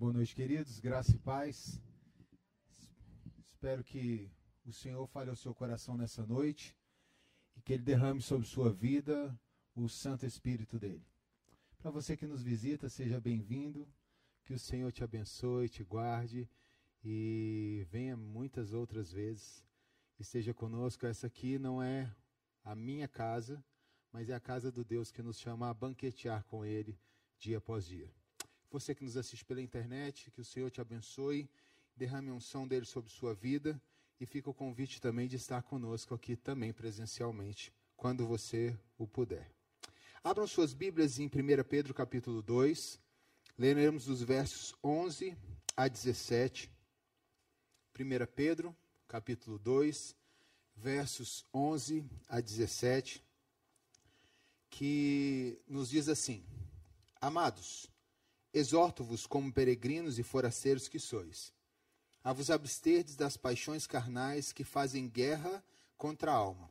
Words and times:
Boa 0.00 0.14
noite, 0.14 0.34
queridos. 0.34 0.80
Graça 0.80 1.14
e 1.14 1.18
paz. 1.18 1.78
Espero 3.50 3.84
que 3.84 4.30
o 4.64 4.72
Senhor 4.72 5.06
fale 5.06 5.28
ao 5.28 5.36
seu 5.36 5.54
coração 5.54 5.94
nessa 5.94 6.24
noite 6.24 6.74
e 7.54 7.60
que 7.60 7.74
ele 7.74 7.82
derrame 7.82 8.22
sobre 8.22 8.46
sua 8.46 8.72
vida 8.72 9.38
o 9.74 9.90
Santo 9.90 10.24
Espírito 10.24 10.78
dele. 10.78 11.04
Para 11.76 11.90
você 11.90 12.16
que 12.16 12.26
nos 12.26 12.42
visita, 12.42 12.88
seja 12.88 13.20
bem-vindo. 13.20 13.86
Que 14.46 14.54
o 14.54 14.58
Senhor 14.58 14.90
te 14.90 15.04
abençoe, 15.04 15.68
te 15.68 15.84
guarde 15.84 16.48
e 17.04 17.86
venha 17.90 18.16
muitas 18.16 18.72
outras 18.72 19.12
vezes. 19.12 19.62
Esteja 20.18 20.54
conosco. 20.54 21.04
Essa 21.04 21.26
aqui 21.26 21.58
não 21.58 21.82
é 21.82 22.10
a 22.64 22.74
minha 22.74 23.06
casa, 23.06 23.62
mas 24.10 24.30
é 24.30 24.34
a 24.34 24.40
casa 24.40 24.72
do 24.72 24.82
Deus 24.82 25.12
que 25.12 25.20
nos 25.20 25.38
chama 25.38 25.68
a 25.68 25.74
banquetear 25.74 26.42
com 26.44 26.64
Ele 26.64 26.98
dia 27.36 27.58
após 27.58 27.84
dia. 27.84 28.10
Você 28.70 28.94
que 28.94 29.02
nos 29.02 29.16
assiste 29.16 29.44
pela 29.44 29.60
internet, 29.60 30.30
que 30.30 30.40
o 30.40 30.44
Senhor 30.44 30.70
te 30.70 30.80
abençoe, 30.80 31.50
derrame 31.96 32.30
a 32.30 32.34
unção 32.34 32.68
dele 32.68 32.86
sobre 32.86 33.10
sua 33.10 33.34
vida 33.34 33.80
e 34.20 34.24
fica 34.24 34.48
o 34.48 34.54
convite 34.54 35.00
também 35.00 35.26
de 35.26 35.36
estar 35.36 35.62
conosco 35.62 36.14
aqui 36.14 36.36
também 36.36 36.72
presencialmente, 36.72 37.72
quando 37.96 38.26
você 38.26 38.78
o 38.96 39.06
puder. 39.06 39.50
Abram 40.22 40.46
suas 40.46 40.72
Bíblias 40.72 41.18
em 41.18 41.26
1 41.26 41.30
Pedro 41.68 41.92
capítulo 41.92 42.42
2, 42.42 43.00
leremos 43.58 44.08
os 44.08 44.22
versos 44.22 44.74
11 44.84 45.36
a 45.76 45.88
17. 45.88 46.70
1 47.98 48.26
Pedro 48.34 48.76
capítulo 49.08 49.58
2, 49.58 50.14
versos 50.76 51.44
11 51.52 52.04
a 52.28 52.40
17 52.40 53.22
que 54.70 55.60
nos 55.66 55.90
diz 55.90 56.08
assim: 56.08 56.44
Amados, 57.20 57.90
exorto-vos 58.52 59.26
como 59.26 59.52
peregrinos 59.52 60.18
e 60.18 60.22
forasteiros 60.22 60.88
que 60.88 60.98
sois, 60.98 61.52
a 62.22 62.32
vos 62.32 62.50
absterdes 62.50 63.16
das 63.16 63.36
paixões 63.36 63.86
carnais 63.86 64.52
que 64.52 64.64
fazem 64.64 65.08
guerra 65.08 65.64
contra 65.96 66.32
a 66.32 66.34
alma, 66.34 66.70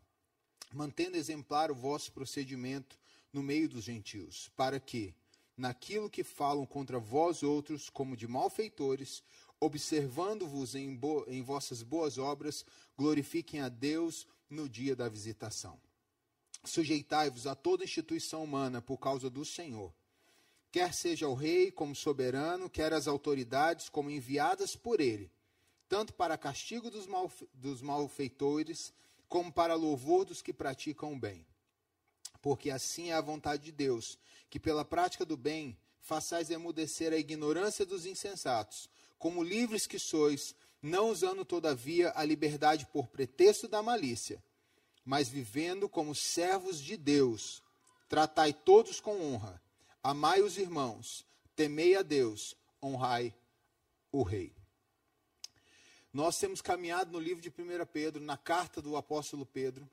mantendo 0.73 1.17
exemplar 1.17 1.71
o 1.71 1.75
vosso 1.75 2.11
procedimento 2.11 2.99
no 3.31 3.41
meio 3.41 3.67
dos 3.69 3.83
gentios, 3.83 4.51
para 4.55 4.79
que, 4.79 5.15
naquilo 5.55 6.09
que 6.09 6.23
falam 6.23 6.65
contra 6.65 6.99
vós 6.99 7.43
outros 7.43 7.89
como 7.89 8.15
de 8.15 8.27
malfeitores, 8.27 9.23
observando-vos 9.59 10.75
em, 10.75 10.99
em 11.27 11.41
vossas 11.41 11.83
boas 11.83 12.17
obras, 12.17 12.65
glorifiquem 12.97 13.61
a 13.61 13.69
Deus 13.69 14.27
no 14.49 14.69
dia 14.69 14.95
da 14.95 15.09
visitação. 15.09 15.79
Sujeitai-vos 16.63 17.47
a 17.47 17.55
toda 17.55 17.83
instituição 17.83 18.43
humana 18.43 18.81
por 18.81 18.97
causa 18.97 19.29
do 19.29 19.45
Senhor. 19.45 19.93
Quer 20.71 20.93
seja 20.93 21.27
o 21.27 21.33
rei 21.33 21.71
como 21.71 21.95
soberano, 21.95 22.69
quer 22.69 22.93
as 22.93 23.07
autoridades 23.07 23.89
como 23.89 24.09
enviadas 24.09 24.75
por 24.75 24.99
ele, 24.99 25.31
tanto 25.87 26.13
para 26.13 26.37
castigo 26.37 26.91
dos, 26.91 27.07
mal, 27.07 27.31
dos 27.53 27.81
malfeitores, 27.81 28.93
como 29.27 29.51
para 29.51 29.73
louvor 29.73 30.25
dos 30.25 30.41
que 30.41 30.53
praticam 30.53 31.13
o 31.13 31.19
bem. 31.19 31.45
Porque 32.41 32.69
assim 32.69 33.09
é 33.09 33.13
a 33.13 33.21
vontade 33.21 33.63
de 33.63 33.71
Deus, 33.71 34.17
que 34.49 34.59
pela 34.59 34.85
prática 34.85 35.25
do 35.25 35.35
bem 35.35 35.77
façais 35.99 36.49
emudecer 36.49 37.11
a 37.13 37.17
ignorância 37.17 37.85
dos 37.85 38.05
insensatos, 38.05 38.89
como 39.17 39.43
livres 39.43 39.85
que 39.85 39.99
sois, 39.99 40.55
não 40.81 41.09
usando 41.09 41.43
todavia 41.43 42.13
a 42.15 42.23
liberdade 42.23 42.87
por 42.87 43.07
pretexto 43.07 43.67
da 43.67 43.83
malícia 43.83 44.41
mas 45.09 45.27
vivendo 45.27 45.89
como 45.89 46.13
servos 46.13 46.79
de 46.79 46.95
Deus. 46.95 47.63
Tratai 48.07 48.53
todos 48.53 48.99
com 48.99 49.19
honra, 49.19 49.59
amai 50.03 50.41
os 50.41 50.57
irmãos, 50.57 51.25
temei 51.55 51.95
a 51.95 52.01
Deus, 52.01 52.55
honrai 52.81 53.33
o 54.11 54.23
Rei. 54.23 54.53
Nós 56.11 56.39
temos 56.39 56.61
caminhado 56.61 57.11
no 57.11 57.19
livro 57.19 57.41
de 57.41 57.49
1 57.49 57.85
Pedro, 57.91 58.21
na 58.21 58.37
carta 58.37 58.81
do 58.81 58.97
apóstolo 58.97 59.45
Pedro, 59.45 59.87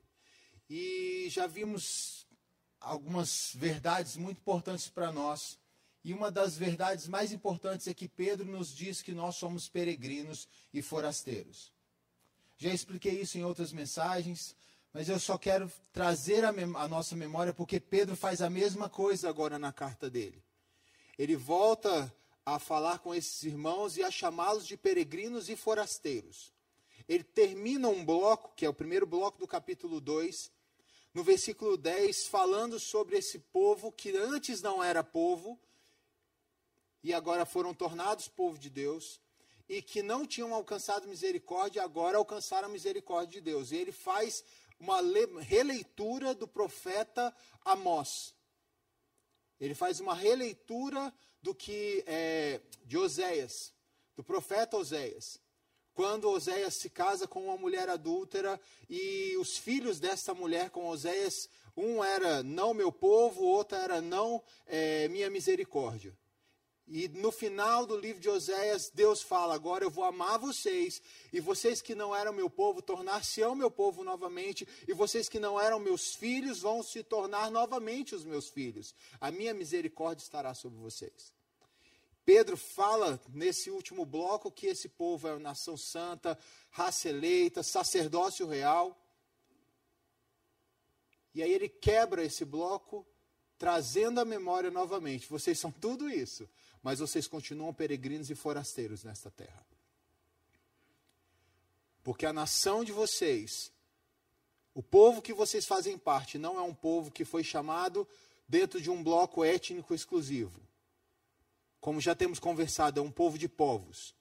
e 0.69 1.27
já 1.29 1.45
vimos 1.45 2.25
algumas 2.79 3.51
verdades 3.55 4.17
muito 4.17 4.37
importantes 4.37 4.89
para 4.89 5.11
nós. 5.11 5.59
E 6.03 6.13
uma 6.13 6.31
das 6.31 6.57
verdades 6.57 7.07
mais 7.07 7.31
importantes 7.31 7.87
é 7.87 7.93
que 7.93 8.07
Pedro 8.07 8.45
nos 8.45 8.73
diz 8.73 9.01
que 9.01 9.11
nós 9.11 9.35
somos 9.35 9.67
peregrinos 9.67 10.47
e 10.73 10.81
forasteiros. 10.81 11.71
Já 12.57 12.73
expliquei 12.73 13.21
isso 13.21 13.37
em 13.37 13.43
outras 13.43 13.71
mensagens, 13.71 14.55
mas 14.97 15.09
eu 15.09 15.19
só 15.19 15.37
quero 15.37 15.71
trazer 15.93 16.43
a, 16.43 16.49
a, 16.49 16.87
nossa 16.87 17.15
memória 17.15 17.53
porque 17.53 17.79
Pedro 17.79 18.15
faz 18.15 18.41
a 18.41 18.49
mesma 18.49 18.89
coisa 18.89 19.29
agora 19.29 19.59
na 19.59 19.71
carta 19.71 20.09
dele. 20.09 20.43
Ele 21.19 21.35
volta 21.35 22.11
a 22.43 22.57
falar 22.57 22.97
com 22.97 23.13
esses 23.13 23.43
irmãos 23.43 23.95
e 23.95 24.01
a 24.01 24.09
chamá-los 24.09 24.65
de 24.65 24.75
peregrinos 24.75 25.49
e 25.49 25.55
forasteiros. 25.55 26.51
Ele 27.07 27.23
termina 27.23 27.87
um 27.87 28.03
bloco, 28.03 28.55
que 28.55 28.65
é 28.65 28.69
o 28.69 28.73
primeiro 28.73 29.05
bloco 29.05 29.37
do 29.37 29.47
capítulo 29.47 30.01
2, 30.01 30.51
no 31.13 31.23
versículo 31.23 31.77
10, 31.77 32.25
falando 32.25 32.79
sobre 32.79 33.19
esse 33.19 33.37
povo 33.37 33.91
que 33.91 34.17
antes 34.17 34.63
não 34.63 34.83
era 34.83 35.03
povo 35.03 35.59
e 37.03 37.13
agora 37.13 37.45
foram 37.45 37.71
tornados 37.71 38.27
povo 38.27 38.57
de 38.57 38.71
Deus 38.71 39.21
e 39.69 39.81
que 39.81 40.01
não 40.01 40.25
tinham 40.25 40.53
alcançado 40.53 41.07
misericórdia, 41.07 41.83
agora 41.83 42.17
alcançaram 42.17 42.67
a 42.67 42.71
misericórdia 42.71 43.39
de 43.39 43.41
Deus. 43.41 43.71
E 43.71 43.75
ele 43.75 43.91
faz 43.91 44.43
uma 44.79 45.01
releitura 45.41 46.33
do 46.33 46.47
profeta 46.47 47.33
Amós. 47.65 48.35
Ele 49.59 49.73
faz 49.73 49.99
uma 49.99 50.13
releitura 50.13 51.13
do 51.41 51.53
que 51.53 52.03
é, 52.05 52.61
de 52.85 52.97
Oséias, 52.97 53.73
do 54.15 54.23
profeta 54.23 54.77
Oséias. 54.77 55.39
Quando 55.93 56.29
Oséias 56.29 56.75
se 56.75 56.91
casa 56.91 57.27
com 57.27 57.45
uma 57.45 57.57
mulher 57.57 57.89
adúltera 57.89 58.59
e 58.87 59.35
os 59.37 59.57
filhos 59.57 59.99
dessa 59.99 60.33
mulher 60.33 60.69
com 60.69 60.87
Oséias, 60.87 61.49
um 61.75 62.03
era 62.03 62.43
não 62.43 62.73
meu 62.73 62.91
povo, 62.91 63.43
outro 63.43 63.77
era 63.77 63.99
não 63.99 64.43
é, 64.67 65.07
minha 65.07 65.29
misericórdia. 65.29 66.15
E 66.87 67.09
no 67.09 67.33
final 67.33 67.85
do 67.85 67.97
livro 67.97 68.21
de 68.21 68.29
Oséias, 68.29 68.89
Deus 68.93 69.21
fala: 69.21 69.53
Agora 69.53 69.83
eu 69.83 69.89
vou 69.89 70.05
amar 70.05 70.39
vocês, 70.39 71.01
e 71.33 71.41
vocês 71.41 71.81
que 71.81 71.93
não 71.93 72.15
eram 72.15 72.31
meu 72.31 72.49
povo, 72.49 72.81
tornar-se-ão 72.81 73.53
meu 73.55 73.69
povo 73.69 74.05
novamente, 74.05 74.65
e 74.87 74.93
vocês 74.93 75.27
que 75.27 75.37
não 75.37 75.59
eram 75.59 75.79
meus 75.79 76.15
filhos, 76.15 76.61
vão 76.61 76.81
se 76.81 77.03
tornar 77.03 77.51
novamente 77.51 78.15
os 78.15 78.23
meus 78.23 78.47
filhos. 78.47 78.95
A 79.19 79.29
minha 79.31 79.53
misericórdia 79.53 80.23
estará 80.23 80.53
sobre 80.53 80.79
vocês. 80.79 81.35
Pedro 82.23 82.55
fala 82.55 83.19
nesse 83.29 83.69
último 83.69 84.05
bloco 84.05 84.51
que 84.51 84.67
esse 84.67 84.87
povo 84.87 85.27
é 85.27 85.31
uma 85.31 85.39
nação 85.39 85.75
santa, 85.75 86.37
raça 86.71 87.09
eleita, 87.09 87.63
sacerdócio 87.63 88.47
real. 88.47 88.97
E 91.33 91.43
aí 91.43 91.53
ele 91.53 91.69
quebra 91.69 92.23
esse 92.23 92.43
bloco, 92.43 93.05
trazendo 93.57 94.19
a 94.19 94.25
memória 94.25 94.69
novamente. 94.69 95.29
Vocês 95.29 95.59
são 95.59 95.71
tudo 95.71 96.09
isso 96.09 96.47
mas 96.87 96.99
vocês 96.99 97.27
continuam 97.27 97.73
peregrinos 97.73 98.29
e 98.29 98.35
forasteiros 98.35 99.03
nesta 99.03 99.29
terra. 99.29 99.65
Porque 102.01 102.25
a 102.25 102.31
nação 102.31 102.81
de 102.81 102.93
vocês, 102.93 103.73
o 104.73 104.81
povo 104.81 105.21
que 105.21 105.33
vocês 105.33 105.65
fazem 105.65 105.97
parte, 105.97 106.37
não 106.37 106.57
é 106.57 106.61
um 106.61 106.73
povo 106.73 107.11
que 107.11 107.25
foi 107.25 107.43
chamado 107.43 108.07
dentro 108.47 108.79
de 108.79 108.89
um 108.89 109.03
bloco 109.03 109.43
étnico 109.43 109.93
exclusivo. 109.93 110.61
Como 111.81 111.99
já 111.99 112.15
temos 112.15 112.39
conversado, 112.39 113.01
é 113.01 113.03
um 113.03 113.11
povo 113.11 113.37
de 113.37 113.49
povos. 113.49 114.15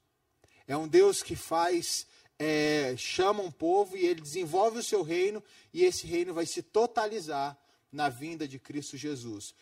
É 0.66 0.76
um 0.76 0.88
Deus 0.88 1.22
que 1.22 1.36
faz, 1.36 2.04
é, 2.36 2.96
chama 2.96 3.44
um 3.44 3.52
povo 3.52 3.96
e 3.96 4.04
ele 4.04 4.20
desenvolve 4.20 4.80
o 4.80 4.82
seu 4.82 5.02
reino, 5.02 5.40
e 5.72 5.84
esse 5.84 6.04
reino 6.04 6.34
vai 6.34 6.46
se 6.46 6.62
totalizar 6.62 7.56
na 7.96 8.10
vinda 8.10 8.46
de 8.46 8.58
Cristo 8.58 8.96
Jesus. 8.96 9.54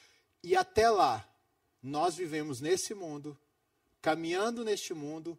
E 0.43 0.57
até 0.57 0.91
lá, 0.91 1.27
nós 1.81 2.17
vivemos 2.17 2.61
nesse 2.61 2.93
mundo, 2.93 3.39
caminhando 4.03 4.65
neste 4.65 4.93
mundo, 4.93 5.39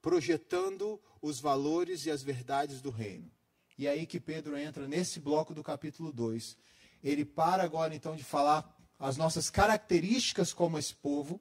projetando 0.00 1.02
os 1.20 1.40
valores 1.40 2.06
e 2.06 2.10
as 2.10 2.22
verdades 2.22 2.80
do 2.80 2.90
reino. 2.90 3.30
E 3.76 3.86
é 3.88 3.90
aí 3.90 4.06
que 4.06 4.20
Pedro 4.20 4.56
entra 4.56 4.86
nesse 4.86 5.18
bloco 5.18 5.52
do 5.52 5.64
capítulo 5.64 6.12
2. 6.12 6.56
Ele 7.02 7.24
para 7.24 7.64
agora 7.64 7.94
então 7.94 8.14
de 8.14 8.22
falar 8.22 8.78
as 8.98 9.16
nossas 9.16 9.50
características 9.50 10.52
como 10.52 10.78
esse 10.78 10.94
povo, 10.94 11.40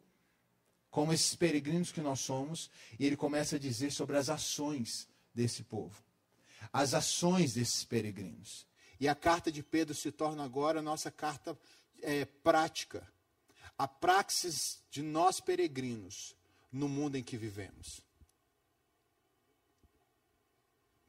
como 0.90 1.14
esses 1.14 1.36
peregrinos 1.36 1.92
que 1.92 2.02
nós 2.02 2.22
somos, 2.22 2.72
e 2.98 3.06
ele 3.06 3.16
começa 3.16 3.58
a 3.58 3.60
dizer 3.60 3.92
sobre 3.92 4.18
as 4.18 4.30
ações 4.30 5.08
desse 5.34 5.64
povo, 5.64 6.02
as 6.74 6.96
ações 6.96 7.54
desses 7.54 7.84
peregrinos. 7.84 8.69
E 9.00 9.08
a 9.08 9.16
carta 9.16 9.52
de 9.52 9.64
Pedro 9.64 9.96
se 9.96 10.12
torna 10.12 10.44
agora 10.44 10.80
a 10.80 10.84
nossa 10.84 11.10
carta 11.10 11.58
é, 12.02 12.26
prática 12.26 13.08
a 13.80 13.88
praxis 13.88 14.84
de 14.92 15.02
nós 15.02 15.40
peregrinos 15.40 16.36
no 16.70 16.90
mundo 16.90 17.16
em 17.16 17.24
que 17.24 17.38
vivemos. 17.38 18.02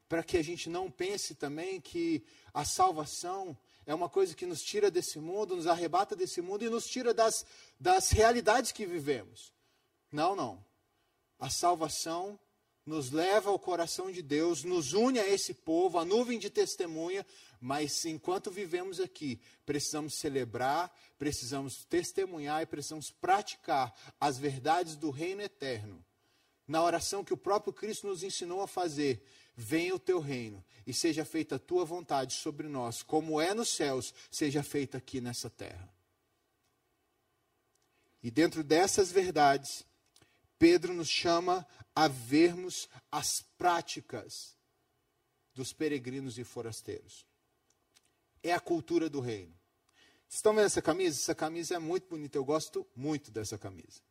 Para 0.07 0.23
que 0.23 0.37
a 0.37 0.41
gente 0.41 0.69
não 0.69 0.89
pense 0.89 1.35
também 1.35 1.81
que 1.81 2.23
a 2.53 2.63
salvação 2.63 3.57
é 3.85 3.93
uma 3.93 4.07
coisa 4.07 4.33
que 4.33 4.45
nos 4.45 4.61
tira 4.61 4.89
desse 4.89 5.19
mundo, 5.19 5.57
nos 5.57 5.67
arrebata 5.67 6.15
desse 6.15 6.41
mundo 6.41 6.63
e 6.63 6.69
nos 6.69 6.87
tira 6.87 7.13
das, 7.13 7.45
das 7.77 8.09
realidades 8.09 8.71
que 8.71 8.85
vivemos. 8.85 9.53
Não, 10.09 10.33
não. 10.33 10.63
A 11.37 11.49
salvação 11.49 12.39
nos 12.85 13.11
leva 13.11 13.49
ao 13.49 13.59
coração 13.59 14.11
de 14.11 14.21
Deus, 14.21 14.63
nos 14.63 14.93
une 14.93 15.19
a 15.19 15.27
esse 15.27 15.53
povo, 15.53 15.99
a 15.99 16.05
nuvem 16.05 16.39
de 16.39 16.49
testemunha, 16.49 17.25
mas 17.61 18.03
enquanto 18.05 18.49
vivemos 18.49 18.99
aqui, 18.99 19.39
precisamos 19.67 20.15
celebrar, 20.15 20.91
precisamos 21.19 21.85
testemunhar 21.85 22.63
e 22.63 22.65
precisamos 22.65 23.11
praticar 23.11 23.93
as 24.19 24.39
verdades 24.39 24.95
do 24.95 25.11
reino 25.11 25.43
eterno. 25.43 26.03
Na 26.67 26.81
oração 26.81 27.23
que 27.23 27.33
o 27.33 27.37
próprio 27.37 27.71
Cristo 27.71 28.07
nos 28.07 28.23
ensinou 28.23 28.61
a 28.63 28.67
fazer, 28.67 29.23
venha 29.55 29.93
o 29.93 29.99
teu 29.99 30.19
reino 30.19 30.65
e 30.87 30.93
seja 30.93 31.23
feita 31.23 31.57
a 31.57 31.59
tua 31.59 31.85
vontade 31.85 32.33
sobre 32.33 32.67
nós, 32.67 33.03
como 33.03 33.39
é 33.39 33.53
nos 33.53 33.69
céus, 33.69 34.11
seja 34.31 34.63
feita 34.63 34.97
aqui 34.97 35.21
nessa 35.21 35.49
terra. 35.49 35.87
E 38.23 38.31
dentro 38.31 38.63
dessas 38.63 39.11
verdades, 39.11 39.85
Pedro 40.57 40.95
nos 40.95 41.09
chama 41.09 41.67
a 41.93 42.07
vermos 42.07 42.89
as 43.11 43.41
práticas 43.55 44.57
dos 45.53 45.73
peregrinos 45.73 46.39
e 46.39 46.43
forasteiros. 46.43 47.29
É 48.43 48.53
a 48.53 48.59
cultura 48.59 49.09
do 49.09 49.19
reino. 49.19 49.53
Vocês 50.27 50.39
estão 50.39 50.53
vendo 50.53 50.65
essa 50.65 50.81
camisa? 50.81 51.19
Essa 51.19 51.35
camisa 51.35 51.75
é 51.75 51.79
muito 51.79 52.07
bonita, 52.07 52.37
eu 52.37 52.45
gosto 52.45 52.87
muito 52.95 53.31
dessa 53.31 53.57
camisa. 53.57 54.01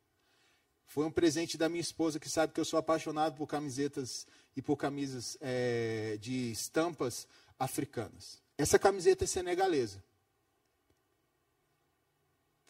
Foi 0.87 1.07
um 1.07 1.11
presente 1.11 1.57
da 1.57 1.69
minha 1.69 1.81
esposa, 1.81 2.19
que 2.19 2.29
sabe 2.29 2.53
que 2.53 2.61
eu 2.61 2.65
sou 2.65 2.79
apaixonado 2.79 3.37
por 3.37 3.47
camisetas 3.47 4.27
e 4.57 4.61
por 4.61 4.77
camisas 4.77 5.39
é, 5.41 6.19
de 6.21 6.51
estampas 6.51 7.29
africanas. 7.59 8.43
Essa 8.59 8.79
camiseta 8.79 9.25
é 9.25 9.27
senegalesa. 9.27 10.03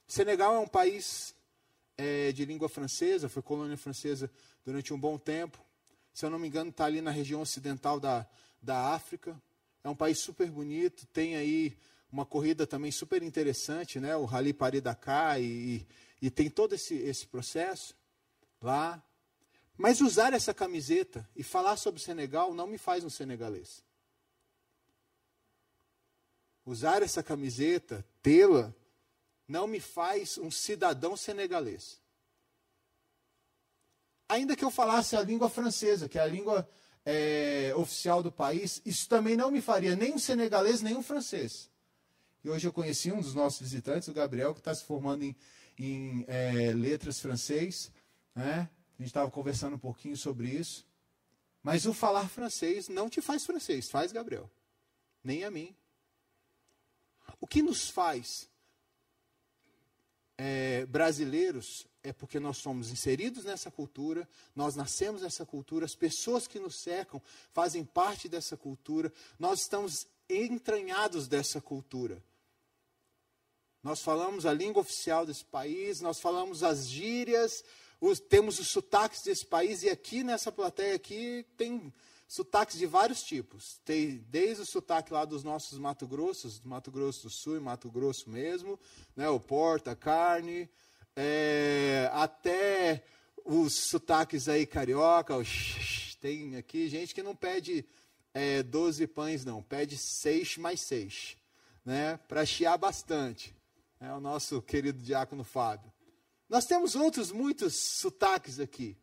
Senegal 0.07 0.55
é 0.55 0.59
um 0.59 0.69
país 0.69 1.35
é, 1.97 2.31
de 2.33 2.45
língua 2.45 2.69
francesa, 2.69 3.29
foi 3.29 3.43
colônia 3.43 3.77
francesa 3.77 4.31
durante 4.65 4.93
um 4.93 5.01
bom 5.01 5.17
tempo. 5.17 5.59
Se 6.13 6.27
eu 6.27 6.31
não 6.31 6.39
me 6.39 6.49
engano, 6.49 6.71
está 6.71 6.85
ali 6.85 7.01
na 7.01 7.11
região 7.11 7.41
ocidental 7.41 7.99
da, 7.99 8.27
da 8.61 8.93
África. 8.93 9.41
É 9.83 9.89
um 9.89 9.95
país 9.95 10.19
super 10.19 10.51
bonito, 10.51 11.07
tem 11.07 11.37
aí 11.37 11.77
uma 12.13 12.27
corrida 12.27 12.67
também 12.67 12.91
super 12.91 13.23
interessante, 13.23 14.01
né? 14.01 14.17
o 14.17 14.25
Rally 14.25 14.53
Paris-Dakar, 14.53 15.41
e, 15.41 15.87
e 16.21 16.31
tem 16.31 16.51
todo 16.51 16.75
esse, 16.75 16.95
esse 16.95 17.27
processo 17.27 17.97
lá. 18.61 19.03
Mas 19.77 20.01
usar 20.01 20.35
essa 20.35 20.53
camiseta 20.53 21.27
e 21.35 21.43
falar 21.43 21.77
sobre 21.77 22.01
o 22.01 22.05
Senegal 22.05 22.53
não 22.53 22.67
me 22.67 22.77
faz 22.77 23.05
um 23.05 23.09
senegalês. 23.11 23.83
Usar 26.67 27.03
essa 27.03 27.23
camiseta, 27.23 28.05
tê-la, 28.23 28.75
não 29.49 29.67
me 29.67 29.81
faz 29.81 30.37
um 30.37 30.51
cidadão 30.51 31.17
senegalês. 31.17 31.99
Ainda 34.29 34.55
que 34.55 34.65
eu 34.65 34.71
falasse 34.71 35.17
a 35.17 35.23
língua 35.23 35.49
francesa, 35.49 36.09
que 36.09 36.19
é 36.19 36.23
a 36.23 36.27
língua 36.27 36.69
é, 37.05 37.73
oficial 37.77 38.23
do 38.23 38.31
país, 38.31 38.81
isso 38.85 39.09
também 39.09 39.37
não 39.37 39.51
me 39.51 39.61
faria 39.61 39.97
nem 39.97 40.13
um 40.13 40.19
senegalês, 40.19 40.83
nem 40.83 40.97
um 40.97 41.03
francês. 41.03 41.71
E 42.43 42.49
hoje 42.49 42.67
eu 42.67 42.73
conheci 42.73 43.13
um 43.13 43.21
dos 43.21 43.35
nossos 43.35 43.61
visitantes, 43.61 44.09
o 44.09 44.15
Gabriel, 44.15 44.55
que 44.55 44.61
está 44.61 44.75
se 44.75 44.85
formando 44.85 45.23
em, 45.23 45.37
em 45.79 46.25
é, 46.27 46.73
letras 46.73 47.21
francês. 47.21 47.93
Né? 48.35 48.69
A 48.99 49.03
gente 49.03 49.09
estava 49.09 49.31
conversando 49.31 49.77
um 49.77 49.79
pouquinho 49.79 50.17
sobre 50.17 50.49
isso. 50.49 50.87
Mas 51.63 51.85
o 51.85 51.93
falar 51.93 52.29
francês 52.29 52.89
não 52.89 53.11
te 53.11 53.21
faz 53.21 53.45
francês, 53.45 53.91
faz 53.91 54.13
Gabriel. 54.13 54.51
Nem 55.23 55.45
a 55.45 55.51
mim. 55.51 55.77
O 57.39 57.47
que 57.47 57.61
nos 57.63 57.91
faz 57.91 58.49
é, 60.39 60.87
brasileiros 60.87 61.87
é 62.03 62.13
porque 62.13 62.41
nós 62.41 62.59
somos 62.59 62.91
inseridos 62.91 63.45
nessa 63.45 63.71
cultura, 63.71 64.29
nós 64.55 64.75
nascemos 64.75 65.23
nessa 65.23 65.45
cultura, 65.45 65.85
as 65.85 65.95
pessoas 65.95 66.47
que 66.47 66.59
nos 66.59 66.77
cercam 66.77 67.21
fazem 67.53 67.85
parte 67.85 68.29
dessa 68.29 68.57
cultura, 68.57 69.13
nós 69.39 69.61
estamos 69.61 70.07
entranhados 70.29 71.29
dessa 71.29 71.61
cultura. 71.61 72.23
Nós 73.83 74.03
falamos 74.03 74.45
a 74.45 74.53
língua 74.53 74.83
oficial 74.83 75.25
desse 75.25 75.45
país, 75.45 76.01
nós 76.01 76.21
falamos 76.21 76.63
as 76.63 76.87
gírias, 76.89 77.65
os, 78.01 78.19
temos 78.19 78.59
os 78.59 78.69
sotaques 78.69 79.23
desse 79.23 79.45
país, 79.45 79.83
e 79.83 79.89
aqui 79.89 80.23
nessa 80.23 80.53
plateia 80.53 80.95
aqui 80.95 81.47
tem 81.57 81.93
sotaques 82.29 82.79
de 82.79 82.87
vários 82.87 83.23
tipos. 83.23 83.81
Tem 83.85 84.19
desde 84.29 84.63
o 84.63 84.67
sotaque 84.67 85.13
lá 85.13 85.25
dos 85.25 85.43
nossos 85.43 85.79
Mato 85.79 86.07
Grossos, 86.07 86.61
Mato 86.61 86.91
Grosso 86.91 87.25
do 87.25 87.31
Sul 87.31 87.57
e 87.57 87.61
Mato 87.61 87.91
Grosso 87.91 88.29
mesmo, 88.31 88.79
né, 89.17 89.29
o 89.29 89.41
porta, 89.41 89.97
carne, 89.97 90.69
é, 91.17 92.09
até 92.13 93.05
os 93.45 93.75
sotaques 93.75 94.49
aí 94.49 94.67
carioca, 94.67 95.35
tem 96.21 96.57
aqui 96.57 96.89
gente 96.89 97.15
que 97.15 97.23
não 97.23 97.35
pede 97.35 97.85
é, 98.33 98.63
12 98.63 99.07
pães 99.07 99.45
não, 99.45 99.63
pede 99.63 99.97
seis 99.97 100.57
mais 100.57 100.81
seis, 100.81 101.37
né, 101.85 102.17
para 102.29 102.45
chiar 102.47 102.77
bastante. 102.77 103.55
É 103.99 104.11
o 104.13 104.21
nosso 104.21 104.63
querido 104.63 105.03
diácono 105.03 105.45
Fábio. 105.45 105.93
Nós 106.49 106.65
temos 106.65 106.95
outros 106.95 107.31
muitos 107.31 107.75
sotaques 107.77 108.59
aqui. 108.59 108.97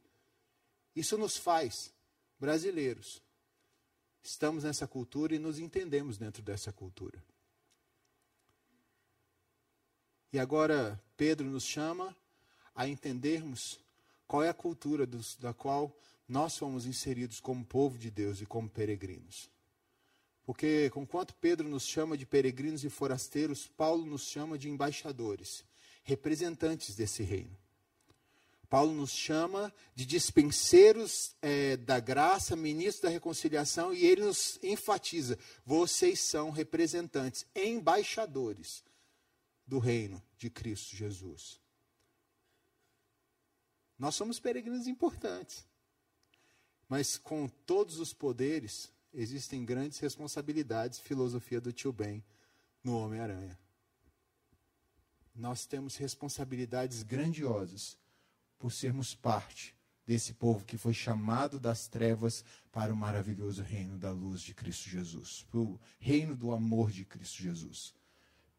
Isso 0.95 1.17
nos 1.17 1.37
faz 1.37 1.93
brasileiros. 2.39 3.21
Estamos 4.23 4.63
nessa 4.63 4.87
cultura 4.87 5.35
e 5.35 5.39
nos 5.39 5.59
entendemos 5.59 6.17
dentro 6.17 6.41
dessa 6.41 6.73
cultura. 6.73 7.23
E 10.31 10.39
agora 10.39 11.01
Pedro 11.15 11.45
nos 11.47 11.63
chama 11.63 12.15
a 12.75 12.87
entendermos 12.87 13.79
qual 14.27 14.43
é 14.43 14.49
a 14.49 14.53
cultura 14.53 15.05
dos, 15.05 15.35
da 15.37 15.53
qual 15.53 15.95
nós 16.27 16.57
fomos 16.57 16.85
inseridos 16.85 17.39
como 17.39 17.63
povo 17.63 17.97
de 17.97 18.11
Deus 18.11 18.41
e 18.41 18.45
como 18.45 18.69
peregrinos. 18.69 19.49
Porque, 20.45 20.89
conquanto 20.91 21.33
Pedro 21.35 21.67
nos 21.67 21.83
chama 21.83 22.17
de 22.17 22.25
peregrinos 22.25 22.83
e 22.83 22.89
forasteiros, 22.89 23.67
Paulo 23.67 24.05
nos 24.05 24.23
chama 24.23 24.57
de 24.57 24.69
embaixadores, 24.69 25.63
representantes 26.03 26.95
desse 26.95 27.23
reino. 27.23 27.57
Paulo 28.69 28.93
nos 28.93 29.11
chama 29.11 29.73
de 29.95 30.05
dispenseiros 30.05 31.35
é, 31.41 31.77
da 31.77 32.01
graça, 32.01 32.53
ministros 32.55 33.01
da 33.01 33.09
reconciliação, 33.09 33.93
e 33.93 34.05
ele 34.05 34.23
nos 34.23 34.59
enfatiza: 34.61 35.39
vocês 35.65 36.19
são 36.19 36.49
representantes, 36.49 37.45
embaixadores 37.55 38.83
do 39.67 39.79
reino 39.79 40.21
de 40.37 40.49
Cristo 40.49 40.95
Jesus. 40.95 41.59
Nós 43.99 44.15
somos 44.15 44.39
peregrinos 44.39 44.87
importantes, 44.87 45.65
mas 46.87 47.17
com 47.17 47.47
todos 47.47 47.99
os 47.99 48.13
poderes 48.13 48.91
existem 49.13 49.65
grandes 49.65 49.99
responsabilidades, 49.99 50.99
filosofia 50.99 51.59
do 51.59 51.73
tio 51.73 51.91
Ben 51.91 52.23
no 52.83 52.97
Homem-Aranha. 52.97 53.57
Nós 55.35 55.65
temos 55.65 55.97
responsabilidades 55.97 57.03
grandiosas 57.03 57.97
por 58.57 58.71
sermos 58.71 59.13
parte 59.13 59.75
desse 60.05 60.33
povo 60.33 60.63
que 60.63 60.77
foi 60.77 60.93
chamado 60.93 61.59
das 61.59 61.87
trevas 61.87 62.43
para 62.71 62.93
o 62.93 62.95
maravilhoso 62.95 63.61
reino 63.61 63.97
da 63.97 64.09
luz 64.09 64.41
de 64.41 64.53
Cristo 64.53 64.89
Jesus, 64.89 65.45
para 65.51 65.59
o 65.59 65.79
reino 65.99 66.35
do 66.35 66.51
amor 66.53 66.91
de 66.91 67.03
Cristo 67.03 67.43
Jesus. 67.43 67.93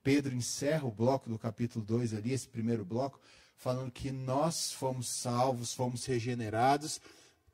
Pedro 0.03 0.35
encerra 0.35 0.87
o 0.87 0.91
bloco 0.91 1.29
do 1.29 1.39
capítulo 1.39 1.85
2 1.85 2.15
ali, 2.15 2.33
esse 2.33 2.49
primeiro 2.49 2.85
bloco, 2.85 3.21
falando 3.57 3.91
que 3.91 4.11
nós 4.11 4.73
fomos 4.73 5.09
salvos, 5.09 5.73
fomos 5.73 6.05
regenerados, 6.05 7.01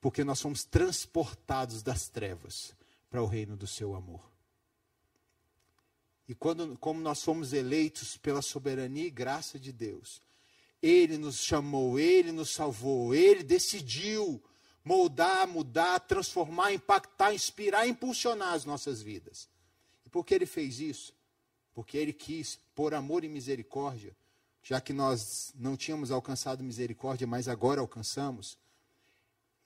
porque 0.01 0.23
nós 0.23 0.41
fomos 0.41 0.65
transportados 0.65 1.83
das 1.83 2.09
trevas 2.09 2.75
para 3.09 3.23
o 3.23 3.27
reino 3.27 3.57
do 3.57 3.67
seu 3.67 3.95
amor. 3.95 4.23
E 6.29 6.35
quando, 6.35 6.77
como 6.79 7.01
nós 7.01 7.23
fomos 7.23 7.53
eleitos 7.53 8.17
pela 8.17 8.43
soberania 8.43 9.07
e 9.07 9.11
graça 9.11 9.59
de 9.59 9.73
Deus, 9.73 10.23
ele 10.85 11.17
nos 11.17 11.43
chamou, 11.43 11.99
Ele 11.99 12.31
nos 12.31 12.51
salvou, 12.51 13.15
Ele 13.15 13.43
decidiu 13.43 14.45
moldar, 14.85 15.49
mudar, 15.49 15.99
transformar, 16.01 16.75
impactar, 16.75 17.33
inspirar, 17.33 17.89
impulsionar 17.89 18.53
as 18.53 18.67
nossas 18.67 19.01
vidas. 19.01 19.49
E 20.05 20.11
por 20.11 20.27
que 20.27 20.35
Ele 20.35 20.45
fez 20.45 20.81
isso? 20.81 21.15
Porque 21.75 21.99
Ele 21.99 22.12
quis, 22.12 22.59
por 22.75 22.95
amor 22.95 23.25
e 23.25 23.28
misericórdia, 23.28 24.16
já 24.62 24.81
que 24.81 24.93
nós 24.93 25.52
não 25.54 25.76
tínhamos 25.76 26.11
alcançado 26.11 26.64
misericórdia, 26.64 27.26
mas 27.26 27.49
agora 27.49 27.81
alcançamos, 27.81 28.57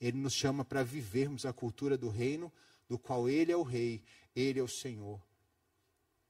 Ele 0.01 0.19
nos 0.19 0.33
chama 0.33 0.65
para 0.65 0.83
vivermos 0.83 1.47
a 1.47 1.53
cultura 1.53 1.97
do 1.97 2.09
reino, 2.09 2.53
do 2.89 2.99
qual 2.99 3.29
Ele 3.29 3.53
é 3.53 3.57
o 3.57 3.63
Rei, 3.63 4.03
Ele 4.35 4.59
é 4.59 4.63
o 4.63 4.69
Senhor. 4.69 5.21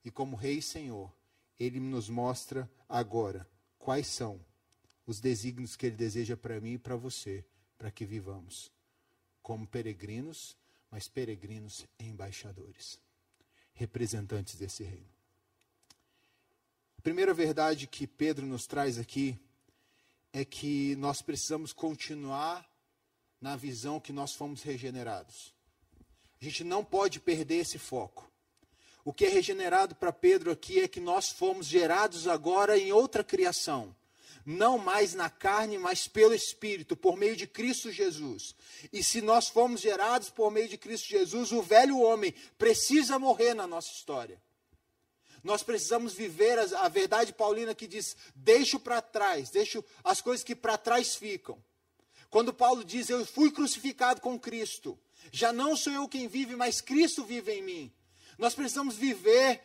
E 0.04 0.11
como 0.11 0.37
Rei 0.37 0.58
e 0.58 0.62
Senhor, 0.62 1.11
Ele 1.58 1.80
nos 1.80 2.11
mostra 2.11 2.70
agora 2.88 3.49
quais 3.78 4.06
são 4.06 4.44
os 5.06 5.20
desígnios 5.20 5.76
que 5.76 5.87
Ele 5.87 5.97
deseja 5.97 6.37
para 6.37 6.61
mim 6.61 6.73
e 6.73 6.78
para 6.78 6.97
você, 6.97 7.44
para 7.78 7.90
que 7.90 8.04
vivamos 8.04 8.70
como 9.49 9.66
peregrinos, 9.66 10.58
mas 10.90 11.08
peregrinos 11.08 11.87
embaixadores, 11.99 13.00
representantes 13.73 14.56
desse 14.56 14.85
reino. 14.85 15.17
Primeira 17.08 17.32
verdade 17.32 17.86
que 17.86 18.06
Pedro 18.06 18.44
nos 18.44 18.66
traz 18.66 18.98
aqui 18.98 19.34
é 20.30 20.44
que 20.44 20.94
nós 20.96 21.22
precisamos 21.22 21.72
continuar 21.72 22.70
na 23.40 23.56
visão 23.56 23.98
que 23.98 24.12
nós 24.12 24.34
fomos 24.34 24.60
regenerados. 24.60 25.54
A 26.38 26.44
gente 26.44 26.62
não 26.62 26.84
pode 26.84 27.18
perder 27.18 27.60
esse 27.60 27.78
foco. 27.78 28.30
O 29.06 29.10
que 29.10 29.24
é 29.24 29.30
regenerado 29.30 29.94
para 29.94 30.12
Pedro 30.12 30.50
aqui 30.50 30.80
é 30.80 30.86
que 30.86 31.00
nós 31.00 31.30
fomos 31.30 31.64
gerados 31.64 32.28
agora 32.28 32.76
em 32.76 32.92
outra 32.92 33.24
criação. 33.24 33.96
Não 34.44 34.76
mais 34.76 35.14
na 35.14 35.30
carne, 35.30 35.78
mas 35.78 36.06
pelo 36.06 36.34
Espírito, 36.34 36.94
por 36.94 37.16
meio 37.16 37.34
de 37.34 37.46
Cristo 37.46 37.90
Jesus. 37.90 38.54
E 38.92 39.02
se 39.02 39.22
nós 39.22 39.48
fomos 39.48 39.80
gerados 39.80 40.28
por 40.28 40.50
meio 40.50 40.68
de 40.68 40.76
Cristo 40.76 41.08
Jesus, 41.08 41.52
o 41.52 41.62
velho 41.62 42.00
homem 42.00 42.34
precisa 42.58 43.18
morrer 43.18 43.54
na 43.54 43.66
nossa 43.66 43.90
história. 43.90 44.38
Nós 45.42 45.62
precisamos 45.62 46.12
viver 46.12 46.59
a, 46.59 46.85
a 46.85 46.88
verdade 46.88 47.33
paulina 47.33 47.75
que 47.75 47.87
diz: 47.87 48.16
deixo 48.35 48.78
para 48.78 49.00
trás, 49.00 49.50
deixo 49.50 49.85
as 50.02 50.21
coisas 50.21 50.45
que 50.45 50.54
para 50.54 50.76
trás 50.76 51.16
ficam. 51.16 51.62
Quando 52.30 52.52
Paulo 52.52 52.85
diz: 52.85 53.09
Eu 53.09 53.25
fui 53.25 53.50
crucificado 53.50 54.21
com 54.21 54.38
Cristo, 54.38 54.99
já 55.33 55.52
não 55.52 55.76
sou 55.76 55.92
eu 55.92 56.09
quem 56.09 56.28
vive, 56.28 56.57
mas 56.57 56.80
Cristo 56.80 57.25
vive 57.25 57.52
em 57.52 57.62
mim. 57.62 57.92
Nós 58.38 58.54
precisamos 58.54 58.95
viver 58.95 59.61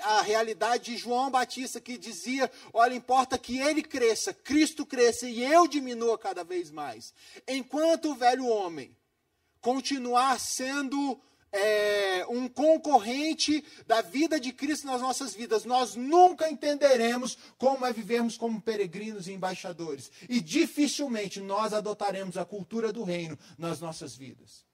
a 0.00 0.22
realidade 0.22 0.86
de 0.86 0.96
João 0.96 1.30
Batista 1.30 1.80
que 1.80 1.96
dizia: 1.96 2.50
olha, 2.72 2.94
importa 2.94 3.38
que 3.38 3.58
ele 3.58 3.82
cresça, 3.82 4.34
Cristo 4.34 4.84
cresça 4.84 5.28
e 5.28 5.44
eu 5.44 5.68
diminua 5.68 6.18
cada 6.18 6.42
vez 6.42 6.70
mais. 6.70 7.14
Enquanto 7.46 8.10
o 8.10 8.14
velho 8.16 8.46
homem 8.46 8.96
continuar 9.60 10.40
sendo 10.40 11.20
é, 11.52 12.26
um 12.28 12.48
concorrente 12.48 13.64
da 13.86 14.02
vida 14.02 14.38
de 14.38 14.52
Cristo 14.52 14.86
nas 14.86 15.00
nossas 15.00 15.34
vidas, 15.34 15.64
nós 15.64 15.94
nunca 15.94 16.50
entenderemos 16.50 17.38
como 17.56 17.86
é 17.86 17.92
vivermos 17.92 18.36
como 18.36 18.60
peregrinos 18.60 19.28
e 19.28 19.32
embaixadores. 19.32 20.10
E 20.28 20.40
dificilmente 20.40 21.40
nós 21.40 21.72
adotaremos 21.72 22.36
a 22.36 22.44
cultura 22.44 22.92
do 22.92 23.02
reino 23.02 23.38
nas 23.56 23.80
nossas 23.80 24.14
vidas. 24.14 24.66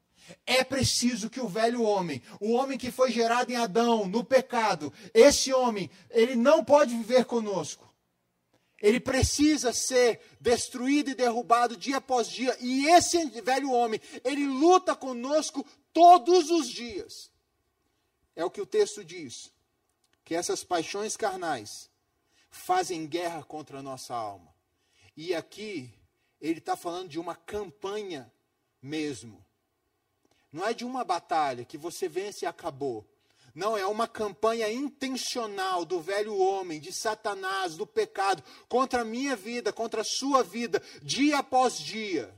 É 0.46 0.64
preciso 0.64 1.28
que 1.28 1.40
o 1.40 1.48
velho 1.48 1.82
homem, 1.82 2.22
o 2.40 2.52
homem 2.52 2.78
que 2.78 2.90
foi 2.90 3.10
gerado 3.10 3.52
em 3.52 3.56
Adão, 3.56 4.06
no 4.06 4.24
pecado, 4.24 4.92
esse 5.12 5.52
homem, 5.52 5.90
ele 6.10 6.34
não 6.34 6.64
pode 6.64 6.96
viver 6.96 7.26
conosco. 7.26 7.92
Ele 8.80 9.00
precisa 9.00 9.72
ser 9.72 10.20
destruído 10.40 11.10
e 11.10 11.14
derrubado 11.14 11.76
dia 11.76 11.98
após 11.98 12.28
dia. 12.28 12.56
E 12.60 12.86
esse 12.88 13.24
velho 13.40 13.70
homem, 13.70 14.00
ele 14.22 14.46
luta 14.46 14.94
conosco 14.94 15.64
todos 15.94 16.50
os 16.50 16.68
dias. 16.68 17.30
É 18.36 18.44
o 18.44 18.50
que 18.50 18.60
o 18.60 18.66
texto 18.66 19.02
diz. 19.02 19.50
Que 20.24 20.34
essas 20.34 20.62
paixões 20.62 21.16
carnais 21.16 21.88
fazem 22.50 23.06
guerra 23.06 23.42
contra 23.42 23.78
a 23.78 23.82
nossa 23.82 24.14
alma. 24.14 24.54
E 25.16 25.34
aqui 25.34 25.90
ele 26.40 26.58
está 26.58 26.76
falando 26.76 27.08
de 27.08 27.18
uma 27.18 27.34
campanha 27.34 28.30
mesmo. 28.82 29.44
Não 30.52 30.66
é 30.66 30.74
de 30.74 30.84
uma 30.84 31.04
batalha 31.04 31.64
que 31.64 31.78
você 31.78 32.08
vence 32.08 32.44
e 32.44 32.48
acabou. 32.48 33.08
Não, 33.54 33.76
é 33.76 33.86
uma 33.86 34.08
campanha 34.08 34.70
intencional 34.72 35.84
do 35.84 36.00
velho 36.00 36.36
homem, 36.36 36.80
de 36.80 36.92
Satanás, 36.92 37.76
do 37.76 37.86
pecado, 37.86 38.42
contra 38.68 39.02
a 39.02 39.04
minha 39.04 39.36
vida, 39.36 39.72
contra 39.72 40.00
a 40.00 40.04
sua 40.04 40.42
vida, 40.42 40.82
dia 41.00 41.38
após 41.38 41.78
dia. 41.78 42.34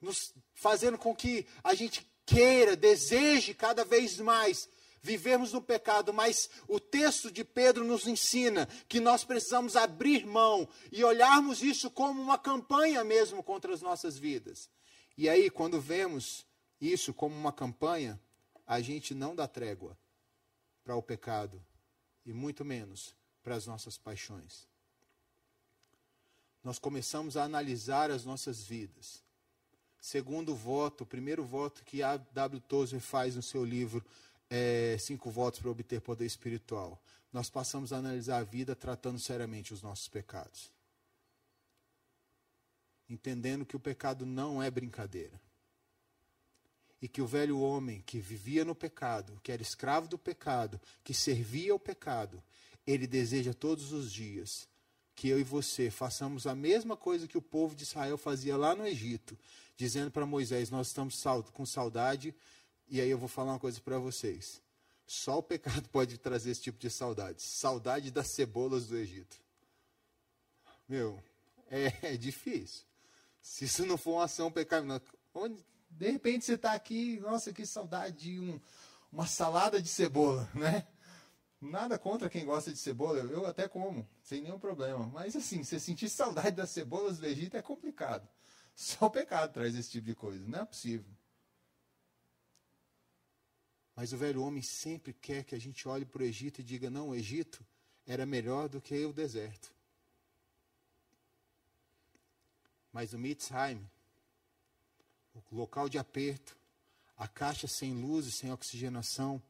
Nos 0.00 0.34
fazendo 0.54 0.96
com 0.98 1.14
que 1.14 1.46
a 1.62 1.74
gente 1.74 2.08
queira, 2.24 2.76
deseje 2.76 3.54
cada 3.54 3.84
vez 3.84 4.18
mais 4.18 4.68
vivermos 5.00 5.52
no 5.52 5.62
pecado, 5.62 6.12
mas 6.12 6.50
o 6.66 6.78
texto 6.78 7.30
de 7.30 7.44
Pedro 7.44 7.84
nos 7.84 8.06
ensina 8.06 8.66
que 8.88 9.00
nós 9.00 9.24
precisamos 9.24 9.76
abrir 9.76 10.26
mão 10.26 10.68
e 10.92 11.02
olharmos 11.04 11.62
isso 11.62 11.90
como 11.90 12.20
uma 12.20 12.38
campanha 12.38 13.02
mesmo 13.04 13.42
contra 13.42 13.72
as 13.72 13.80
nossas 13.80 14.18
vidas. 14.18 14.68
E 15.16 15.28
aí, 15.28 15.50
quando 15.50 15.80
vemos 15.80 16.46
isso 16.80 17.12
como 17.14 17.34
uma 17.34 17.52
campanha, 17.52 18.20
a 18.66 18.80
gente 18.80 19.14
não 19.14 19.34
dá 19.34 19.48
trégua 19.48 19.98
para 20.84 20.94
o 20.94 21.02
pecado 21.02 21.64
e 22.24 22.32
muito 22.32 22.64
menos 22.64 23.14
para 23.42 23.54
as 23.54 23.66
nossas 23.66 23.96
paixões. 23.96 24.68
Nós 26.62 26.78
começamos 26.78 27.36
a 27.36 27.44
analisar 27.44 28.10
as 28.10 28.24
nossas 28.24 28.62
vidas. 28.62 29.22
Segundo 30.00 30.54
voto, 30.54 31.02
o 31.02 31.06
primeiro 31.06 31.44
voto 31.44 31.84
que 31.84 32.02
a 32.02 32.16
W. 32.16 32.60
Tozer 32.60 33.00
faz 33.00 33.34
no 33.34 33.42
seu 33.42 33.64
livro 33.64 34.04
é, 34.48 34.96
cinco 34.98 35.30
votos 35.30 35.60
para 35.60 35.70
obter 35.70 36.00
poder 36.00 36.24
espiritual. 36.24 37.00
Nós 37.32 37.50
passamos 37.50 37.92
a 37.92 37.98
analisar 37.98 38.38
a 38.38 38.44
vida 38.44 38.74
tratando 38.74 39.18
seriamente 39.18 39.74
os 39.74 39.82
nossos 39.82 40.08
pecados. 40.08 40.70
Entendendo 43.08 43.66
que 43.66 43.76
o 43.76 43.80
pecado 43.80 44.24
não 44.24 44.62
é 44.62 44.70
brincadeira. 44.70 45.40
E 47.00 47.08
que 47.08 47.22
o 47.22 47.26
velho 47.26 47.60
homem 47.60 48.02
que 48.02 48.18
vivia 48.18 48.64
no 48.64 48.74
pecado, 48.74 49.38
que 49.42 49.52
era 49.52 49.62
escravo 49.62 50.08
do 50.08 50.18
pecado, 50.18 50.80
que 51.04 51.14
servia 51.14 51.72
ao 51.72 51.78
pecado, 51.78 52.42
ele 52.86 53.06
deseja 53.06 53.54
todos 53.54 53.92
os 53.92 54.12
dias 54.12 54.67
que 55.18 55.28
eu 55.28 55.40
e 55.40 55.42
você 55.42 55.90
façamos 55.90 56.46
a 56.46 56.54
mesma 56.54 56.96
coisa 56.96 57.26
que 57.26 57.36
o 57.36 57.42
povo 57.42 57.74
de 57.74 57.82
Israel 57.82 58.16
fazia 58.16 58.56
lá 58.56 58.76
no 58.76 58.86
Egito, 58.86 59.36
dizendo 59.76 60.12
para 60.12 60.24
Moisés: 60.24 60.70
Nós 60.70 60.86
estamos 60.86 61.20
com 61.52 61.66
saudade 61.66 62.32
e 62.86 63.00
aí 63.00 63.10
eu 63.10 63.18
vou 63.18 63.28
falar 63.28 63.54
uma 63.54 63.58
coisa 63.58 63.80
para 63.80 63.98
vocês. 63.98 64.62
Só 65.08 65.38
o 65.38 65.42
pecado 65.42 65.88
pode 65.90 66.18
trazer 66.18 66.52
esse 66.52 66.62
tipo 66.62 66.78
de 66.78 66.88
saudade. 66.88 67.42
Saudade 67.42 68.12
das 68.12 68.28
cebolas 68.28 68.86
do 68.86 68.96
Egito. 68.96 69.36
Meu, 70.88 71.20
é, 71.68 72.12
é 72.12 72.16
difícil. 72.16 72.84
Se 73.42 73.64
isso 73.64 73.84
não 73.86 73.98
for 73.98 74.12
uma 74.12 74.24
ação 74.24 74.52
pecaminosa, 74.52 75.02
onde 75.34 75.66
de 75.90 76.12
repente 76.12 76.44
você 76.44 76.54
está 76.54 76.74
aqui, 76.74 77.18
nossa, 77.18 77.52
que 77.52 77.66
saudade 77.66 78.18
de 78.18 78.38
um, 78.38 78.60
uma 79.10 79.26
salada 79.26 79.82
de 79.82 79.88
cebola, 79.88 80.48
né? 80.54 80.86
Nada 81.60 81.98
contra 81.98 82.30
quem 82.30 82.44
gosta 82.44 82.72
de 82.72 82.78
cebola, 82.78 83.18
eu 83.18 83.44
até 83.44 83.66
como, 83.66 84.08
sem 84.22 84.40
nenhum 84.40 84.58
problema. 84.58 85.06
Mas 85.06 85.34
assim, 85.34 85.64
você 85.64 85.80
sentir 85.80 86.08
saudade 86.08 86.52
das 86.52 86.70
cebolas 86.70 87.18
do 87.18 87.26
Egito 87.26 87.56
é 87.56 87.62
complicado. 87.62 88.28
Só 88.76 89.06
o 89.06 89.10
pecado 89.10 89.52
traz 89.52 89.74
esse 89.74 89.90
tipo 89.90 90.06
de 90.06 90.14
coisa, 90.14 90.46
não 90.46 90.60
é 90.60 90.64
possível. 90.64 91.10
Mas 93.96 94.12
o 94.12 94.16
velho 94.16 94.40
homem 94.44 94.62
sempre 94.62 95.12
quer 95.12 95.42
que 95.42 95.56
a 95.56 95.58
gente 95.58 95.88
olhe 95.88 96.04
para 96.04 96.22
o 96.22 96.24
Egito 96.24 96.60
e 96.60 96.64
diga: 96.64 96.88
não, 96.88 97.08
o 97.08 97.14
Egito 97.16 97.66
era 98.06 98.24
melhor 98.24 98.68
do 98.68 98.80
que 98.80 99.04
o 99.04 99.12
deserto. 99.12 99.74
Mas 102.92 103.12
o 103.12 103.18
Mitzrayim, 103.18 103.84
o 105.50 105.56
local 105.56 105.88
de 105.88 105.98
aperto, 105.98 106.56
a 107.16 107.26
caixa 107.26 107.66
sem 107.66 107.92
luz 107.92 108.26
e 108.26 108.30
sem 108.30 108.52
oxigenação, 108.52 109.42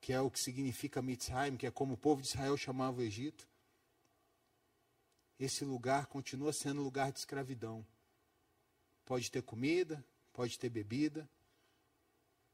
que 0.00 0.12
é 0.12 0.20
o 0.20 0.30
que 0.30 0.40
significa 0.40 1.02
Mitzrayim, 1.02 1.56
que 1.56 1.66
é 1.66 1.70
como 1.70 1.94
o 1.94 1.98
povo 1.98 2.22
de 2.22 2.28
Israel 2.28 2.56
chamava 2.56 3.00
o 3.00 3.02
Egito, 3.02 3.46
esse 5.38 5.64
lugar 5.64 6.06
continua 6.06 6.52
sendo 6.52 6.82
lugar 6.82 7.10
de 7.12 7.18
escravidão. 7.18 7.84
Pode 9.04 9.30
ter 9.30 9.42
comida, 9.42 10.04
pode 10.32 10.58
ter 10.58 10.68
bebida, 10.68 11.28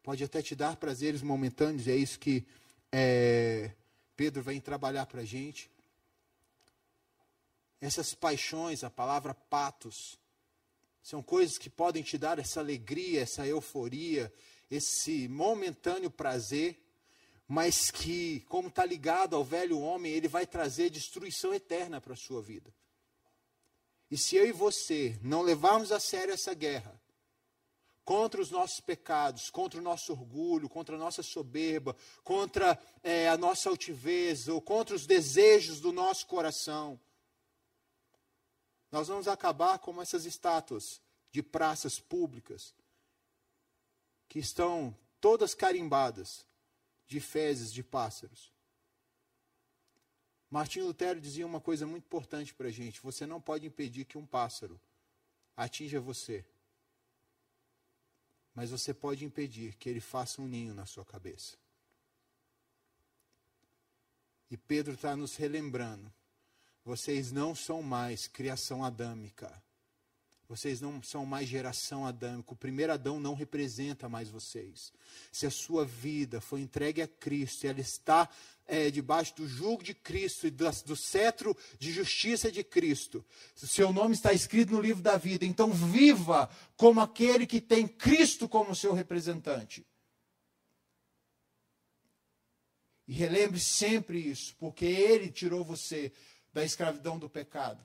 pode 0.02 0.22
até 0.22 0.40
te 0.40 0.54
dar 0.54 0.76
prazeres 0.76 1.20
momentâneos, 1.22 1.88
é 1.88 1.96
isso 1.96 2.18
que 2.18 2.46
é, 2.92 3.72
Pedro 4.16 4.42
vem 4.42 4.60
trabalhar 4.60 5.06
para 5.06 5.22
a 5.22 5.24
gente. 5.24 5.70
Essas 7.80 8.14
paixões, 8.14 8.84
a 8.84 8.90
palavra 8.90 9.34
patos, 9.34 10.18
são 11.02 11.22
coisas 11.22 11.58
que 11.58 11.68
podem 11.68 12.02
te 12.02 12.16
dar 12.16 12.38
essa 12.38 12.60
alegria, 12.60 13.20
essa 13.20 13.46
euforia, 13.46 14.32
esse 14.70 15.28
momentâneo 15.28 16.10
prazer, 16.10 16.80
mas 17.48 17.90
que, 17.90 18.40
como 18.48 18.68
está 18.68 18.84
ligado 18.84 19.36
ao 19.36 19.44
velho 19.44 19.78
homem, 19.78 20.12
ele 20.12 20.26
vai 20.26 20.46
trazer 20.46 20.90
destruição 20.90 21.54
eterna 21.54 22.00
para 22.00 22.14
a 22.14 22.16
sua 22.16 22.42
vida. 22.42 22.74
E 24.10 24.18
se 24.18 24.36
eu 24.36 24.46
e 24.46 24.52
você 24.52 25.18
não 25.22 25.42
levarmos 25.42 25.92
a 25.92 26.00
sério 26.00 26.34
essa 26.34 26.54
guerra, 26.54 27.00
contra 28.04 28.40
os 28.40 28.50
nossos 28.52 28.80
pecados, 28.80 29.50
contra 29.50 29.80
o 29.80 29.82
nosso 29.82 30.12
orgulho, 30.12 30.68
contra 30.68 30.94
a 30.94 30.98
nossa 30.98 31.24
soberba, 31.24 31.96
contra 32.22 32.80
é, 33.02 33.28
a 33.28 33.36
nossa 33.36 33.68
altivez, 33.68 34.46
ou 34.46 34.60
contra 34.60 34.94
os 34.94 35.06
desejos 35.06 35.80
do 35.80 35.92
nosso 35.92 36.26
coração. 36.26 37.00
Nós 38.92 39.08
vamos 39.08 39.26
acabar 39.26 39.80
como 39.80 40.00
essas 40.00 40.24
estátuas 40.24 41.00
de 41.32 41.42
praças 41.42 41.98
públicas, 41.98 42.72
que 44.28 44.38
estão 44.38 44.96
todas 45.20 45.52
carimbadas 45.52 46.46
de 47.06 47.20
fezes 47.20 47.72
de 47.72 47.82
pássaros. 47.82 48.52
Martinho 50.50 50.86
Lutero 50.86 51.20
dizia 51.20 51.46
uma 51.46 51.60
coisa 51.60 51.86
muito 51.86 52.04
importante 52.04 52.54
para 52.54 52.68
a 52.68 52.72
gente: 52.72 53.00
você 53.00 53.26
não 53.26 53.40
pode 53.40 53.66
impedir 53.66 54.04
que 54.04 54.18
um 54.18 54.26
pássaro 54.26 54.80
atinja 55.56 56.00
você 56.00 56.44
mas 58.56 58.70
você 58.70 58.94
pode 58.94 59.22
impedir 59.22 59.74
que 59.74 59.86
ele 59.86 60.00
faça 60.00 60.40
um 60.40 60.48
ninho 60.48 60.72
na 60.72 60.86
sua 60.86 61.04
cabeça. 61.04 61.58
E 64.50 64.56
Pedro 64.56 64.94
está 64.94 65.14
nos 65.14 65.36
relembrando: 65.36 66.10
vocês 66.82 67.30
não 67.30 67.54
são 67.54 67.82
mais 67.82 68.26
criação 68.26 68.82
adâmica. 68.82 69.62
Vocês 70.48 70.80
não 70.80 71.02
são 71.02 71.26
mais 71.26 71.48
geração 71.48 72.06
adâmica. 72.06 72.52
O 72.52 72.56
primeiro 72.56 72.92
Adão 72.92 73.18
não 73.18 73.34
representa 73.34 74.08
mais 74.08 74.30
vocês. 74.30 74.92
Se 75.32 75.44
a 75.44 75.50
sua 75.50 75.84
vida 75.84 76.40
foi 76.40 76.60
entregue 76.60 77.02
a 77.02 77.08
Cristo 77.08 77.64
e 77.64 77.68
ela 77.68 77.80
está 77.80 78.28
é, 78.66 78.90
debaixo 78.90 79.34
do 79.34 79.48
jugo 79.48 79.82
de 79.82 79.92
Cristo 79.92 80.46
e 80.46 80.50
do, 80.50 80.70
do 80.84 80.94
cetro 80.94 81.56
de 81.78 81.90
justiça 81.90 82.50
de 82.50 82.62
Cristo, 82.62 83.24
seu 83.56 83.92
nome 83.92 84.14
está 84.14 84.32
escrito 84.32 84.72
no 84.72 84.80
livro 84.80 85.02
da 85.02 85.16
vida, 85.16 85.44
então 85.44 85.72
viva 85.72 86.48
como 86.76 87.00
aquele 87.00 87.46
que 87.46 87.60
tem 87.60 87.88
Cristo 87.88 88.48
como 88.48 88.74
seu 88.74 88.92
representante. 88.92 89.84
E 93.08 93.12
relembre 93.12 93.58
sempre 93.58 94.18
isso, 94.18 94.54
porque 94.58 94.84
Ele 94.84 95.30
tirou 95.30 95.64
você 95.64 96.12
da 96.52 96.64
escravidão 96.64 97.18
do 97.18 97.28
pecado. 97.28 97.84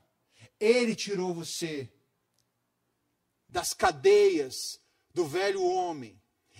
Ele 0.59 0.95
tirou 0.95 1.33
você 1.33 1.91
das 3.51 3.73
cadeias 3.73 4.79
do 5.13 5.27
velho 5.27 5.61
homem. 5.61 6.19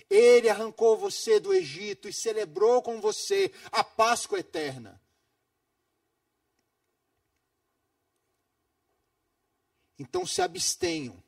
Ele 0.10 0.50
arrancou 0.50 0.98
você 0.98 1.40
do 1.40 1.54
Egito 1.54 2.10
e 2.10 2.14
celebrou 2.14 2.82
com 2.82 3.00
você 3.00 3.52
a 3.72 3.82
Páscoa 3.82 4.40
eterna. 4.40 5.02
Então 9.98 10.26
se 10.26 10.42
abstenham 10.42 11.24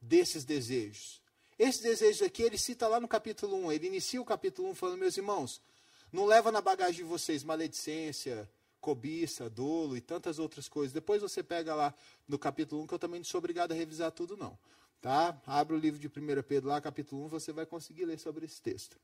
desses 0.00 0.44
desejos. 0.44 1.22
Esses 1.58 1.80
desejos 1.80 2.22
aqui 2.22 2.42
ele 2.42 2.58
cita 2.58 2.88
lá 2.88 2.98
no 2.98 3.06
capítulo 3.06 3.56
1. 3.66 3.72
Ele 3.72 3.86
inicia 3.86 4.20
o 4.20 4.24
capítulo 4.24 4.70
1 4.70 4.74
falando: 4.74 4.98
Meus 4.98 5.16
irmãos, 5.16 5.62
não 6.10 6.24
leva 6.24 6.50
na 6.50 6.60
bagagem 6.60 6.96
de 6.96 7.02
vocês 7.04 7.44
maledicência, 7.44 8.50
cobiça, 8.82 9.48
dolo 9.48 9.96
e 9.96 10.00
tantas 10.00 10.40
outras 10.40 10.68
coisas. 10.68 10.92
Depois 10.92 11.22
você 11.22 11.42
pega 11.42 11.72
lá 11.74 11.94
no 12.26 12.36
capítulo 12.36 12.82
1, 12.82 12.88
que 12.88 12.94
eu 12.94 12.98
também 12.98 13.20
não 13.20 13.24
sou 13.24 13.38
obrigado 13.38 13.70
a 13.70 13.74
revisar 13.74 14.10
tudo, 14.10 14.36
não. 14.36 14.58
Tá? 15.00 15.40
Abre 15.46 15.74
o 15.74 15.78
livro 15.78 15.98
de 15.98 16.08
1 16.08 16.42
Pedro 16.42 16.68
lá, 16.68 16.80
capítulo 16.80 17.24
1, 17.26 17.28
você 17.28 17.52
vai 17.52 17.64
conseguir 17.64 18.04
ler 18.04 18.18
sobre 18.18 18.44
esse 18.44 18.60
texto. 18.60 19.00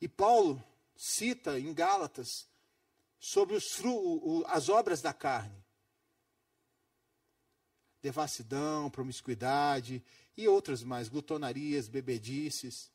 E 0.00 0.08
Paulo 0.08 0.62
cita 0.96 1.58
em 1.58 1.72
Gálatas 1.72 2.48
sobre 3.18 3.56
os 3.56 3.64
as 4.46 4.68
obras 4.68 5.00
da 5.00 5.12
carne. 5.12 5.64
Devassidão, 8.02 8.90
promiscuidade 8.90 10.04
e 10.36 10.48
outras 10.48 10.82
mais, 10.82 11.08
glutonarias, 11.08 11.88
bebedices. 11.88 12.90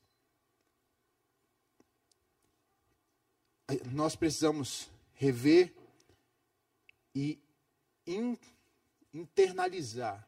Nós 3.92 4.16
precisamos 4.16 4.90
rever 5.16 5.74
e 7.16 7.40
in, 8.06 8.38
internalizar, 9.14 10.28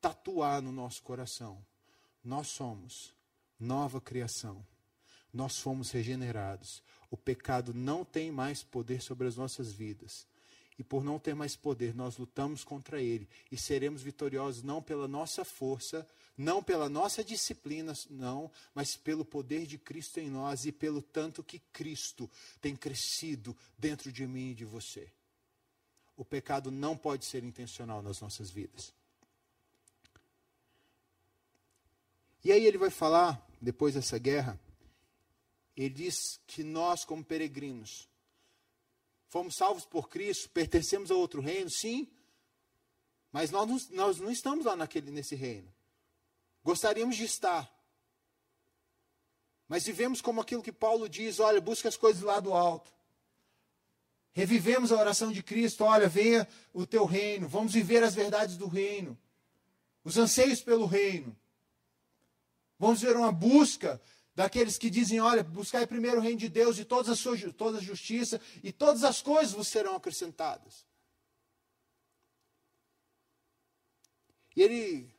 tatuar 0.00 0.62
no 0.62 0.72
nosso 0.72 1.02
coração. 1.02 1.64
Nós 2.22 2.48
somos 2.48 3.14
nova 3.58 4.00
criação. 4.00 4.64
Nós 5.32 5.58
fomos 5.58 5.90
regenerados. 5.90 6.82
O 7.10 7.16
pecado 7.16 7.74
não 7.74 8.04
tem 8.04 8.30
mais 8.30 8.62
poder 8.62 9.02
sobre 9.02 9.26
as 9.26 9.36
nossas 9.36 9.72
vidas. 9.72 10.26
E 10.78 10.84
por 10.84 11.02
não 11.02 11.18
ter 11.18 11.34
mais 11.34 11.56
poder, 11.56 11.94
nós 11.94 12.16
lutamos 12.16 12.62
contra 12.62 13.02
ele 13.02 13.28
e 13.50 13.56
seremos 13.56 14.00
vitoriosos 14.00 14.62
não 14.62 14.80
pela 14.80 15.08
nossa 15.08 15.44
força, 15.44 16.06
não 16.36 16.62
pela 16.62 16.88
nossa 16.88 17.24
disciplina, 17.24 17.92
não, 18.08 18.48
mas 18.72 18.96
pelo 18.96 19.24
poder 19.24 19.66
de 19.66 19.76
Cristo 19.76 20.20
em 20.20 20.30
nós 20.30 20.64
e 20.66 20.70
pelo 20.70 21.02
tanto 21.02 21.42
que 21.42 21.58
Cristo 21.72 22.30
tem 22.60 22.76
crescido 22.76 23.56
dentro 23.76 24.12
de 24.12 24.24
mim 24.24 24.52
e 24.52 24.54
de 24.54 24.64
você. 24.64 25.10
O 26.16 26.24
pecado 26.24 26.70
não 26.70 26.96
pode 26.96 27.24
ser 27.24 27.42
intencional 27.42 28.00
nas 28.00 28.20
nossas 28.20 28.48
vidas. 28.48 28.92
E 32.44 32.52
aí 32.52 32.64
ele 32.64 32.78
vai 32.78 32.90
falar, 32.90 33.44
depois 33.60 33.94
dessa 33.94 34.16
guerra, 34.16 34.58
ele 35.76 35.90
diz 35.90 36.40
que 36.46 36.62
nós, 36.62 37.04
como 37.04 37.24
peregrinos, 37.24 38.08
fomos 39.28 39.56
salvos 39.56 39.84
por 39.84 40.08
Cristo, 40.08 40.50
pertencemos 40.50 41.10
a 41.10 41.14
outro 41.14 41.40
reino, 41.40 41.70
sim, 41.70 42.08
mas 43.30 43.50
nós 43.50 43.68
não, 43.68 43.96
nós 43.96 44.18
não 44.18 44.30
estamos 44.30 44.64
lá 44.64 44.74
naquele, 44.74 45.10
nesse 45.10 45.34
reino. 45.34 45.72
Gostaríamos 46.64 47.16
de 47.16 47.24
estar. 47.24 47.72
Mas 49.68 49.84
vivemos 49.84 50.20
como 50.20 50.40
aquilo 50.40 50.62
que 50.62 50.72
Paulo 50.72 51.08
diz: 51.08 51.38
olha, 51.40 51.60
busca 51.60 51.88
as 51.88 51.96
coisas 51.96 52.22
lá 52.22 52.40
do 52.40 52.54
alto. 52.54 52.90
Revivemos 54.32 54.90
a 54.90 54.96
oração 54.96 55.30
de 55.30 55.42
Cristo: 55.42 55.84
olha, 55.84 56.08
venha 56.08 56.48
o 56.72 56.86
teu 56.86 57.04
reino, 57.04 57.46
vamos 57.48 57.74
viver 57.74 58.02
as 58.02 58.14
verdades 58.14 58.56
do 58.56 58.66
reino, 58.66 59.16
os 60.02 60.16
anseios 60.16 60.62
pelo 60.62 60.86
reino. 60.86 61.36
Vamos 62.78 63.02
ver 63.02 63.16
uma 63.16 63.32
busca 63.32 64.00
daqueles 64.38 64.78
que 64.78 64.88
dizem: 64.88 65.18
olha, 65.20 65.42
buscai 65.42 65.84
primeiro 65.84 66.18
o 66.18 66.20
reino 66.20 66.38
de 66.38 66.48
Deus 66.48 66.78
e 66.78 66.84
toda 66.84 67.10
a 67.10 67.16
sua 67.16 67.36
toda 67.52 67.78
a 67.78 67.82
justiça, 67.82 68.40
e 68.62 68.70
todas 68.70 69.02
as 69.02 69.20
coisas 69.20 69.52
vos 69.52 69.66
serão 69.66 69.96
acrescentadas. 69.96 70.86
E 74.54 74.62
ele 74.62 75.12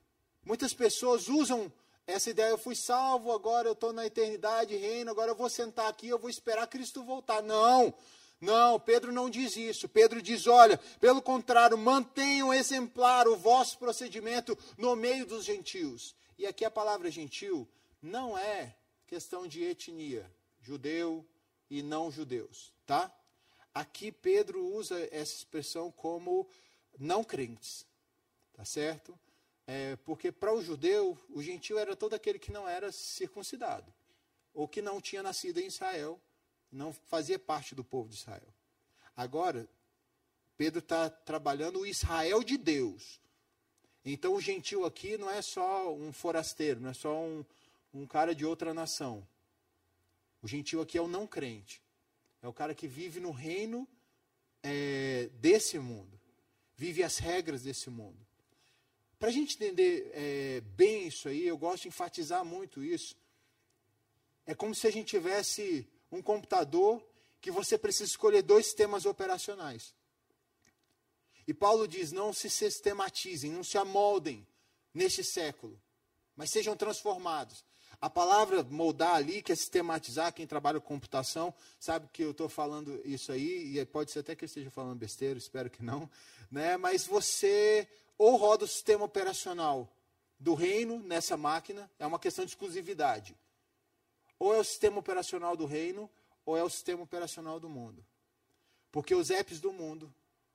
Muitas 0.45 0.73
pessoas 0.73 1.27
usam 1.27 1.71
essa 2.07 2.29
ideia, 2.29 2.49
eu 2.49 2.57
fui 2.57 2.75
salvo, 2.75 3.31
agora 3.31 3.67
eu 3.67 3.73
estou 3.73 3.93
na 3.93 4.05
eternidade, 4.05 4.75
reino, 4.75 5.11
agora 5.11 5.31
eu 5.31 5.35
vou 5.35 5.49
sentar 5.49 5.87
aqui, 5.87 6.07
eu 6.07 6.17
vou 6.17 6.29
esperar 6.29 6.65
Cristo 6.65 7.03
voltar. 7.03 7.43
Não, 7.43 7.93
não, 8.41 8.79
Pedro 8.79 9.11
não 9.11 9.29
diz 9.29 9.55
isso. 9.57 9.87
Pedro 9.87 10.21
diz: 10.21 10.47
olha, 10.47 10.79
pelo 10.99 11.21
contrário, 11.21 11.77
mantenham 11.77 12.53
exemplar 12.53 13.27
o 13.27 13.35
vosso 13.35 13.77
procedimento 13.77 14.57
no 14.77 14.95
meio 14.95 15.25
dos 15.25 15.45
gentios. 15.45 16.15
E 16.37 16.47
aqui 16.47 16.65
a 16.65 16.71
palavra 16.71 17.11
gentil 17.11 17.69
não 18.01 18.35
é 18.37 18.78
questão 19.09 19.47
de 19.47 19.63
etnia, 19.63 20.31
judeu 20.61 21.25
e 21.67 21.81
não 21.81 22.11
judeus, 22.11 22.71
tá? 22.85 23.11
Aqui 23.73 24.11
Pedro 24.11 24.63
usa 24.63 24.99
essa 25.11 25.33
expressão 25.33 25.91
como 25.91 26.47
não 26.99 27.23
crentes, 27.23 27.87
tá 28.53 28.63
certo? 28.63 29.19
É, 29.65 29.95
porque 30.05 30.31
para 30.31 30.53
o 30.53 30.61
judeu, 30.61 31.17
o 31.29 31.41
gentil 31.41 31.79
era 31.79 31.95
todo 31.95 32.13
aquele 32.13 32.37
que 32.37 32.51
não 32.51 32.69
era 32.69 32.91
circuncidado, 32.91 33.91
ou 34.53 34.67
que 34.67 34.79
não 34.79 35.01
tinha 35.01 35.23
nascido 35.23 35.59
em 35.59 35.65
Israel, 35.65 36.21
não 36.71 36.93
fazia 36.93 37.39
parte 37.39 37.73
do 37.73 37.83
povo 37.83 38.09
de 38.09 38.15
Israel. 38.15 38.53
Agora, 39.17 39.67
Pedro 40.55 40.79
está 40.79 41.09
trabalhando 41.09 41.79
o 41.79 41.87
Israel 41.87 42.43
de 42.43 42.57
Deus. 42.59 43.19
Então, 44.05 44.35
o 44.35 44.41
gentil 44.41 44.85
aqui 44.85 45.17
não 45.17 45.31
é 45.31 45.41
só 45.41 45.91
um 45.91 46.13
forasteiro, 46.13 46.79
não 46.79 46.91
é 46.91 46.93
só 46.93 47.19
um, 47.19 47.43
um 47.93 48.05
cara 48.05 48.33
de 48.33 48.45
outra 48.45 48.73
nação. 48.73 49.27
O 50.41 50.47
gentil 50.47 50.81
aqui 50.81 50.97
é 50.97 51.01
o 51.01 51.07
não 51.07 51.27
crente. 51.27 51.81
É 52.41 52.47
o 52.47 52.53
cara 52.53 52.73
que 52.73 52.87
vive 52.87 53.19
no 53.19 53.31
reino 53.31 53.87
é, 54.63 55.29
desse 55.33 55.77
mundo, 55.77 56.19
vive 56.75 57.03
as 57.03 57.17
regras 57.17 57.63
desse 57.63 57.89
mundo. 57.89 58.17
Para 59.17 59.29
a 59.29 59.31
gente 59.31 59.55
entender 59.55 60.09
é, 60.13 60.61
bem 60.61 61.07
isso 61.07 61.27
aí, 61.27 61.45
eu 61.45 61.57
gosto 61.57 61.83
de 61.83 61.87
enfatizar 61.89 62.45
muito 62.45 62.81
isso. 62.81 63.15
É 64.45 64.55
como 64.55 64.73
se 64.73 64.87
a 64.87 64.91
gente 64.91 65.09
tivesse 65.09 65.87
um 66.11 66.21
computador 66.21 67.05
que 67.41 67.51
você 67.51 67.77
precisa 67.77 68.05
escolher 68.05 68.41
dois 68.41 68.65
sistemas 68.65 69.05
operacionais. 69.05 69.93
E 71.45 71.53
Paulo 71.53 71.87
diz: 71.87 72.11
não 72.11 72.31
se 72.31 72.49
sistematizem, 72.49 73.51
não 73.51 73.63
se 73.63 73.77
amoldem 73.77 74.47
neste 74.93 75.23
século, 75.23 75.79
mas 76.35 76.51
sejam 76.51 76.75
transformados. 76.77 77.65
A 78.01 78.09
palavra 78.09 78.63
moldar 78.63 79.15
ali, 79.15 79.41
que 79.41 79.51
é 79.51 79.55
sistematizar, 79.55 80.33
quem 80.33 80.47
trabalha 80.47 80.79
com 80.79 80.87
computação, 80.87 81.53
sabe 81.79 82.07
que 82.13 82.23
eu 82.23 82.31
estou 82.31 82.47
falando 82.47 83.01
isso 83.03 83.31
aí, 83.31 83.77
e 83.77 83.85
pode 83.85 84.11
ser 84.11 84.19
até 84.19 84.35
que 84.35 84.45
eu 84.45 84.47
esteja 84.47 84.69
falando 84.69 84.97
besteira, 84.97 85.37
espero 85.37 85.69
que 85.69 85.83
não, 85.83 86.09
né? 86.49 86.77
mas 86.77 87.05
você 87.05 87.87
ou 88.17 88.35
roda 88.35 88.65
o 88.65 88.67
sistema 88.67 89.05
operacional 89.05 89.89
do 90.39 90.53
reino 90.53 90.99
nessa 90.99 91.35
máquina, 91.35 91.89
é 91.99 92.05
uma 92.05 92.19
questão 92.19 92.45
de 92.45 92.51
exclusividade. 92.51 93.35
Ou 94.37 94.53
é 94.53 94.59
o 94.59 94.63
sistema 94.63 94.99
operacional 94.99 95.57
do 95.57 95.65
reino, 95.65 96.09
ou 96.45 96.57
é 96.57 96.63
o 96.63 96.69
sistema 96.69 97.03
operacional 97.03 97.59
do 97.59 97.67
mundo. 97.67 98.05
Porque 98.91 99.13
os 99.13 99.29
apps 99.29 99.59
do 99.59 99.73
mundo, 99.73 100.13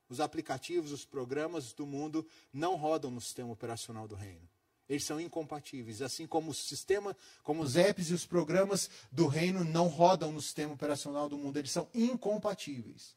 os 0.09 0.19
aplicativos, 0.19 0.91
os 0.91 1.05
programas 1.05 1.73
do 1.73 1.85
mundo 1.85 2.27
não 2.51 2.75
rodam 2.75 3.11
no 3.11 3.21
sistema 3.21 3.51
operacional 3.51 4.07
do 4.07 4.15
reino. 4.15 4.47
Eles 4.87 5.03
são 5.03 5.19
incompatíveis, 5.19 6.01
assim 6.01 6.27
como 6.27 6.51
o 6.51 6.53
sistema, 6.53 7.15
como 7.43 7.61
os 7.63 7.75
apps 7.75 8.09
e 8.09 8.13
os 8.13 8.25
programas 8.25 8.89
do 9.11 9.27
reino 9.27 9.63
não 9.63 9.87
rodam 9.87 10.31
no 10.31 10.41
sistema 10.41 10.73
operacional 10.73 11.27
do 11.27 11.37
mundo, 11.37 11.57
eles 11.57 11.71
são 11.71 11.89
incompatíveis. 11.93 13.15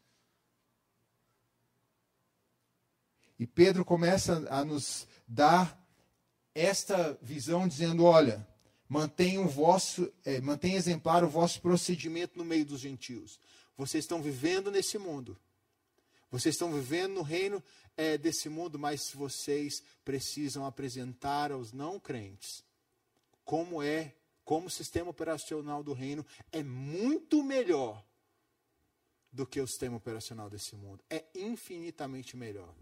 E 3.38 3.46
Pedro 3.46 3.84
começa 3.84 4.46
a 4.50 4.64
nos 4.64 5.06
dar 5.26 5.78
esta 6.54 7.16
visão, 7.22 7.68
dizendo: 7.68 8.04
olha, 8.04 8.46
Mantenha, 8.88 9.42
o 9.42 9.48
vosso, 9.48 10.10
é, 10.24 10.40
mantenha 10.40 10.78
exemplar 10.78 11.22
o 11.22 11.28
vosso 11.28 11.60
procedimento 11.60 12.38
no 12.38 12.44
meio 12.44 12.64
dos 12.64 12.80
gentios. 12.80 13.38
Vocês 13.76 14.04
estão 14.04 14.22
vivendo 14.22 14.70
nesse 14.70 14.96
mundo. 14.96 15.38
Vocês 16.30 16.54
estão 16.54 16.72
vivendo 16.72 17.14
no 17.14 17.22
reino 17.22 17.62
é, 17.96 18.18
desse 18.18 18.48
mundo, 18.48 18.78
mas 18.78 19.10
vocês 19.12 19.82
precisam 20.04 20.66
apresentar 20.66 21.50
aos 21.52 21.72
não 21.72 21.98
crentes 21.98 22.62
como 23.44 23.82
é, 23.82 24.14
como 24.44 24.66
o 24.66 24.70
sistema 24.70 25.10
operacional 25.10 25.82
do 25.82 25.94
reino 25.94 26.24
é 26.52 26.62
muito 26.62 27.42
melhor 27.42 28.04
do 29.32 29.46
que 29.46 29.58
o 29.58 29.66
sistema 29.66 29.96
operacional 29.96 30.50
desse 30.50 30.76
mundo. 30.76 31.02
É 31.08 31.24
infinitamente 31.34 32.36
melhor. 32.36 32.74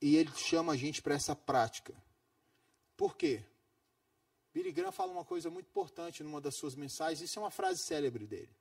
E 0.00 0.16
ele 0.16 0.32
chama 0.34 0.72
a 0.72 0.76
gente 0.76 1.00
para 1.02 1.14
essa 1.14 1.36
prática. 1.36 1.94
Por 2.96 3.16
quê? 3.16 3.44
Billy 4.52 4.72
Graham 4.72 4.92
fala 4.92 5.12
uma 5.12 5.24
coisa 5.24 5.48
muito 5.48 5.68
importante 5.68 6.22
numa 6.22 6.40
das 6.40 6.56
suas 6.56 6.74
mensagens, 6.74 7.20
isso 7.20 7.38
é 7.38 7.42
uma 7.42 7.50
frase 7.50 7.82
célebre 7.82 8.26
dele. 8.26 8.54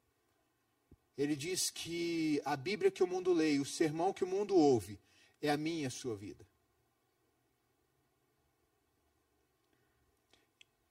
Ele 1.17 1.35
diz 1.35 1.69
que 1.69 2.41
a 2.45 2.55
Bíblia 2.55 2.91
que 2.91 3.03
o 3.03 3.07
mundo 3.07 3.33
lê, 3.33 3.59
o 3.59 3.65
sermão 3.65 4.13
que 4.13 4.23
o 4.23 4.27
mundo 4.27 4.55
ouve, 4.55 4.99
é 5.41 5.49
a 5.49 5.57
minha 5.57 5.87
a 5.87 5.91
sua 5.91 6.15
vida. 6.15 6.47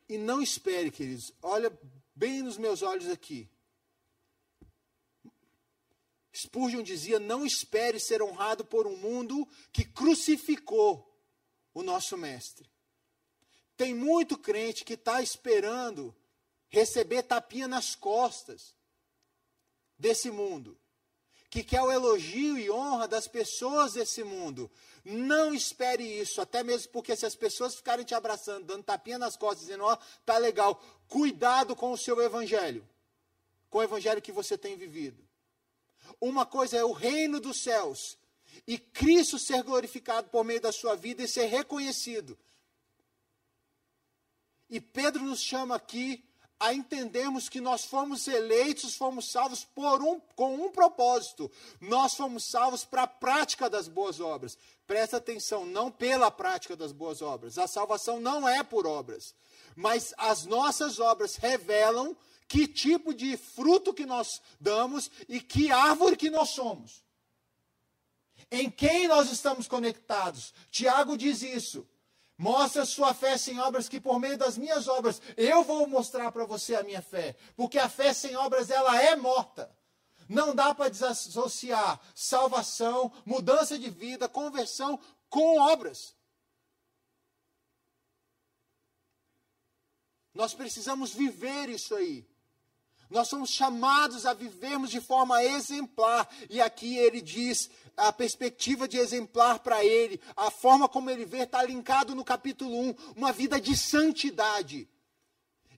E 0.08 0.18
não 0.18 0.42
espere, 0.42 0.90
queridos, 0.90 1.32
olha 1.42 1.72
bem 2.14 2.42
nos 2.42 2.56
meus 2.56 2.82
olhos 2.82 3.08
aqui. 3.08 3.48
Spurgeon 6.34 6.82
dizia: 6.82 7.18
não 7.18 7.44
espere 7.44 7.98
ser 8.00 8.22
honrado 8.22 8.64
por 8.64 8.86
um 8.86 8.96
mundo 8.96 9.46
que 9.72 9.84
crucificou 9.84 11.04
o 11.74 11.82
nosso 11.82 12.16
Mestre. 12.16 12.68
Tem 13.78 13.94
muito 13.94 14.36
crente 14.36 14.84
que 14.84 14.94
está 14.94 15.22
esperando 15.22 16.12
receber 16.68 17.22
tapinha 17.22 17.68
nas 17.68 17.94
costas 17.94 18.74
desse 19.96 20.32
mundo, 20.32 20.76
que 21.48 21.62
quer 21.62 21.80
o 21.80 21.92
elogio 21.92 22.58
e 22.58 22.68
honra 22.72 23.06
das 23.06 23.28
pessoas 23.28 23.92
desse 23.92 24.24
mundo. 24.24 24.68
Não 25.04 25.54
espere 25.54 26.02
isso, 26.02 26.40
até 26.40 26.64
mesmo 26.64 26.90
porque 26.90 27.14
se 27.14 27.24
as 27.24 27.36
pessoas 27.36 27.76
ficarem 27.76 28.04
te 28.04 28.16
abraçando, 28.16 28.66
dando 28.66 28.82
tapinha 28.82 29.16
nas 29.16 29.36
costas, 29.36 29.60
dizendo, 29.60 29.84
ó, 29.84 29.94
oh, 29.94 29.98
tá 30.26 30.36
legal, 30.38 30.82
cuidado 31.06 31.76
com 31.76 31.92
o 31.92 31.96
seu 31.96 32.20
evangelho, 32.20 32.86
com 33.70 33.78
o 33.78 33.82
evangelho 33.82 34.20
que 34.20 34.32
você 34.32 34.58
tem 34.58 34.76
vivido. 34.76 35.24
Uma 36.20 36.44
coisa 36.44 36.76
é 36.76 36.84
o 36.84 36.90
reino 36.90 37.38
dos 37.38 37.62
céus 37.62 38.18
e 38.66 38.76
Cristo 38.76 39.38
ser 39.38 39.62
glorificado 39.62 40.30
por 40.30 40.42
meio 40.42 40.60
da 40.60 40.72
sua 40.72 40.96
vida 40.96 41.22
e 41.22 41.28
ser 41.28 41.46
reconhecido. 41.46 42.36
E 44.68 44.80
Pedro 44.80 45.22
nos 45.24 45.40
chama 45.40 45.74
aqui 45.74 46.24
a 46.60 46.74
entendermos 46.74 47.48
que 47.48 47.60
nós 47.60 47.84
fomos 47.84 48.26
eleitos, 48.26 48.96
fomos 48.96 49.30
salvos 49.30 49.64
por 49.64 50.02
um, 50.02 50.18
com 50.34 50.54
um 50.56 50.70
propósito. 50.70 51.50
Nós 51.80 52.14
fomos 52.14 52.44
salvos 52.44 52.84
para 52.84 53.02
a 53.04 53.06
prática 53.06 53.70
das 53.70 53.86
boas 53.86 54.18
obras. 54.18 54.58
Presta 54.86 55.18
atenção, 55.18 55.64
não 55.64 55.90
pela 55.90 56.30
prática 56.30 56.74
das 56.74 56.90
boas 56.90 57.22
obras. 57.22 57.58
A 57.58 57.68
salvação 57.68 58.18
não 58.18 58.48
é 58.48 58.62
por 58.64 58.86
obras. 58.86 59.34
Mas 59.76 60.12
as 60.16 60.44
nossas 60.46 60.98
obras 60.98 61.36
revelam 61.36 62.16
que 62.48 62.66
tipo 62.66 63.14
de 63.14 63.36
fruto 63.36 63.94
que 63.94 64.06
nós 64.06 64.40
damos 64.58 65.10
e 65.28 65.40
que 65.40 65.70
árvore 65.70 66.16
que 66.16 66.30
nós 66.30 66.50
somos. 66.50 67.04
Em 68.50 68.70
quem 68.70 69.06
nós 69.06 69.30
estamos 69.30 69.68
conectados? 69.68 70.54
Tiago 70.70 71.16
diz 71.16 71.42
isso. 71.42 71.86
Mostra 72.38 72.84
sua 72.86 73.12
fé 73.12 73.36
sem 73.36 73.58
obras, 73.58 73.88
que 73.88 74.00
por 74.00 74.20
meio 74.20 74.38
das 74.38 74.56
minhas 74.56 74.86
obras 74.86 75.20
eu 75.36 75.64
vou 75.64 75.88
mostrar 75.88 76.30
para 76.30 76.44
você 76.44 76.76
a 76.76 76.84
minha 76.84 77.02
fé. 77.02 77.34
Porque 77.56 77.80
a 77.80 77.88
fé 77.88 78.14
sem 78.14 78.36
obras, 78.36 78.70
ela 78.70 78.96
é 79.02 79.16
morta. 79.16 79.76
Não 80.28 80.54
dá 80.54 80.72
para 80.72 80.88
desassociar 80.88 82.00
salvação, 82.14 83.10
mudança 83.26 83.76
de 83.76 83.90
vida, 83.90 84.28
conversão 84.28 85.00
com 85.28 85.58
obras. 85.58 86.14
Nós 90.32 90.54
precisamos 90.54 91.12
viver 91.12 91.68
isso 91.68 91.96
aí. 91.96 92.24
Nós 93.10 93.28
somos 93.28 93.50
chamados 93.50 94.26
a 94.26 94.34
vivermos 94.34 94.90
de 94.90 95.00
forma 95.00 95.42
exemplar. 95.42 96.28
E 96.50 96.60
aqui 96.60 96.96
ele 96.96 97.20
diz 97.20 97.70
a 97.96 98.12
perspectiva 98.12 98.86
de 98.86 98.96
exemplar 98.96 99.58
para 99.58 99.84
ele, 99.84 100.20
a 100.36 100.50
forma 100.50 100.88
como 100.88 101.10
ele 101.10 101.24
vê, 101.24 101.42
está 101.42 101.62
linkado 101.62 102.14
no 102.14 102.24
capítulo 102.24 102.78
1, 102.90 102.94
uma 103.16 103.32
vida 103.32 103.60
de 103.60 103.76
santidade. 103.76 104.88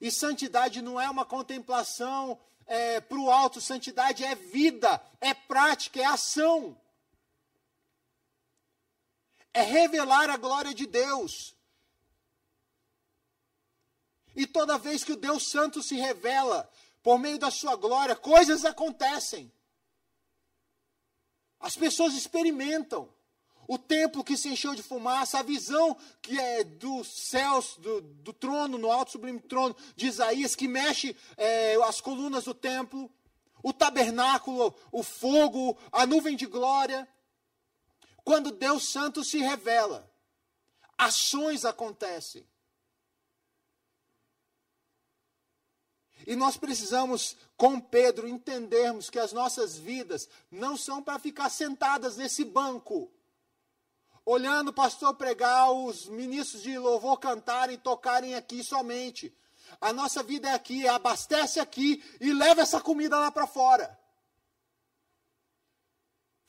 E 0.00 0.10
santidade 0.10 0.82
não 0.82 1.00
é 1.00 1.08
uma 1.08 1.24
contemplação 1.24 2.38
é, 2.66 3.00
para 3.00 3.18
o 3.18 3.30
alto, 3.30 3.60
santidade 3.60 4.24
é 4.24 4.34
vida, 4.34 5.02
é 5.20 5.34
prática, 5.34 6.00
é 6.00 6.04
ação. 6.04 6.80
É 9.52 9.62
revelar 9.62 10.30
a 10.30 10.36
glória 10.36 10.72
de 10.72 10.86
Deus. 10.86 11.56
E 14.36 14.46
toda 14.46 14.78
vez 14.78 15.02
que 15.02 15.12
o 15.12 15.16
Deus 15.16 15.48
Santo 15.48 15.82
se 15.82 15.96
revela, 15.96 16.70
por 17.02 17.18
meio 17.18 17.38
da 17.38 17.50
sua 17.50 17.76
glória, 17.76 18.14
coisas 18.14 18.64
acontecem. 18.64 19.52
As 21.58 21.76
pessoas 21.76 22.14
experimentam. 22.14 23.08
O 23.68 23.78
templo 23.78 24.24
que 24.24 24.36
se 24.36 24.48
encheu 24.48 24.74
de 24.74 24.82
fumaça, 24.82 25.38
a 25.38 25.44
visão 25.44 25.96
que 26.20 26.36
é 26.40 26.64
dos 26.64 27.06
céus, 27.06 27.76
do, 27.78 28.00
do 28.00 28.32
trono, 28.32 28.76
no 28.76 28.90
alto 28.90 29.12
sublime 29.12 29.38
trono 29.38 29.76
de 29.94 30.08
Isaías, 30.08 30.56
que 30.56 30.66
mexe 30.66 31.16
é, 31.36 31.76
as 31.84 32.00
colunas 32.00 32.44
do 32.44 32.54
templo, 32.54 33.08
o 33.62 33.72
tabernáculo, 33.72 34.74
o 34.90 35.04
fogo, 35.04 35.78
a 35.92 36.04
nuvem 36.04 36.34
de 36.34 36.46
glória. 36.46 37.08
Quando 38.24 38.50
Deus 38.50 38.90
Santo 38.90 39.22
se 39.22 39.38
revela, 39.38 40.10
ações 40.98 41.64
acontecem. 41.64 42.44
E 46.26 46.36
nós 46.36 46.56
precisamos, 46.56 47.36
com 47.56 47.80
Pedro, 47.80 48.28
entendermos 48.28 49.10
que 49.10 49.18
as 49.18 49.32
nossas 49.32 49.76
vidas 49.76 50.28
não 50.50 50.76
são 50.76 51.02
para 51.02 51.18
ficar 51.18 51.48
sentadas 51.50 52.16
nesse 52.16 52.44
banco, 52.44 53.10
olhando 54.24 54.68
o 54.68 54.72
pastor 54.72 55.14
pregar, 55.14 55.70
os 55.72 56.06
ministros 56.06 56.62
de 56.62 56.78
louvor 56.78 57.18
cantarem, 57.18 57.76
tocarem 57.78 58.34
aqui 58.34 58.62
somente. 58.62 59.34
A 59.80 59.92
nossa 59.92 60.22
vida 60.22 60.48
é 60.48 60.54
aqui, 60.54 60.88
abastece 60.88 61.60
aqui 61.60 62.02
e 62.20 62.32
leva 62.32 62.62
essa 62.62 62.80
comida 62.80 63.18
lá 63.18 63.30
para 63.30 63.46
fora. 63.46 63.99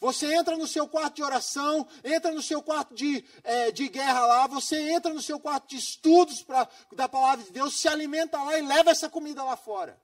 Você 0.02 0.34
entra 0.34 0.58
no 0.58 0.66
seu 0.66 0.88
quarto 0.88 1.18
de 1.18 1.24
oração, 1.24 1.88
entra 2.04 2.32
no 2.32 2.42
seu 2.42 2.60
quarto 2.64 2.96
de, 2.96 3.24
é, 3.44 3.72
de 3.72 3.88
guerra 3.88 4.26
lá, 4.26 4.48
você 4.48 4.90
entra 4.90 5.14
no 5.14 5.22
seu 5.22 5.40
quarto 5.40 5.70
de 5.70 5.78
estudos 5.78 6.42
pra, 6.42 6.68
da 6.94 7.08
palavra 7.08 7.46
de 7.46 7.52
Deus, 7.52 7.80
se 7.80 7.88
alimenta 7.88 8.42
lá 8.42 8.58
e 8.58 8.64
leva 8.64 8.90
essa 8.90 9.08
comida 9.08 9.44
lá 9.44 9.56
fora. 9.56 10.02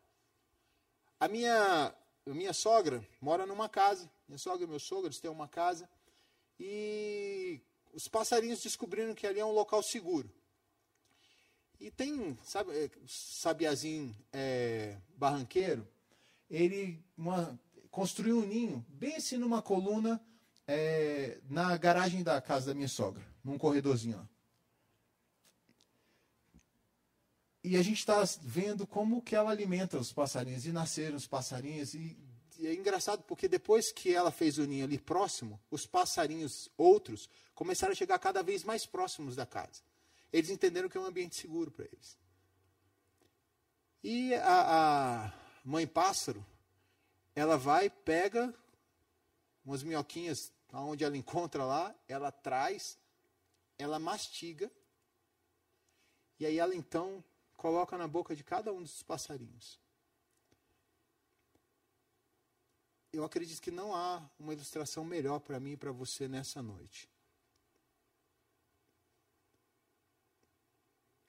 A 1.19 1.27
minha, 1.27 1.95
a 2.27 2.29
minha 2.29 2.53
sogra 2.53 3.03
mora 3.19 3.47
numa 3.47 3.67
casa, 3.67 4.07
minha 4.27 4.37
sogra 4.37 4.65
e 4.65 4.69
meu 4.69 4.79
sogro, 4.79 5.07
eles 5.07 5.19
têm 5.19 5.31
uma 5.31 5.47
casa, 5.47 5.89
e 6.59 7.59
os 7.91 8.07
passarinhos 8.07 8.61
descobriram 8.61 9.15
que 9.15 9.25
ali 9.25 9.39
é 9.39 9.45
um 9.45 9.51
local 9.51 9.81
seguro. 9.81 10.31
E 11.79 11.89
tem, 11.89 12.37
sabe, 12.43 12.71
é, 12.71 12.91
sabiazinho 13.07 14.15
é, 14.31 14.95
barranqueiro, 15.15 15.87
ele, 16.47 17.03
uma, 17.17 17.59
construiu 17.97 18.37
um 18.37 18.45
ninho 18.45 18.85
bem 18.89 19.15
assim 19.15 19.37
numa 19.37 19.59
coluna 19.59 20.23
é, 20.67 21.39
na 21.49 21.75
garagem 21.77 22.21
da 22.21 22.39
casa 22.39 22.67
da 22.67 22.75
minha 22.75 22.87
sogra, 22.87 23.25
num 23.43 23.57
corredorzinho. 23.57 24.19
Ó. 24.21 24.25
E 27.63 27.75
a 27.75 27.81
gente 27.81 27.97
está 27.97 28.23
vendo 28.39 28.85
como 28.85 29.19
que 29.19 29.35
ela 29.35 29.49
alimenta 29.49 29.97
os 29.97 30.13
passarinhos. 30.13 30.67
E 30.67 30.71
nasceram 30.71 31.17
os 31.17 31.25
passarinhos. 31.25 31.95
E, 31.95 32.15
e, 32.59 32.67
é 32.67 32.75
engraçado 32.75 33.23
porque 33.23 33.47
depois 33.47 33.91
que 33.91 34.13
ela 34.13 34.29
fez 34.29 34.59
o 34.59 34.67
ninho 34.67 34.85
ali 34.85 34.99
próximo, 34.99 35.59
os 35.71 35.87
passarinhos 35.87 36.69
outros 36.77 37.27
começaram 37.55 37.93
a 37.93 37.95
chegar 37.95 38.19
cada 38.19 38.43
vez 38.43 38.63
mais 38.63 38.85
próximos 38.85 39.35
da 39.35 39.47
casa. 39.47 39.81
Eles 40.31 40.51
entenderam 40.51 40.87
que 40.87 40.99
é 40.99 41.01
um 41.01 41.05
ambiente 41.05 41.35
seguro 41.35 41.71
para 41.71 41.85
eles. 41.85 42.15
E 44.03 44.35
a, 44.35 45.25
a 45.25 45.33
mãe 45.65 45.87
pássaro, 45.87 46.45
ela 47.37 47.55
vai, 47.55 47.87
pega 47.87 48.51
umas 49.63 49.83
minhoquinhas 49.83 50.51
onde 50.73 51.03
ela 51.03 51.15
encontra 51.15 51.63
lá, 51.63 51.95
ela 52.07 52.31
traz, 52.31 52.97
ela 53.77 53.99
mastiga, 53.99 54.71
e 56.39 56.47
aí 56.47 56.57
ela 56.57 56.73
então 56.73 57.23
coloca 57.55 57.95
na 57.95 58.07
boca 58.07 58.35
de 58.35 58.43
cada 58.43 58.73
um 58.73 58.81
dos 58.81 59.03
passarinhos. 59.03 59.79
Eu 63.13 63.23
acredito 63.23 63.61
que 63.61 63.69
não 63.69 63.95
há 63.95 64.27
uma 64.39 64.53
ilustração 64.53 65.05
melhor 65.05 65.39
para 65.39 65.59
mim 65.59 65.73
e 65.73 65.77
para 65.77 65.91
você 65.91 66.27
nessa 66.27 66.63
noite. 66.63 67.07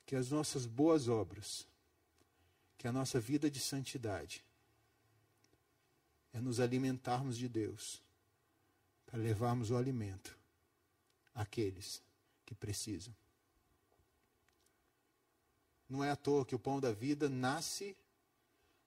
Que 0.06 0.16
as 0.16 0.30
nossas 0.30 0.64
boas 0.64 1.06
obras, 1.06 1.68
que 2.78 2.88
a 2.88 2.92
nossa 2.92 3.20
vida 3.20 3.50
de 3.50 3.60
santidade, 3.60 4.47
é 6.32 6.40
nos 6.40 6.60
alimentarmos 6.60 7.36
de 7.36 7.48
Deus, 7.48 8.02
para 9.06 9.18
levarmos 9.18 9.70
o 9.70 9.76
alimento 9.76 10.38
àqueles 11.34 12.02
que 12.44 12.54
precisam. 12.54 13.14
Não 15.88 16.04
é 16.04 16.10
à 16.10 16.16
toa 16.16 16.44
que 16.44 16.54
o 16.54 16.58
pão 16.58 16.80
da 16.80 16.92
vida 16.92 17.28
nasce 17.28 17.96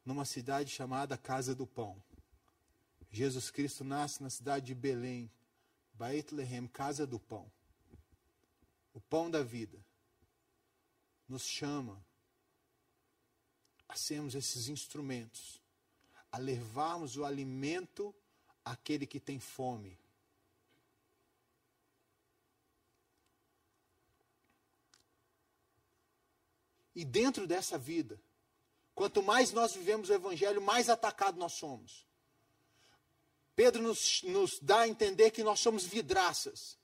numa 0.06 0.26
cidade 0.26 0.70
chamada 0.70 1.18
Casa 1.18 1.56
do 1.56 1.66
Pão. 1.66 2.02
Jesus 3.12 3.50
Cristo 3.50 3.84
nasce 3.84 4.22
na 4.22 4.30
cidade 4.30 4.68
de 4.68 4.76
Belém, 4.76 5.30
Bethlehem, 5.94 6.68
Casa 6.68 7.06
do 7.06 7.20
Pão. 7.20 7.52
O 8.94 9.02
pão 9.02 9.30
da 9.30 9.42
vida 9.42 9.80
nos 11.28 11.44
chama 11.44 12.04
a 13.88 13.96
sermos 13.96 14.36
esses 14.36 14.68
instrumentos, 14.68 15.61
a 16.32 16.38
levarmos 16.38 17.18
o 17.18 17.26
alimento 17.26 18.14
àquele 18.64 19.06
que 19.06 19.20
tem 19.20 19.40
fome. 19.40 20.00
E 26.96 27.06
dentro 27.06 27.48
dessa 27.48 27.78
vida, 27.78 28.22
quanto 28.94 29.24
mais 29.24 29.52
nós 29.52 29.74
vivemos 29.74 30.10
o 30.10 30.14
Evangelho, 30.14 30.62
mais 30.62 30.90
atacado 30.90 31.38
nós 31.38 31.54
somos. 31.54 32.06
Pedro 33.56 33.82
nos, 33.82 34.24
nos 34.24 34.60
dá 34.60 34.82
a 34.82 34.88
entender 34.88 35.32
que 35.32 35.44
nós 35.44 35.60
somos 35.60 35.86
vidraças. 35.86 36.78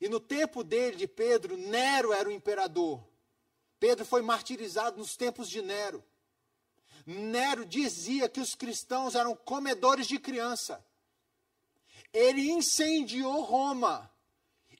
E 0.00 0.08
no 0.08 0.20
tempo 0.20 0.64
dele, 0.64 0.96
de 0.96 1.06
Pedro, 1.06 1.56
Nero 1.56 2.12
era 2.12 2.28
o 2.28 2.32
imperador. 2.32 3.06
Pedro 3.78 4.04
foi 4.04 4.22
martirizado 4.22 4.98
nos 4.98 5.16
tempos 5.16 5.48
de 5.48 5.62
Nero. 5.62 6.04
Nero 7.06 7.66
dizia 7.66 8.28
que 8.28 8.40
os 8.40 8.54
cristãos 8.54 9.14
eram 9.14 9.36
comedores 9.36 10.06
de 10.06 10.18
criança. 10.18 10.84
Ele 12.12 12.50
incendiou 12.50 13.42
Roma 13.42 14.10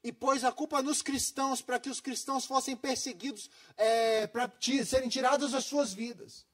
e 0.02 0.12
pôs 0.12 0.44
a 0.44 0.52
culpa 0.52 0.82
nos 0.82 1.02
cristãos 1.02 1.60
para 1.60 1.78
que 1.78 1.90
os 1.90 2.00
cristãos 2.00 2.44
fossem 2.44 2.76
perseguidos, 2.76 3.50
é, 3.76 4.26
para 4.26 4.50
serem 4.84 5.08
tirados 5.08 5.52
das 5.52 5.64
suas 5.64 5.92
vidas. 5.92 6.46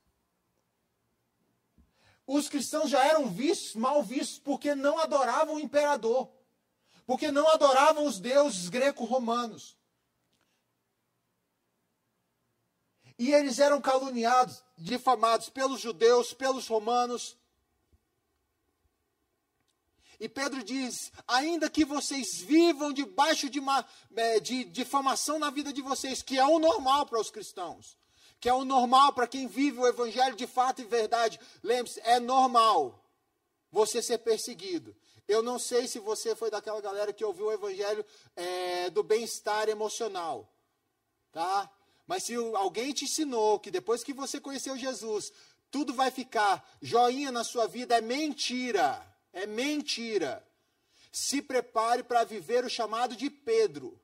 Os 2.26 2.48
cristãos 2.48 2.90
já 2.90 3.04
eram 3.04 3.28
vistos, 3.28 3.74
mal 3.74 4.04
vistos, 4.04 4.38
porque 4.38 4.72
não 4.74 4.98
adoravam 5.00 5.56
o 5.56 5.60
imperador, 5.60 6.30
porque 7.04 7.32
não 7.32 7.48
adoravam 7.48 8.06
os 8.06 8.20
deuses 8.20 8.68
greco-romanos. 8.68 9.76
E 13.20 13.32
eles 13.32 13.60
eram 13.60 13.80
caluniados, 13.80 14.64
difamados 14.76 15.48
pelos 15.50 15.80
judeus, 15.80 16.32
pelos 16.32 16.66
romanos, 16.66 17.36
e 20.20 20.28
Pedro 20.28 20.62
diz: 20.62 21.10
ainda 21.26 21.70
que 21.70 21.84
vocês 21.84 22.40
vivam 22.40 22.92
debaixo 22.92 23.48
de, 23.48 23.58
uma, 23.58 23.84
é, 24.14 24.38
de 24.38 24.64
difamação 24.64 25.38
na 25.38 25.50
vida 25.50 25.72
de 25.72 25.80
vocês, 25.80 26.22
que 26.22 26.38
é 26.38 26.44
o 26.44 26.58
normal 26.58 27.06
para 27.06 27.18
os 27.18 27.30
cristãos, 27.30 27.98
que 28.38 28.48
é 28.48 28.52
o 28.52 28.64
normal 28.64 29.14
para 29.14 29.26
quem 29.26 29.46
vive 29.46 29.80
o 29.80 29.86
evangelho 29.86 30.36
de 30.36 30.46
fato 30.46 30.82
e 30.82 30.84
verdade. 30.84 31.40
Lembre-se, 31.62 32.00
é 32.00 32.20
normal 32.20 33.02
você 33.72 34.02
ser 34.02 34.18
perseguido. 34.18 34.94
Eu 35.26 35.42
não 35.42 35.58
sei 35.58 35.86
se 35.86 35.98
você 35.98 36.34
foi 36.34 36.50
daquela 36.50 36.80
galera 36.80 37.12
que 37.12 37.24
ouviu 37.24 37.46
o 37.46 37.52
evangelho 37.52 38.04
é, 38.34 38.90
do 38.90 39.02
bem-estar 39.02 39.68
emocional, 39.68 40.50
tá? 41.32 41.70
Mas 42.10 42.24
se 42.24 42.34
alguém 42.34 42.92
te 42.92 43.04
ensinou 43.04 43.60
que 43.60 43.70
depois 43.70 44.02
que 44.02 44.12
você 44.12 44.40
conheceu 44.40 44.76
Jesus, 44.76 45.32
tudo 45.70 45.94
vai 45.94 46.10
ficar 46.10 46.68
joinha 46.82 47.30
na 47.30 47.44
sua 47.44 47.68
vida, 47.68 47.96
é 47.96 48.00
mentira. 48.00 49.00
É 49.32 49.46
mentira. 49.46 50.44
Se 51.12 51.40
prepare 51.40 52.02
para 52.02 52.24
viver 52.24 52.64
o 52.64 52.68
chamado 52.68 53.14
de 53.14 53.30
Pedro. 53.30 53.96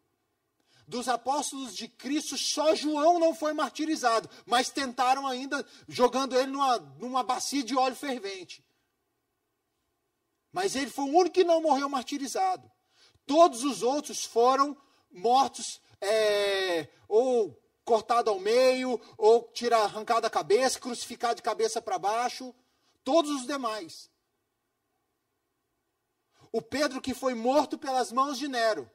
Dos 0.86 1.08
apóstolos 1.08 1.74
de 1.74 1.88
Cristo, 1.88 2.38
só 2.38 2.76
João 2.76 3.18
não 3.18 3.34
foi 3.34 3.52
martirizado, 3.52 4.30
mas 4.46 4.70
tentaram 4.70 5.26
ainda, 5.26 5.66
jogando 5.88 6.38
ele 6.38 6.52
numa, 6.52 6.78
numa 6.78 7.22
bacia 7.24 7.64
de 7.64 7.76
óleo 7.76 7.96
fervente. 7.96 8.64
Mas 10.52 10.76
ele 10.76 10.92
foi 10.92 11.06
o 11.06 11.12
único 11.12 11.34
que 11.34 11.42
não 11.42 11.60
morreu 11.60 11.88
martirizado. 11.88 12.70
Todos 13.26 13.64
os 13.64 13.82
outros 13.82 14.24
foram 14.24 14.80
mortos, 15.10 15.80
é, 16.00 16.88
ou 17.08 17.65
cortado 17.86 18.28
ao 18.28 18.40
meio, 18.40 19.00
ou 19.16 19.48
tirar, 19.54 19.84
arrancado 19.84 20.26
a 20.26 20.30
cabeça, 20.30 20.80
crucificado 20.80 21.36
de 21.36 21.42
cabeça 21.42 21.80
para 21.80 21.98
baixo. 21.98 22.52
Todos 23.04 23.30
os 23.30 23.46
demais. 23.46 24.10
O 26.50 26.60
Pedro 26.60 27.00
que 27.00 27.14
foi 27.14 27.32
morto 27.32 27.78
pelas 27.78 28.10
mãos 28.10 28.36
de 28.36 28.48
Nero. 28.48 28.90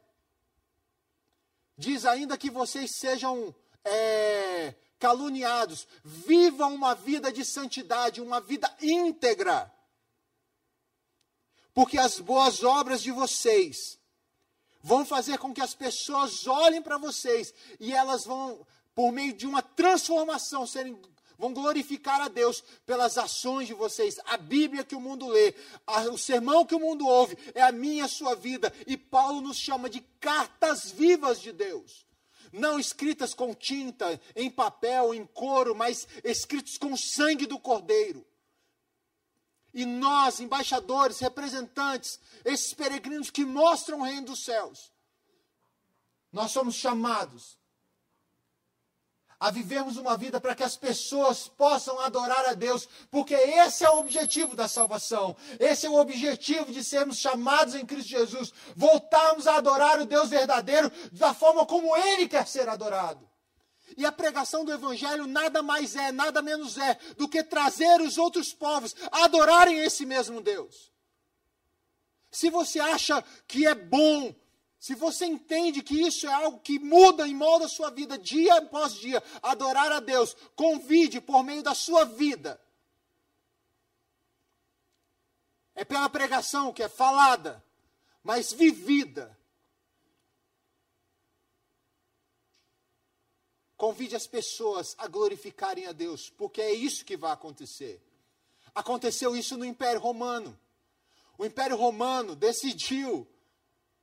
Diz 1.78 2.06
ainda 2.06 2.38
que 2.38 2.52
vocês 2.52 2.92
sejam 2.98 3.56
é, 3.86 4.76
caluniados, 5.00 5.88
vivam 6.04 6.76
uma 6.76 6.94
vida 6.94 7.32
de 7.32 7.46
santidade, 7.46 8.22
uma 8.22 8.42
vida 8.42 8.70
íntegra. 8.82 9.74
Porque 11.74 11.98
as 11.98 12.20
boas 12.20 12.62
obras 12.62 13.02
de 13.02 13.12
vocês 13.12 13.98
vão 14.84 15.06
fazer 15.06 15.38
com 15.38 15.54
que 15.54 15.62
as 15.62 15.74
pessoas 15.74 16.46
olhem 16.48 16.82
para 16.82 16.98
vocês 16.98 17.54
e 17.80 17.94
elas 17.94 18.26
vão, 18.26 18.66
por 18.94 19.12
meio 19.12 19.34
de 19.34 19.46
uma 19.48 19.62
transformação, 19.62 20.68
serem 20.68 21.00
vão 21.42 21.54
glorificar 21.54 22.22
a 22.22 22.28
Deus 22.28 22.64
pelas 22.86 23.18
ações 23.18 23.68
de 23.68 23.74
vocês. 23.74 24.20
A 24.26 24.38
Bíblia 24.38 24.84
que 24.84 24.96
o 24.96 25.02
mundo 25.02 25.28
lê, 25.28 25.56
a, 25.88 26.02
o 26.04 26.18
sermão 26.18 26.64
que 26.64 26.76
o 26.76 26.80
mundo 26.80 27.08
ouve, 27.08 27.36
é 27.56 27.64
a 27.64 27.72
minha 27.72 28.06
a 28.06 28.08
sua 28.08 28.36
vida. 28.36 28.72
E 28.86 28.96
Paulo 28.96 29.42
nos 29.42 29.58
chama 29.58 29.90
de 29.90 30.02
cartas 30.20 30.92
vivas 30.92 31.42
de 31.42 31.52
Deus. 31.52 32.06
Não 32.54 32.80
escritas 32.80 33.34
com 33.34 33.56
tinta, 33.56 34.22
em 34.36 34.52
papel, 34.52 35.16
em 35.16 35.26
couro, 35.26 35.74
mas 35.74 36.08
escritas 36.24 36.78
com 36.78 36.94
o 36.94 36.98
sangue 36.98 37.48
do 37.48 37.58
Cordeiro. 37.58 38.24
E 39.74 39.84
nós, 39.84 40.40
embaixadores, 40.40 41.20
representantes, 41.20 42.20
esses 42.46 42.74
peregrinos 42.74 43.32
que 43.32 43.46
mostram 43.46 44.02
o 44.02 44.04
reino 44.04 44.28
dos 44.28 44.44
céus, 44.44 44.92
nós 46.32 46.52
somos 46.52 46.76
chamados 46.76 47.58
a 49.42 49.50
vivermos 49.50 49.98
uma 49.98 50.16
vida 50.16 50.40
para 50.40 50.54
que 50.54 50.62
as 50.62 50.78
pessoas 50.78 51.48
possam 51.48 52.00
adorar 52.00 52.46
a 52.46 52.54
Deus, 52.54 52.88
porque 53.10 53.34
esse 53.34 53.84
é 53.84 53.90
o 53.90 53.98
objetivo 53.98 54.56
da 54.56 54.68
salvação, 54.68 55.36
esse 55.60 55.88
é 55.88 55.90
o 55.90 56.00
objetivo 56.00 56.72
de 56.72 56.84
sermos 56.84 57.18
chamados 57.18 57.74
em 57.74 57.84
Cristo 57.84 58.10
Jesus, 58.10 58.54
voltarmos 58.76 59.48
a 59.48 59.56
adorar 59.56 60.00
o 60.00 60.06
Deus 60.06 60.30
verdadeiro 60.30 60.92
da 61.12 61.34
forma 61.34 61.66
como 61.66 61.98
Ele 61.98 62.30
quer 62.30 62.46
ser 62.46 62.70
adorado. 62.70 63.28
E 63.98 64.06
a 64.06 64.12
pregação 64.12 64.64
do 64.64 64.72
Evangelho 64.72 65.26
nada 65.26 65.64
mais 65.64 65.96
é, 65.96 66.12
nada 66.12 66.44
menos 66.44 66.78
é, 66.78 66.96
do 67.18 67.28
que 67.28 67.44
trazer 67.44 68.00
os 68.00 68.20
outros 68.20 68.54
povos 68.54 68.96
a 69.12 69.26
adorarem 69.26 69.80
esse 69.80 70.06
mesmo 70.06 70.40
Deus. 70.40 70.92
Se 72.32 72.52
você 72.52 72.80
acha 72.80 73.24
que 73.48 73.66
é 73.66 73.74
bom 73.74 74.34
se 74.82 74.96
você 74.96 75.28
entende 75.28 75.84
que 75.84 75.94
isso 75.94 76.26
é 76.26 76.34
algo 76.34 76.60
que 76.60 76.80
muda 76.80 77.28
e 77.28 77.36
molda 77.36 77.66
a 77.66 77.70
sua 77.70 77.92
vida 77.92 78.18
dia 78.18 78.56
após 78.56 78.96
dia, 78.96 79.22
adorar 79.40 79.92
a 79.92 80.00
Deus, 80.00 80.36
convide 80.56 81.22
por 81.22 81.44
meio 81.44 81.62
da 81.62 81.76
sua 81.76 82.04
vida. 82.04 82.60
É 85.76 85.86
pela 85.86 86.10
pregação 86.10 86.74
que 86.74 86.82
é 86.82 86.90
falada, 86.90 87.64
mas 88.24 88.52
vivida. 88.52 89.38
Convide 93.78 94.16
as 94.16 94.26
pessoas 94.26 94.96
a 94.98 95.08
glorificarem 95.08 95.86
a 95.86 95.92
Deus, 95.92 96.28
porque 96.28 96.60
é 96.60 96.74
isso 96.74 97.06
que 97.06 97.16
vai 97.16 97.32
acontecer. 97.32 98.02
Aconteceu 98.74 99.36
isso 99.36 99.56
no 99.56 99.64
Império 99.64 100.02
Romano. 100.02 100.60
O 101.38 101.46
Império 101.46 101.78
Romano 101.78 102.36
decidiu 102.36 103.28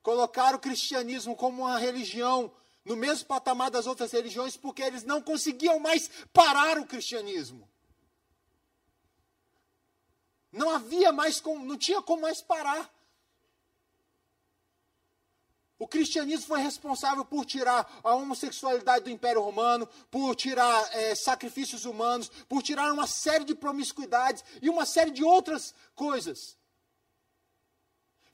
colocar 0.08 0.54
o 0.54 0.58
cristianismo 0.58 1.36
como 1.36 1.64
uma 1.64 1.78
religião 1.78 2.50
no 2.82 2.96
mesmo 2.96 3.26
patamar 3.26 3.70
das 3.70 3.86
outras 3.86 4.10
religiões, 4.10 4.56
porque 4.56 4.82
eles 4.82 5.04
não 5.04 5.20
conseguiam 5.20 5.78
mais 5.78 6.08
parar 6.32 6.78
o 6.78 6.86
cristianismo. 6.86 7.68
Não 10.50 10.70
havia 10.70 11.12
mais 11.12 11.42
como, 11.42 11.62
não 11.62 11.76
tinha 11.76 12.00
como 12.00 12.22
mais 12.22 12.40
parar. 12.40 12.90
O 15.78 15.86
cristianismo 15.86 16.46
foi 16.46 16.62
responsável 16.62 17.22
por 17.22 17.44
tirar 17.44 18.00
a 18.02 18.14
homossexualidade 18.14 19.04
do 19.04 19.10
Império 19.10 19.42
Romano, 19.42 19.86
por 20.10 20.34
tirar 20.34 20.88
é, 20.94 21.14
sacrifícios 21.14 21.84
humanos, 21.84 22.30
por 22.48 22.62
tirar 22.62 22.90
uma 22.94 23.06
série 23.06 23.44
de 23.44 23.54
promiscuidades 23.54 24.42
e 24.62 24.70
uma 24.70 24.86
série 24.86 25.10
de 25.10 25.22
outras 25.22 25.74
coisas. 25.94 26.56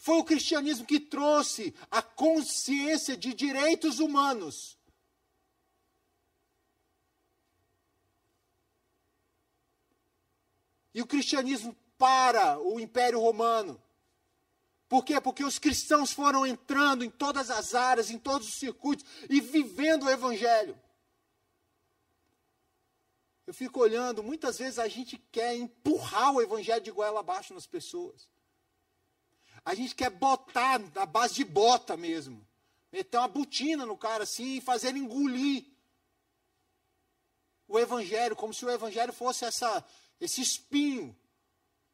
Foi 0.05 0.19
o 0.19 0.25
cristianismo 0.25 0.85
que 0.85 1.01
trouxe 1.01 1.75
a 1.91 2.03
consciência 2.03 3.17
de 3.17 3.33
direitos 3.33 4.01
humanos. 4.01 4.77
E 10.93 11.01
o 11.01 11.07
cristianismo 11.07 11.75
para 11.97 12.61
o 12.61 12.79
Império 12.79 13.19
Romano. 13.19 13.83
Por 14.91 15.07
quê? 15.07 15.19
Porque 15.23 15.43
os 15.43 15.59
cristãos 15.59 16.13
foram 16.13 16.47
entrando 16.47 17.03
em 17.03 17.09
todas 17.09 17.51
as 17.51 17.75
áreas, 17.75 18.11
em 18.11 18.19
todos 18.19 18.47
os 18.49 18.55
circuitos 18.57 19.07
e 19.31 19.41
vivendo 19.41 20.03
o 20.05 20.11
Evangelho. 20.11 20.79
Eu 23.47 23.55
fico 23.55 23.81
olhando, 23.81 24.23
muitas 24.23 24.59
vezes 24.59 24.79
a 24.79 24.87
gente 24.87 25.17
quer 25.33 25.57
empurrar 25.57 26.35
o 26.35 26.43
Evangelho 26.43 26.85
de 26.85 26.91
goela 26.91 27.21
abaixo 27.21 27.55
nas 27.55 27.67
pessoas. 27.67 28.34
A 29.65 29.75
gente 29.75 29.95
quer 29.95 30.11
botar 30.11 30.79
na 30.95 31.07
base 31.07 31.35
de 31.35 31.45
bota 31.45 31.97
mesmo. 31.97 32.47
Meter 32.93 33.19
uma 33.19 33.29
botina 33.29 33.87
no 33.87 33.97
cara 33.97 34.25
assim 34.25 34.59
e 34.59 34.61
fazer 34.61 34.89
ele 34.89 35.01
engolir 35.01 35.65
o 37.67 37.79
Evangelho, 37.79 38.37
como 38.37 38.53
se 38.53 38.65
o 38.65 38.71
Evangelho 38.71 39.13
fosse 39.13 39.45
essa, 39.45 39.85
esse 40.21 40.41
espinho 40.41 41.17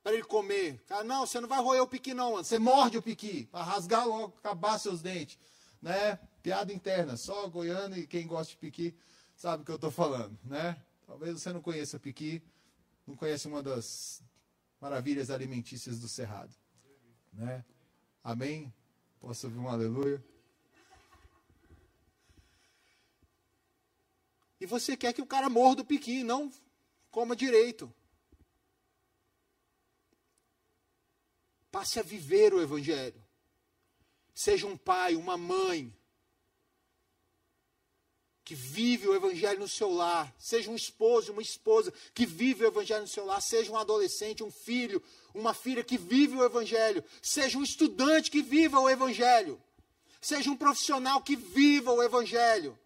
para 0.03 0.13
ele 0.13 0.25
comer. 0.25 0.83
Cara, 0.87 1.05
não, 1.05 1.27
você 1.27 1.41
não 1.41 1.49
vai 1.49 1.61
roer 1.61 1.83
o 1.83 1.87
piqui, 1.87 2.13
não, 2.13 2.33
mano. 2.33 2.45
Você 2.45 2.59
morde 2.59 2.99
o 2.99 3.03
piqui, 3.03 3.47
para 3.47 3.63
rasgar 3.63 4.07
logo, 4.07 4.35
acabar 4.39 4.79
seus 4.79 5.01
dentes. 5.01 5.39
Né? 5.81 6.19
Piada 6.43 6.73
interna, 6.73 7.17
só 7.17 7.49
goiano 7.49 7.97
e 7.97 8.07
quem 8.07 8.27
gosta 8.27 8.53
de 8.53 8.59
piqui 8.59 8.95
sabe 9.37 9.63
o 9.63 9.65
que 9.65 9.73
eu 9.73 9.77
estou 9.77 9.91
falando, 9.91 10.39
né? 10.45 10.77
Talvez 11.07 11.41
você 11.41 11.51
não 11.51 11.63
conheça 11.63 11.99
piqui, 11.99 12.43
não 13.07 13.17
conhece 13.17 13.49
uma 13.49 13.63
das 13.63 14.23
maravilhas 14.79 15.31
alimentícias 15.31 15.99
do 15.99 16.09
Cerrado. 16.09 16.55
Né? 17.33 17.65
Amém? 18.23 18.73
Posso 19.21 19.47
ouvir 19.47 19.59
um 19.59 19.69
aleluia? 19.69 20.23
E 24.61 24.67
você 24.67 24.97
quer 24.97 25.13
que 25.13 25.23
o 25.23 25.27
cara 25.27 25.49
morra 25.49 25.77
do 25.77 25.85
piqui, 25.85 26.23
não 26.23 26.53
coma 27.11 27.35
direito. 27.35 27.93
Passe 31.71 31.99
a 31.99 32.03
viver 32.03 32.53
o 32.53 32.61
Evangelho. 32.61 33.23
Seja 34.35 34.67
um 34.67 34.77
pai, 34.77 35.17
uma 35.17 35.37
mãe, 35.37 35.95
que 38.51 38.55
vive 38.57 39.07
o 39.07 39.15
Evangelho 39.15 39.61
no 39.61 39.69
seu 39.69 39.93
lar. 39.93 40.35
Seja 40.37 40.69
um 40.73 40.75
esposo, 40.75 41.31
uma 41.31 41.41
esposa 41.41 41.95
que 42.13 42.27
vive 42.27 42.65
o 42.65 42.67
Evangelho 42.67 43.03
no 43.03 43.07
seu 43.07 43.25
lar. 43.25 43.41
Seja 43.41 43.71
um 43.71 43.77
adolescente, 43.77 44.43
um 44.43 44.51
filho, 44.51 45.01
uma 45.33 45.55
filha 45.55 45.85
que 45.85 45.97
vive 45.97 46.35
o 46.35 46.45
Evangelho. 46.45 47.05
Seja 47.23 47.57
um 47.57 47.63
estudante 47.63 48.29
que 48.29 48.43
viva 48.43 48.81
o 48.81 48.91
Evangelho. 48.91 49.63
Seja 50.21 50.51
um 50.51 50.57
profissional 50.57 51.23
que 51.23 51.37
viva 51.37 51.93
o 51.93 52.03
Evangelho. 52.03 52.77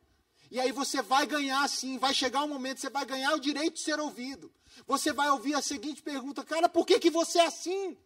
E 0.51 0.61
aí 0.61 0.71
você 0.71 1.01
vai 1.01 1.27
ganhar 1.27 1.67
sim, 1.67 1.97
vai 1.97 2.13
chegar 2.13 2.45
um 2.45 2.49
momento, 2.49 2.83
você 2.83 2.91
vai 2.91 3.07
ganhar 3.07 3.33
o 3.33 3.41
direito 3.41 3.77
de 3.77 3.81
ser 3.81 3.99
ouvido. 3.99 4.53
Você 4.87 5.15
vai 5.15 5.31
ouvir 5.31 5.55
a 5.55 5.63
seguinte 5.63 6.03
pergunta, 6.03 6.45
cara, 6.45 6.69
por 6.69 6.85
que, 6.85 7.01
que 7.01 7.09
você 7.09 7.39
é 7.39 7.47
assim? 7.47 7.97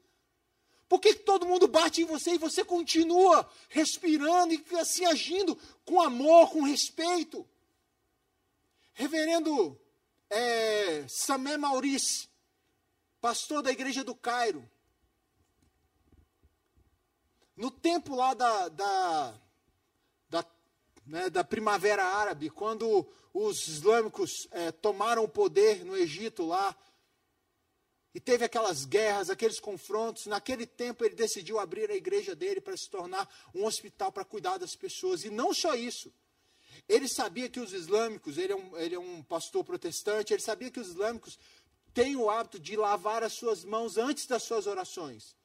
Por 0.89 1.01
que, 1.01 1.15
todo 1.15 1.47
mundo 1.47 1.69
bate 1.69 2.01
em 2.01 2.07
você 2.07 2.33
e 2.33 2.39
você 2.39 2.65
continua 2.65 3.49
respirando 3.69 4.55
e 4.55 4.65
assim 4.77 5.05
agindo 5.05 5.57
com 5.85 6.01
amor, 6.01 6.51
com 6.51 6.63
respeito? 6.63 7.47
Reverendo 8.95 9.79
é, 10.31 11.05
Samé 11.07 11.59
Maurice, 11.59 12.27
pastor 13.21 13.63
da 13.63 13.71
igreja 13.71 14.03
do 14.03 14.15
Cairo, 14.15 14.69
no 17.55 17.71
tempo 17.71 18.15
lá 18.15 18.33
da, 18.33 18.69
da, 18.69 19.35
da, 20.31 20.47
né, 21.05 21.29
da 21.29 21.45
Primavera 21.45 22.05
Árabe, 22.05 22.49
quando 22.49 23.07
os 23.35 23.69
islâmicos 23.69 24.49
é, 24.53 24.73
tomaram 24.73 25.25
o 25.25 25.29
poder 25.29 25.85
no 25.85 25.97
Egito 25.97 26.47
lá, 26.47 26.75
e 28.19 28.21
teve 28.21 28.45
aquelas 28.45 28.85
guerras, 28.85 29.31
aqueles 29.31 29.61
confrontos. 29.61 30.27
Naquele 30.27 30.67
tempo 30.67 31.05
ele 31.05 31.15
decidiu 31.15 31.61
abrir 31.61 31.89
a 31.89 31.95
igreja 31.95 32.35
dele 32.35 32.61
para 32.61 32.77
se 32.77 32.91
tornar 32.91 33.33
um 33.55 33.65
hospital 33.65 34.11
para 34.11 34.25
cuidar 34.25 34.59
das 34.59 34.75
pessoas. 34.75 35.25
E 35.25 35.31
não 35.31 35.55
só 35.55 35.77
isso. 35.77 36.13
Ele 36.89 37.07
sabia 37.07 37.49
que 37.49 37.61
os 37.61 37.73
islâmicos, 37.73 38.37
ele 38.37 38.53
é, 38.53 38.57
um, 38.57 38.77
ele 38.77 38.97
é 38.97 38.99
um 38.99 39.23
pastor 39.23 39.63
protestante, 39.63 40.33
ele 40.33 40.43
sabia 40.43 40.69
que 40.69 40.81
os 40.81 40.89
islâmicos 40.89 41.39
têm 41.95 42.17
o 42.17 42.29
hábito 42.29 42.59
de 42.59 42.77
lavar 42.77 43.23
as 43.23 43.35
suas 43.35 43.63
mãos 43.63 43.97
antes 43.97 44.27
das 44.27 44.43
suas 44.43 44.67
orações. 44.67 45.37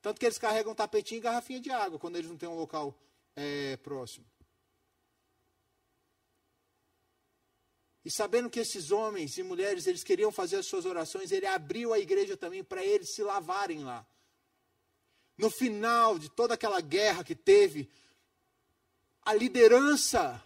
Tanto 0.00 0.20
que 0.20 0.26
eles 0.26 0.38
carregam 0.38 0.76
tapetinho 0.76 1.18
e 1.18 1.22
garrafinha 1.22 1.58
de 1.58 1.72
água 1.72 1.98
quando 1.98 2.14
eles 2.14 2.30
não 2.30 2.36
têm 2.36 2.48
um 2.48 2.54
local 2.54 2.96
é, 3.34 3.76
próximo. 3.78 4.24
E 8.04 8.10
sabendo 8.10 8.50
que 8.50 8.60
esses 8.60 8.90
homens 8.90 9.38
e 9.38 9.42
mulheres, 9.42 9.86
eles 9.86 10.02
queriam 10.02 10.32
fazer 10.32 10.56
as 10.56 10.66
suas 10.66 10.84
orações, 10.84 11.30
ele 11.30 11.46
abriu 11.46 11.92
a 11.92 11.98
igreja 11.98 12.36
também 12.36 12.64
para 12.64 12.84
eles 12.84 13.14
se 13.14 13.22
lavarem 13.22 13.84
lá. 13.84 14.06
No 15.38 15.50
final 15.50 16.18
de 16.18 16.28
toda 16.28 16.54
aquela 16.54 16.80
guerra 16.80 17.22
que 17.22 17.34
teve, 17.34 17.88
a 19.24 19.32
liderança 19.32 20.42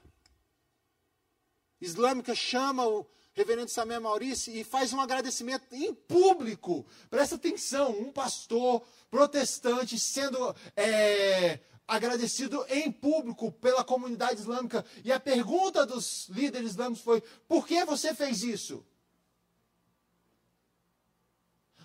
islâmica 1.80 2.34
chama 2.34 2.86
o 2.86 3.06
reverendo 3.36 3.70
Samé 3.70 3.98
Maurício 3.98 4.52
e 4.54 4.64
faz 4.64 4.94
um 4.94 5.00
agradecimento 5.00 5.66
em 5.70 5.94
público. 5.94 6.86
Presta 7.10 7.34
atenção, 7.34 7.90
um 7.90 8.10
pastor 8.10 8.82
protestante 9.10 9.98
sendo 9.98 10.56
é, 10.74 11.60
agradecido 11.86 12.64
em 12.68 12.90
público 12.90 13.52
pela 13.52 13.84
comunidade 13.84 14.40
islâmica. 14.40 14.84
E 15.04 15.12
a 15.12 15.20
pergunta 15.20 15.86
dos 15.86 16.28
líderes 16.28 16.70
islâmicos 16.70 17.04
foi: 17.04 17.20
por 17.46 17.66
que 17.66 17.84
você 17.84 18.14
fez 18.14 18.42
isso? 18.42 18.84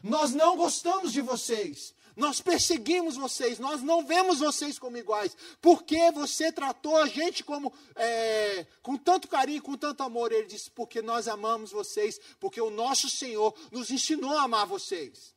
Nós 0.03 0.33
não 0.33 0.57
gostamos 0.57 1.11
de 1.11 1.21
vocês. 1.21 1.93
Nós 2.15 2.41
perseguimos 2.41 3.15
vocês, 3.15 3.57
nós 3.57 3.81
não 3.81 4.05
vemos 4.05 4.39
vocês 4.39 4.77
como 4.77 4.97
iguais. 4.97 5.35
Por 5.61 5.83
que 5.83 6.11
você 6.11 6.51
tratou 6.51 6.97
a 6.97 7.07
gente 7.07 7.43
como 7.43 7.73
é, 7.95 8.65
com 8.81 8.97
tanto 8.97 9.29
carinho, 9.29 9.61
com 9.61 9.77
tanto 9.77 10.03
amor? 10.03 10.31
Ele 10.31 10.45
disse: 10.47 10.69
porque 10.71 11.01
nós 11.01 11.27
amamos 11.27 11.71
vocês, 11.71 12.19
porque 12.39 12.59
o 12.59 12.69
nosso 12.69 13.09
Senhor 13.09 13.55
nos 13.71 13.89
ensinou 13.89 14.37
a 14.37 14.43
amar 14.43 14.65
vocês. 14.65 15.30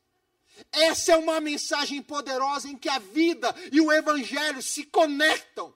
Essa 0.71 1.13
é 1.13 1.17
uma 1.17 1.41
mensagem 1.41 2.03
poderosa 2.03 2.69
em 2.69 2.77
que 2.77 2.89
a 2.89 2.99
vida 2.99 3.55
e 3.73 3.81
o 3.81 3.93
Evangelho 3.93 4.63
se 4.63 4.85
conectam. 4.85 5.75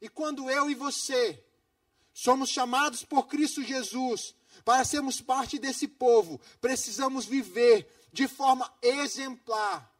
E 0.00 0.08
quando 0.08 0.50
eu 0.50 0.70
e 0.70 0.74
você 0.74 1.42
somos 2.12 2.50
chamados 2.50 3.04
por 3.04 3.26
Cristo 3.26 3.62
Jesus 3.62 4.34
para 4.64 4.84
sermos 4.84 5.20
parte 5.20 5.58
desse 5.58 5.88
povo, 5.88 6.40
precisamos 6.60 7.24
viver 7.24 7.88
de 8.12 8.28
forma 8.28 8.72
exemplar, 8.80 9.92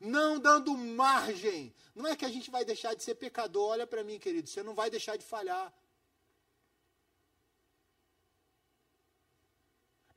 não 0.00 0.38
dando 0.38 0.76
margem. 0.76 1.74
Não 1.94 2.06
é 2.06 2.16
que 2.16 2.24
a 2.24 2.30
gente 2.30 2.50
vai 2.50 2.64
deixar 2.64 2.94
de 2.94 3.02
ser 3.02 3.16
pecador, 3.16 3.70
olha 3.70 3.86
para 3.86 4.04
mim, 4.04 4.18
querido, 4.18 4.48
você 4.48 4.62
não 4.62 4.74
vai 4.74 4.88
deixar 4.88 5.16
de 5.16 5.24
falhar. 5.24 5.72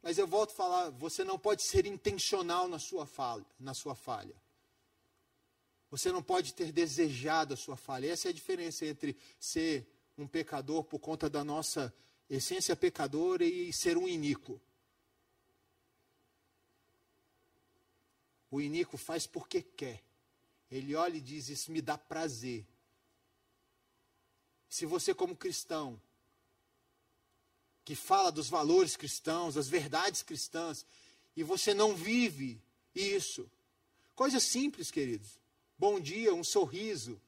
Mas 0.02 0.18
eu 0.18 0.26
volto 0.28 0.52
a 0.52 0.56
falar, 0.56 0.90
você 0.90 1.24
não 1.24 1.38
pode 1.38 1.62
ser 1.62 1.86
intencional 1.86 2.68
na 2.68 2.80
sua 2.80 3.06
falha, 3.06 3.46
na 3.60 3.74
sua 3.74 3.96
falha. 3.96 4.36
Você 5.92 6.12
não 6.12 6.24
pode 6.24 6.54
ter 6.54 6.72
desejado 6.72 7.54
a 7.54 7.58
sua 7.58 7.76
falha. 7.76 8.12
Essa 8.12 8.30
é 8.30 8.32
a 8.32 8.34
diferença 8.34 8.86
entre 8.86 9.16
ser 9.40 9.86
um 10.18 10.26
pecador 10.26 10.84
por 10.84 11.00
conta 11.00 11.30
da 11.30 11.44
nossa 11.44 11.94
essência 12.30 12.76
pecadora 12.76 13.44
e 13.44 13.72
ser 13.74 13.98
um 13.98 14.08
iníquo. 14.08 14.60
O 18.50 18.62
iníquo 18.62 18.98
faz 18.98 19.28
porque 19.28 19.62
quer. 19.62 20.02
Ele 20.72 20.96
olha 20.96 21.18
e 21.18 21.22
diz: 21.22 21.50
Isso 21.50 21.72
me 21.72 21.82
dá 21.82 21.98
prazer. 21.98 22.66
Se 24.70 24.86
você, 24.86 25.14
como 25.14 25.36
cristão, 25.36 26.02
que 27.84 27.96
fala 27.96 28.32
dos 28.32 28.50
valores 28.50 28.96
cristãos, 28.96 29.56
das 29.56 29.68
verdades 29.68 30.22
cristãs, 30.22 30.86
e 31.36 31.44
você 31.44 31.74
não 31.74 31.96
vive 31.96 32.62
isso. 32.94 33.50
Coisa 34.16 34.40
simples, 34.40 34.92
queridos. 34.92 35.40
Bom 35.78 36.00
dia, 36.00 36.34
um 36.34 36.44
sorriso. 36.44 37.20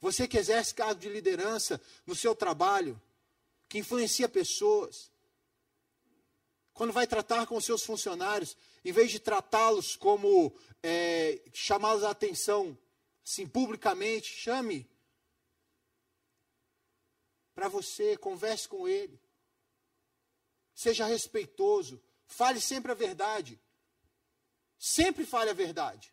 Você 0.00 0.26
que 0.26 0.38
exerce 0.38 0.74
cargo 0.74 1.00
de 1.00 1.08
liderança 1.08 1.80
no 2.06 2.14
seu 2.14 2.34
trabalho, 2.34 3.00
que 3.68 3.78
influencia 3.78 4.28
pessoas, 4.28 5.10
quando 6.74 6.92
vai 6.92 7.06
tratar 7.06 7.46
com 7.46 7.56
os 7.56 7.64
seus 7.64 7.82
funcionários, 7.84 8.56
em 8.84 8.92
vez 8.92 9.10
de 9.10 9.18
tratá-los 9.18 9.96
como 9.96 10.54
é, 10.82 11.40
chamá-los 11.52 12.04
a 12.04 12.10
atenção, 12.10 12.76
assim, 13.24 13.46
publicamente, 13.46 14.28
chame 14.28 14.86
para 17.56 17.68
você, 17.68 18.18
converse 18.18 18.68
com 18.68 18.86
ele. 18.86 19.18
Seja 20.74 21.06
respeitoso, 21.06 22.00
fale 22.26 22.60
sempre 22.60 22.92
a 22.92 22.94
verdade. 22.94 23.58
Sempre 24.78 25.24
fale 25.24 25.48
a 25.48 25.54
verdade. 25.54 26.12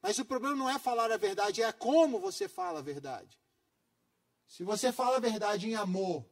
Mas 0.00 0.16
o 0.20 0.24
problema 0.24 0.54
não 0.54 0.70
é 0.70 0.78
falar 0.78 1.10
a 1.10 1.16
verdade, 1.16 1.62
é 1.64 1.72
como 1.72 2.20
você 2.20 2.48
fala 2.48 2.78
a 2.78 2.82
verdade. 2.82 3.36
Se 4.46 4.62
você 4.62 4.92
fala 4.92 5.16
a 5.16 5.20
verdade 5.20 5.66
em 5.66 5.74
amor, 5.74 6.24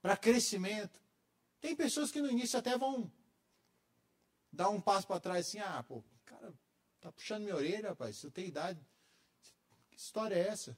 para 0.00 0.16
crescimento. 0.16 0.98
Tem 1.60 1.76
pessoas 1.76 2.10
que 2.10 2.22
no 2.22 2.30
início 2.30 2.58
até 2.58 2.76
vão 2.76 3.12
dar 4.50 4.70
um 4.70 4.80
passo 4.80 5.06
para 5.06 5.20
trás 5.20 5.46
assim, 5.46 5.58
ah, 5.58 5.82
pô, 5.82 6.02
cara, 6.24 6.54
tá 7.02 7.12
puxando 7.12 7.42
minha 7.42 7.56
orelha, 7.56 7.90
rapaz, 7.90 8.16
você 8.16 8.30
tem 8.30 8.46
idade. 8.46 8.80
Que 9.90 9.96
história 9.98 10.34
é 10.34 10.48
essa? 10.48 10.76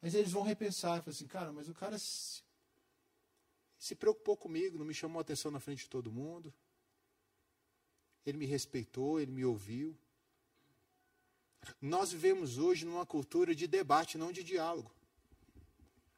Mas 0.00 0.14
eles 0.14 0.30
vão 0.30 0.42
repensar, 0.42 1.02
falar 1.02 1.14
assim, 1.14 1.26
cara, 1.26 1.52
mas 1.52 1.68
o 1.68 1.74
cara 1.74 1.98
se, 1.98 2.42
se 3.78 3.94
preocupou 3.94 4.36
comigo, 4.36 4.78
não 4.78 4.86
me 4.86 4.94
chamou 4.94 5.20
atenção 5.20 5.50
na 5.50 5.60
frente 5.60 5.84
de 5.84 5.90
todo 5.90 6.12
mundo. 6.12 6.52
Ele 8.24 8.38
me 8.38 8.46
respeitou, 8.46 9.20
ele 9.20 9.32
me 9.32 9.44
ouviu. 9.44 9.96
Nós 11.80 12.12
vivemos 12.12 12.58
hoje 12.58 12.84
numa 12.84 13.04
cultura 13.04 13.54
de 13.54 13.66
debate, 13.66 14.18
não 14.18 14.30
de 14.30 14.44
diálogo. 14.44 14.92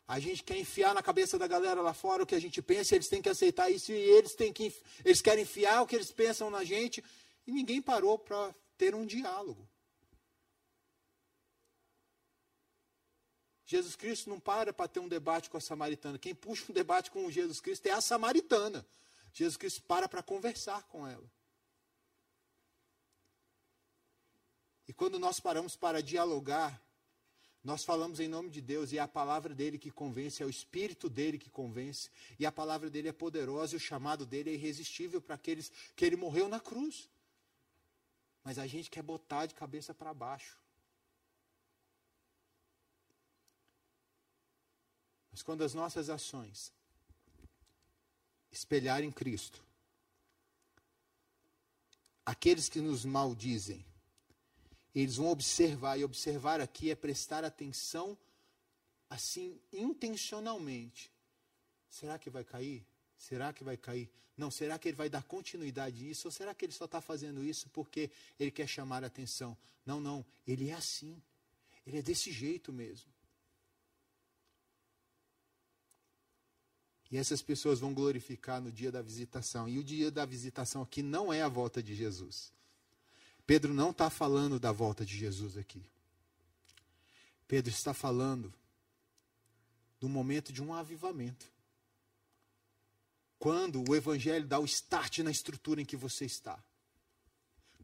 A 0.06 0.18
gente 0.18 0.42
quer 0.42 0.58
enfiar 0.58 0.92
na 0.92 1.02
cabeça 1.02 1.38
da 1.38 1.46
galera 1.46 1.80
lá 1.80 1.94
fora 1.94 2.24
o 2.24 2.26
que 2.26 2.34
a 2.34 2.40
gente 2.40 2.60
pensa, 2.60 2.96
eles 2.96 3.08
têm 3.08 3.22
que 3.22 3.28
aceitar 3.28 3.70
isso 3.70 3.92
e 3.92 3.94
eles 3.94 4.34
têm 4.34 4.52
que 4.52 4.74
eles 5.04 5.22
querem 5.22 5.44
enfiar 5.44 5.82
o 5.82 5.86
que 5.86 5.94
eles 5.94 6.10
pensam 6.10 6.50
na 6.50 6.64
gente 6.64 7.02
e 7.46 7.52
ninguém 7.52 7.80
parou 7.80 8.18
para 8.18 8.52
ter 8.76 8.92
um 8.92 9.06
diálogo. 9.06 9.68
Jesus 13.70 13.94
Cristo 13.94 14.28
não 14.28 14.40
para 14.40 14.72
para 14.72 14.88
ter 14.88 14.98
um 14.98 15.06
debate 15.06 15.48
com 15.48 15.56
a 15.56 15.60
samaritana. 15.60 16.18
Quem 16.18 16.34
puxa 16.34 16.64
um 16.68 16.74
debate 16.74 17.08
com 17.08 17.30
Jesus 17.30 17.60
Cristo 17.60 17.86
é 17.86 17.92
a 17.92 18.00
samaritana. 18.00 18.84
Jesus 19.32 19.56
Cristo 19.56 19.80
para 19.82 20.08
para 20.08 20.24
conversar 20.24 20.82
com 20.88 21.06
ela. 21.06 21.30
E 24.88 24.92
quando 24.92 25.20
nós 25.20 25.38
paramos 25.38 25.76
para 25.76 26.02
dialogar, 26.02 26.82
nós 27.62 27.84
falamos 27.84 28.18
em 28.18 28.26
nome 28.26 28.50
de 28.50 28.60
Deus 28.60 28.90
e 28.90 28.98
é 28.98 29.00
a 29.00 29.06
palavra 29.06 29.54
dele 29.54 29.78
que 29.78 29.92
convence, 29.92 30.42
é 30.42 30.46
o 30.46 30.50
espírito 30.50 31.08
dele 31.08 31.38
que 31.38 31.48
convence, 31.48 32.10
e 32.40 32.44
a 32.44 32.50
palavra 32.50 32.90
dele 32.90 33.06
é 33.06 33.12
poderosa 33.12 33.74
e 33.74 33.76
o 33.76 33.80
chamado 33.80 34.26
dele 34.26 34.50
é 34.50 34.54
irresistível 34.54 35.22
para 35.22 35.36
aqueles 35.36 35.70
que 35.94 36.04
ele 36.04 36.16
morreu 36.16 36.48
na 36.48 36.58
cruz. 36.58 37.08
Mas 38.42 38.58
a 38.58 38.66
gente 38.66 38.90
quer 38.90 39.04
botar 39.04 39.46
de 39.46 39.54
cabeça 39.54 39.94
para 39.94 40.12
baixo. 40.12 40.59
Mas 45.40 45.42
quando 45.42 45.64
as 45.64 45.72
nossas 45.72 46.10
ações 46.10 46.70
espelharem 48.52 49.10
Cristo, 49.10 49.64
aqueles 52.26 52.68
que 52.68 52.78
nos 52.78 53.06
maldizem, 53.06 53.82
eles 54.94 55.16
vão 55.16 55.28
observar, 55.28 55.98
e 55.98 56.04
observar 56.04 56.60
aqui 56.60 56.90
é 56.90 56.94
prestar 56.94 57.42
atenção 57.42 58.18
assim 59.08 59.58
intencionalmente. 59.72 61.10
Será 61.88 62.18
que 62.18 62.28
vai 62.28 62.44
cair? 62.44 62.86
Será 63.16 63.50
que 63.50 63.64
vai 63.64 63.78
cair? 63.78 64.10
Não, 64.36 64.50
será 64.50 64.78
que 64.78 64.88
ele 64.88 64.96
vai 64.96 65.08
dar 65.08 65.22
continuidade 65.22 66.04
a 66.04 66.10
isso? 66.10 66.28
Ou 66.28 66.32
será 66.32 66.54
que 66.54 66.66
ele 66.66 66.72
só 66.74 66.84
está 66.84 67.00
fazendo 67.00 67.42
isso 67.42 67.70
porque 67.70 68.10
ele 68.38 68.50
quer 68.50 68.66
chamar 68.66 69.04
a 69.04 69.06
atenção? 69.06 69.56
Não, 69.86 70.02
não, 70.02 70.22
ele 70.46 70.68
é 70.68 70.74
assim. 70.74 71.18
Ele 71.86 71.96
é 71.96 72.02
desse 72.02 72.30
jeito 72.30 72.70
mesmo. 72.74 73.10
E 77.10 77.18
essas 77.18 77.42
pessoas 77.42 77.80
vão 77.80 77.92
glorificar 77.92 78.60
no 78.60 78.70
dia 78.70 78.92
da 78.92 79.02
visitação. 79.02 79.68
E 79.68 79.78
o 79.78 79.84
dia 79.84 80.10
da 80.10 80.24
visitação 80.24 80.82
aqui 80.82 81.02
não 81.02 81.32
é 81.32 81.42
a 81.42 81.48
volta 81.48 81.82
de 81.82 81.94
Jesus. 81.94 82.52
Pedro 83.46 83.74
não 83.74 83.90
está 83.90 84.08
falando 84.08 84.60
da 84.60 84.70
volta 84.70 85.04
de 85.04 85.16
Jesus 85.18 85.56
aqui. 85.56 85.82
Pedro 87.48 87.70
está 87.70 87.92
falando 87.92 88.54
do 89.98 90.08
momento 90.08 90.52
de 90.52 90.62
um 90.62 90.72
avivamento. 90.72 91.46
Quando 93.40 93.82
o 93.88 93.96
Evangelho 93.96 94.46
dá 94.46 94.60
o 94.60 94.64
start 94.64 95.18
na 95.18 95.32
estrutura 95.32 95.80
em 95.80 95.84
que 95.84 95.96
você 95.96 96.24
está. 96.24 96.62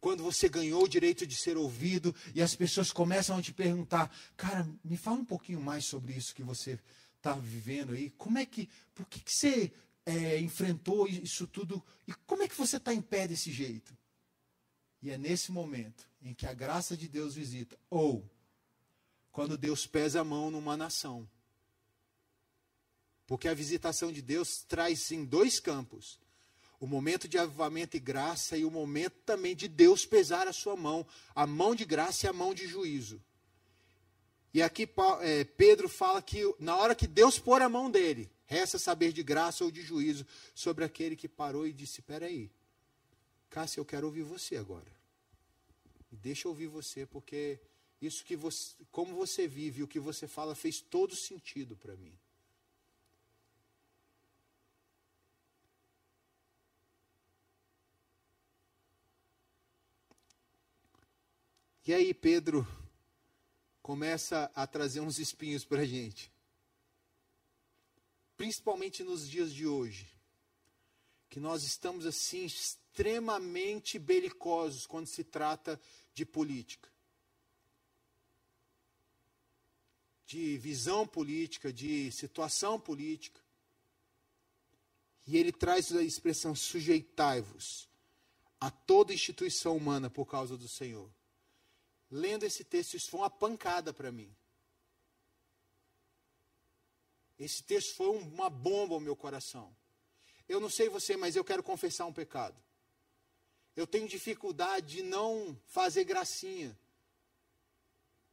Quando 0.01 0.23
você 0.23 0.49
ganhou 0.49 0.85
o 0.85 0.89
direito 0.89 1.27
de 1.27 1.35
ser 1.35 1.57
ouvido 1.57 2.15
e 2.33 2.41
as 2.41 2.55
pessoas 2.55 2.93
começam 2.93 3.37
a 3.37 3.43
te 3.43 3.53
perguntar: 3.53 4.15
cara, 4.37 4.69
me 4.85 4.97
fala 4.97 5.17
um 5.17 5.25
pouquinho 5.25 5.61
mais 5.61 5.85
sobre 5.85 6.13
isso 6.13 6.35
que 6.35 6.45
você 6.45 6.79
está 7.27 7.33
vivendo 7.35 7.93
aí. 7.93 8.11
Como 8.11 8.39
é 8.39 8.47
que, 8.47 8.69
por 8.95 9.07
que, 9.07 9.21
que 9.21 9.33
você 9.33 9.73
é, 10.05 10.39
enfrentou 10.39 11.09
isso 11.09 11.47
tudo 11.47 11.85
e 12.07 12.15
como 12.27 12.43
é 12.43 12.49
que 12.49 12.57
você 12.57 12.77
está 12.77 12.95
em 12.95 13.03
pé 13.03 13.27
desse 13.27 13.51
jeito? 13.51 13.97
E 15.03 15.11
é 15.11 15.19
nesse 15.19 15.51
momento 15.51 16.09
em 16.23 16.33
que 16.33 16.47
a 16.47 16.55
graça 16.55 16.97
de 16.97 17.09
Deus 17.09 17.35
visita, 17.35 17.79
ou 17.91 18.29
quando 19.31 19.59
Deus 19.59 19.87
pesa 19.87 20.21
a 20.21 20.25
mão 20.25 20.51
numa 20.51 20.77
nação. 20.77 21.29
Porque 23.27 23.49
a 23.49 23.55
visitação 23.55 24.13
de 24.13 24.23
Deus 24.23 24.65
traz 24.67 25.11
em 25.11 25.25
dois 25.25 25.61
campos: 25.61 26.19
o 26.81 26.87
momento 26.87 27.29
de 27.29 27.39
avivamento 27.39 27.97
e 27.97 28.01
graça, 28.01 28.57
e 28.57 28.65
o 28.65 28.71
momento 28.71 29.17
também 29.27 29.55
de 29.55 29.69
Deus 29.69 30.07
pesar 30.07 30.49
a 30.49 30.53
sua 30.53 30.77
mão, 30.77 31.07
a 31.35 31.47
mão 31.47 31.75
de 31.75 31.85
graça 31.85 32.27
e 32.27 32.29
a 32.29 32.33
mão 32.33 32.55
de 32.55 32.67
juízo. 32.67 33.23
E 34.53 34.63
aqui 34.63 34.89
é, 35.21 35.45
Pedro 35.45 35.89
fala 35.89 36.23
que 36.23 36.43
na 36.59 36.77
hora 36.77 36.95
que 36.95 37.07
Deus 37.07 37.39
pôr 37.39 37.61
a 37.61 37.69
mão 37.69 37.91
dele, 37.91 38.31
resta 38.47 38.79
saber 38.79 39.13
de 39.13 39.23
graça 39.23 39.65
ou 39.65 39.71
de 39.71 39.83
juízo 39.83 40.27
sobre 40.55 40.85
aquele 40.85 41.15
que 41.17 41.29
parou 41.29 41.67
e 41.67 41.73
disse: 41.73 42.01
Peraí, 42.01 42.51
Cássia, 43.51 43.81
eu 43.81 43.85
quero 43.85 44.07
ouvir 44.07 44.23
você 44.23 44.57
agora. 44.57 44.91
Deixa 46.11 46.47
eu 46.49 46.51
ouvir 46.53 46.69
você, 46.69 47.05
porque 47.05 47.59
isso 48.01 48.25
que 48.25 48.37
você, 48.37 48.75
como 48.91 49.15
você 49.15 49.47
vive, 49.47 49.83
o 49.83 49.89
que 49.89 49.99
você 49.99 50.27
fala 50.27 50.55
fez 50.55 50.81
todo 50.81 51.15
sentido 51.15 51.77
para 51.77 51.97
mim. 51.97 52.17
E 61.87 61.95
aí 61.95 62.13
Pedro 62.13 62.67
começa 63.87 64.51
a 64.53 64.67
trazer 64.67 64.99
uns 64.99 65.21
espinhos 65.21 65.65
para 65.65 65.83
a 65.83 65.87
gente. 65.87 66.29
Principalmente 68.37 69.05
nos 69.05 69.31
dias 69.31 69.55
de 69.55 69.65
hoje. 69.65 70.09
Que 71.29 71.39
nós 71.39 71.63
estamos 71.63 72.05
assim 72.05 72.45
extremamente 72.45 73.97
belicosos 73.97 74.89
quando 74.89 75.07
se 75.07 75.23
trata 75.23 75.81
de 76.13 76.27
política. 76.27 76.89
De 80.27 80.59
visão 80.59 81.07
política, 81.07 81.73
de 81.73 82.11
situação 82.11 82.81
política. 82.81 83.41
E 85.29 85.37
ele 85.37 85.53
traz 85.53 85.95
a 85.95 86.03
expressão 86.03 86.57
sujeitai-vos 86.57 87.89
a 88.59 88.69
toda 88.69 89.15
instituição 89.15 89.77
humana 89.77 90.11
por 90.11 90.27
causa 90.27 90.57
do 90.57 90.67
Senhor. 90.67 91.09
Lendo 92.11 92.45
esse 92.45 92.65
texto, 92.65 92.95
isso 92.95 93.11
foi 93.11 93.21
uma 93.21 93.31
pancada 93.31 93.93
para 93.93 94.13
mim. 94.13 94.35
Esse 97.39 97.63
texto 97.63 97.95
foi 97.95 98.09
uma 98.09 98.49
bomba 98.49 98.95
ao 98.95 99.01
meu 99.01 99.17
coração. 99.17 99.75
Eu 100.49 100.61
não 100.61 100.71
sei 100.71 100.89
você, 100.89 101.17
mas 101.17 101.37
eu 101.37 101.45
quero 101.45 101.63
confessar 101.63 102.07
um 102.07 102.13
pecado. 102.13 102.57
Eu 103.75 103.87
tenho 103.87 104.09
dificuldade 104.09 104.97
de 104.97 105.03
não 105.03 105.59
fazer 105.67 106.05
gracinha. 106.05 106.79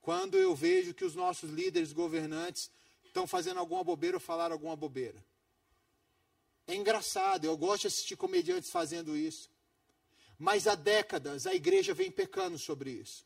Quando 0.01 0.37
eu 0.37 0.55
vejo 0.55 0.93
que 0.93 1.03
os 1.03 1.15
nossos 1.15 1.49
líderes 1.49 1.91
governantes 1.91 2.71
estão 3.03 3.27
fazendo 3.27 3.59
alguma 3.59 3.83
bobeira 3.83 4.17
ou 4.17 4.21
falaram 4.21 4.53
alguma 4.53 4.75
bobeira. 4.75 5.23
É 6.65 6.75
engraçado, 6.75 7.45
eu 7.45 7.57
gosto 7.57 7.81
de 7.81 7.87
assistir 7.87 8.15
comediantes 8.15 8.69
fazendo 8.69 9.17
isso. 9.17 9.51
Mas 10.37 10.65
há 10.65 10.75
décadas 10.75 11.45
a 11.45 11.53
igreja 11.53 11.93
vem 11.93 12.11
pecando 12.11 12.57
sobre 12.57 12.91
isso. 12.91 13.25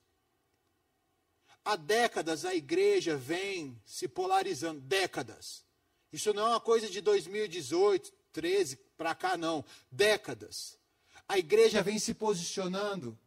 Há 1.68 1.76
décadas 1.76 2.46
a 2.46 2.56
igreja 2.56 3.18
vem 3.18 3.78
se 3.86 4.08
polarizando. 4.08 4.80
Décadas. 4.80 5.66
Isso 6.14 6.34
não 6.34 6.48
é 6.48 6.50
uma 6.52 6.62
coisa 6.62 6.90
de 6.90 7.02
2018, 7.02 8.14
13 8.32 8.78
para 8.98 9.14
cá, 9.14 9.36
não. 9.36 9.66
Décadas 9.92 10.78
a 11.28 11.38
igreja 11.38 11.84
vem 11.84 12.00
se 12.00 12.14
posicionando, 12.14 13.18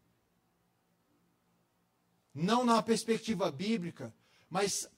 não 2.35 2.65
na 2.65 2.83
perspectiva 2.83 3.51
bíblica, 3.51 4.15
mas 4.49 4.89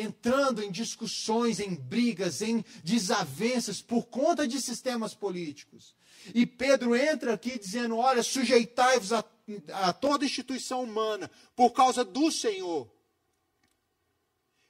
entrando 0.00 0.62
em 0.62 0.70
discussões, 0.70 1.60
em 1.60 1.74
brigas, 1.74 2.42
em 2.42 2.64
desavenças 2.82 3.80
por 3.80 4.06
conta 4.06 4.46
de 4.46 4.60
sistemas 4.60 5.14
políticos. 5.14 5.94
E 6.34 6.46
Pedro 6.46 6.96
entra 6.96 7.34
aqui 7.34 7.58
dizendo: 7.58 7.96
olha, 7.96 8.22
sujeitai-vos 8.22 9.12
a, 9.12 9.24
a, 9.72 9.92
toda 9.92 10.24
instituição 10.24 10.82
humana 10.82 11.30
por 11.54 11.70
causa 11.70 12.04
do 12.04 12.30
Senhor. 12.30 12.90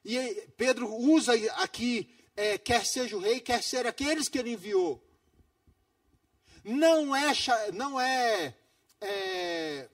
E 0.04 0.48
Pedro 0.56 0.94
usa 0.94 1.32
aqui, 1.56 2.08
é, 2.36 2.56
quer 2.58 2.86
seja 2.86 3.16
o 3.16 3.20
rei, 3.20 3.40
quer 3.40 3.62
ser 3.62 3.86
aqueles 3.86 4.28
que 4.28 4.38
ele 4.38 4.52
enviou. 4.52 5.02
Não 6.62 7.14
é, 7.14 7.32
não 7.72 8.00
é, 8.00 8.54
é 9.00 9.88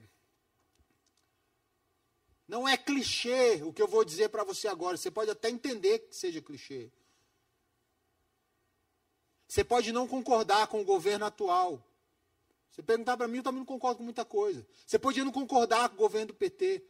não 2.53 2.69
é 2.69 2.77
clichê 2.77 3.63
o 3.65 3.73
que 3.73 3.81
eu 3.81 3.89
vou 3.89 4.05
dizer 4.05 4.29
para 4.29 4.45
você 4.45 4.69
agora. 4.69 4.99
Você 4.99 5.11
pode 5.11 5.31
até 5.31 5.49
entender 5.49 6.01
que 6.01 6.15
seja 6.15 6.43
clichê. 6.43 6.93
Você 9.49 9.65
pode 9.65 9.91
não 9.91 10.07
concordar 10.07 10.67
com 10.67 10.83
o 10.83 10.85
governo 10.85 11.25
atual. 11.25 11.83
Você 12.71 12.83
perguntar 12.83 13.17
para 13.17 13.27
mim, 13.27 13.39
eu 13.39 13.43
também 13.43 13.61
não 13.61 13.65
concordo 13.65 13.97
com 13.97 14.05
muita 14.05 14.23
coisa. 14.23 14.67
Você 14.87 14.99
podia 14.99 15.25
não 15.25 15.33
concordar 15.33 15.89
com 15.89 15.95
o 15.95 15.99
governo 15.99 16.27
do 16.27 16.35
PT. 16.35 16.85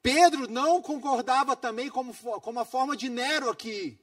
Pedro 0.00 0.48
não 0.48 0.80
concordava 0.80 1.54
também 1.54 1.90
como, 1.90 2.14
como 2.40 2.58
a 2.58 2.64
forma 2.64 2.96
de 2.96 3.10
Nero 3.10 3.50
aqui. 3.50 4.00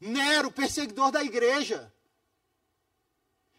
Nero, 0.00 0.52
perseguidor 0.52 1.10
da 1.10 1.24
igreja. 1.24 1.92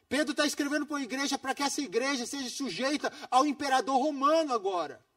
Pedro 0.07 0.31
está 0.31 0.45
escrevendo 0.45 0.85
para 0.85 0.99
a 0.99 1.03
igreja 1.03 1.37
para 1.37 1.53
que 1.53 1.61
essa 1.61 1.81
igreja 1.81 2.25
seja 2.25 2.49
sujeita 2.49 3.11
ao 3.29 3.45
imperador 3.45 3.97
romano 3.97 4.53
agora. 4.53 5.08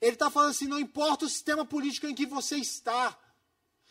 Ele 0.00 0.12
está 0.12 0.30
falando 0.30 0.50
assim: 0.50 0.66
não 0.66 0.78
importa 0.78 1.24
o 1.24 1.28
sistema 1.28 1.64
político 1.64 2.06
em 2.06 2.14
que 2.14 2.26
você 2.26 2.56
está, 2.56 3.18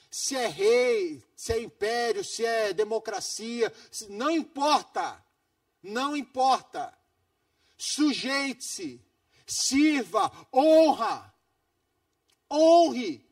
se 0.10 0.36
é 0.36 0.48
rei, 0.48 1.24
se 1.36 1.54
é 1.54 1.60
império, 1.62 2.24
se 2.24 2.46
é 2.46 2.74
democracia, 2.74 3.74
não 4.10 4.32
importa, 4.32 5.24
não 5.84 6.16
importa. 6.16 6.98
Sujeite-se, 7.78 9.02
sirva, 9.46 10.32
honra, 10.52 11.34
honre 12.52 13.24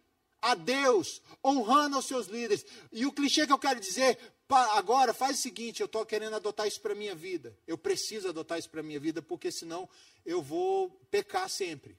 a 0.41 0.53
Deus, 0.53 1.21
honrando 1.43 1.97
os 1.97 2.05
seus 2.05 2.27
líderes. 2.27 2.65
E 2.91 3.05
o 3.05 3.11
clichê 3.11 3.47
que 3.47 3.53
eu 3.53 3.57
quero 3.57 3.79
dizer 3.79 4.19
agora, 4.49 5.13
faz 5.13 5.39
o 5.39 5.41
seguinte: 5.41 5.81
eu 5.81 5.85
estou 5.85 6.05
querendo 6.05 6.35
adotar 6.35 6.67
isso 6.67 6.81
para 6.81 6.93
minha 6.93 7.15
vida. 7.15 7.57
Eu 7.65 7.77
preciso 7.77 8.29
adotar 8.29 8.59
isso 8.59 8.69
para 8.69 8.83
minha 8.83 8.99
vida, 8.99 9.21
porque 9.21 9.51
senão 9.51 9.89
eu 10.25 10.41
vou 10.41 10.89
pecar 11.09 11.49
sempre. 11.49 11.97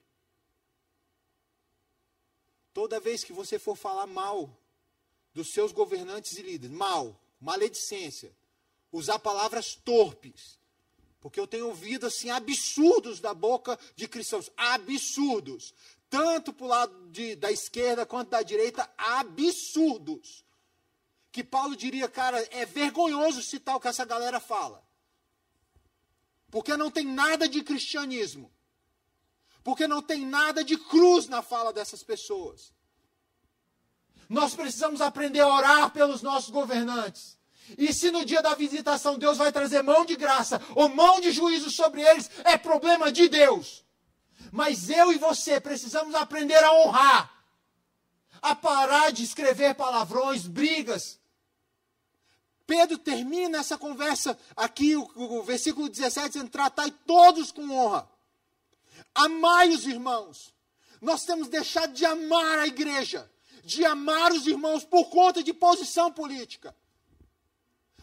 Toda 2.77 2.99
vez 2.99 3.23
que 3.23 3.33
você 3.33 3.57
for 3.57 3.75
falar 3.75 4.05
mal 4.05 4.55
dos 5.33 5.51
seus 5.51 5.71
governantes 5.71 6.37
e 6.37 6.43
líderes, 6.43 6.77
mal, 6.77 7.19
maledicência, 7.41 8.31
usar 8.91 9.17
palavras 9.17 9.73
torpes, 9.73 10.59
porque 11.19 11.39
eu 11.39 11.47
tenho 11.47 11.69
ouvido 11.69 12.05
assim 12.05 12.29
absurdos 12.29 13.19
da 13.19 13.33
boca 13.33 13.79
de 13.95 14.07
cristãos, 14.07 14.51
absurdos 14.55 15.73
tanto 16.07 16.53
para 16.53 16.65
o 16.65 16.69
lado 16.69 17.09
de, 17.09 17.35
da 17.35 17.51
esquerda 17.51 18.05
quanto 18.05 18.29
da 18.29 18.43
direita, 18.43 18.87
absurdos. 18.95 20.45
Que 21.31 21.43
Paulo 21.43 21.75
diria, 21.75 22.07
cara, 22.07 22.39
é 22.51 22.63
vergonhoso 22.63 23.41
citar 23.41 23.75
o 23.75 23.79
que 23.79 23.87
essa 23.87 24.05
galera 24.05 24.39
fala. 24.39 24.87
Porque 26.51 26.77
não 26.77 26.91
tem 26.91 27.07
nada 27.07 27.49
de 27.49 27.63
cristianismo. 27.63 28.51
Porque 29.67 29.85
não 29.85 30.01
tem 30.01 30.25
nada 30.25 30.63
de 30.63 30.77
cruz 30.77 31.27
na 31.27 31.41
fala 31.41 31.73
dessas 31.73 32.01
pessoas. 32.01 32.71
Nós 34.29 34.55
precisamos 34.55 35.01
aprender 35.01 35.41
a 35.41 35.53
orar 35.53 35.89
pelos 35.91 36.21
nossos 36.21 36.49
governantes. 36.51 37.37
E 37.77 37.91
se 37.91 38.09
no 38.09 38.23
dia 38.23 38.41
da 38.41 38.55
visitação 38.55 39.19
Deus 39.19 39.37
vai 39.37 39.51
trazer 39.51 39.81
mão 39.81 40.05
de 40.05 40.15
graça 40.15 40.61
ou 40.73 40.87
mão 40.87 41.19
de 41.19 41.33
juízo 41.33 41.69
sobre 41.69 42.01
eles, 42.01 42.31
é 42.45 42.57
problema 42.57 43.11
de 43.11 43.27
Deus. 43.27 43.83
Mas 44.53 44.89
eu 44.89 45.11
e 45.11 45.17
você 45.17 45.59
precisamos 45.59 46.15
aprender 46.15 46.63
a 46.63 46.71
honrar, 46.71 47.29
a 48.41 48.55
parar 48.55 49.11
de 49.11 49.21
escrever 49.21 49.75
palavrões, 49.75 50.47
brigas. 50.47 51.19
Pedro 52.65 52.97
termina 52.97 53.57
essa 53.57 53.77
conversa 53.77 54.39
aqui, 54.55 54.95
o, 54.95 55.11
o 55.13 55.43
versículo 55.43 55.89
17, 55.89 56.29
dizendo: 56.29 56.49
tratai 56.49 56.89
todos 57.05 57.51
com 57.51 57.69
honra. 57.69 58.15
Amai 59.17 59.69
os 59.69 59.85
irmãos. 59.85 60.53
Nós 61.01 61.25
temos 61.25 61.47
deixado 61.47 61.93
de 61.93 62.05
amar 62.05 62.59
a 62.59 62.67
igreja, 62.67 63.29
de 63.63 63.83
amar 63.83 64.31
os 64.31 64.45
irmãos 64.45 64.83
por 64.83 65.09
conta 65.09 65.43
de 65.43 65.53
posição 65.53 66.11
política. 66.11 66.75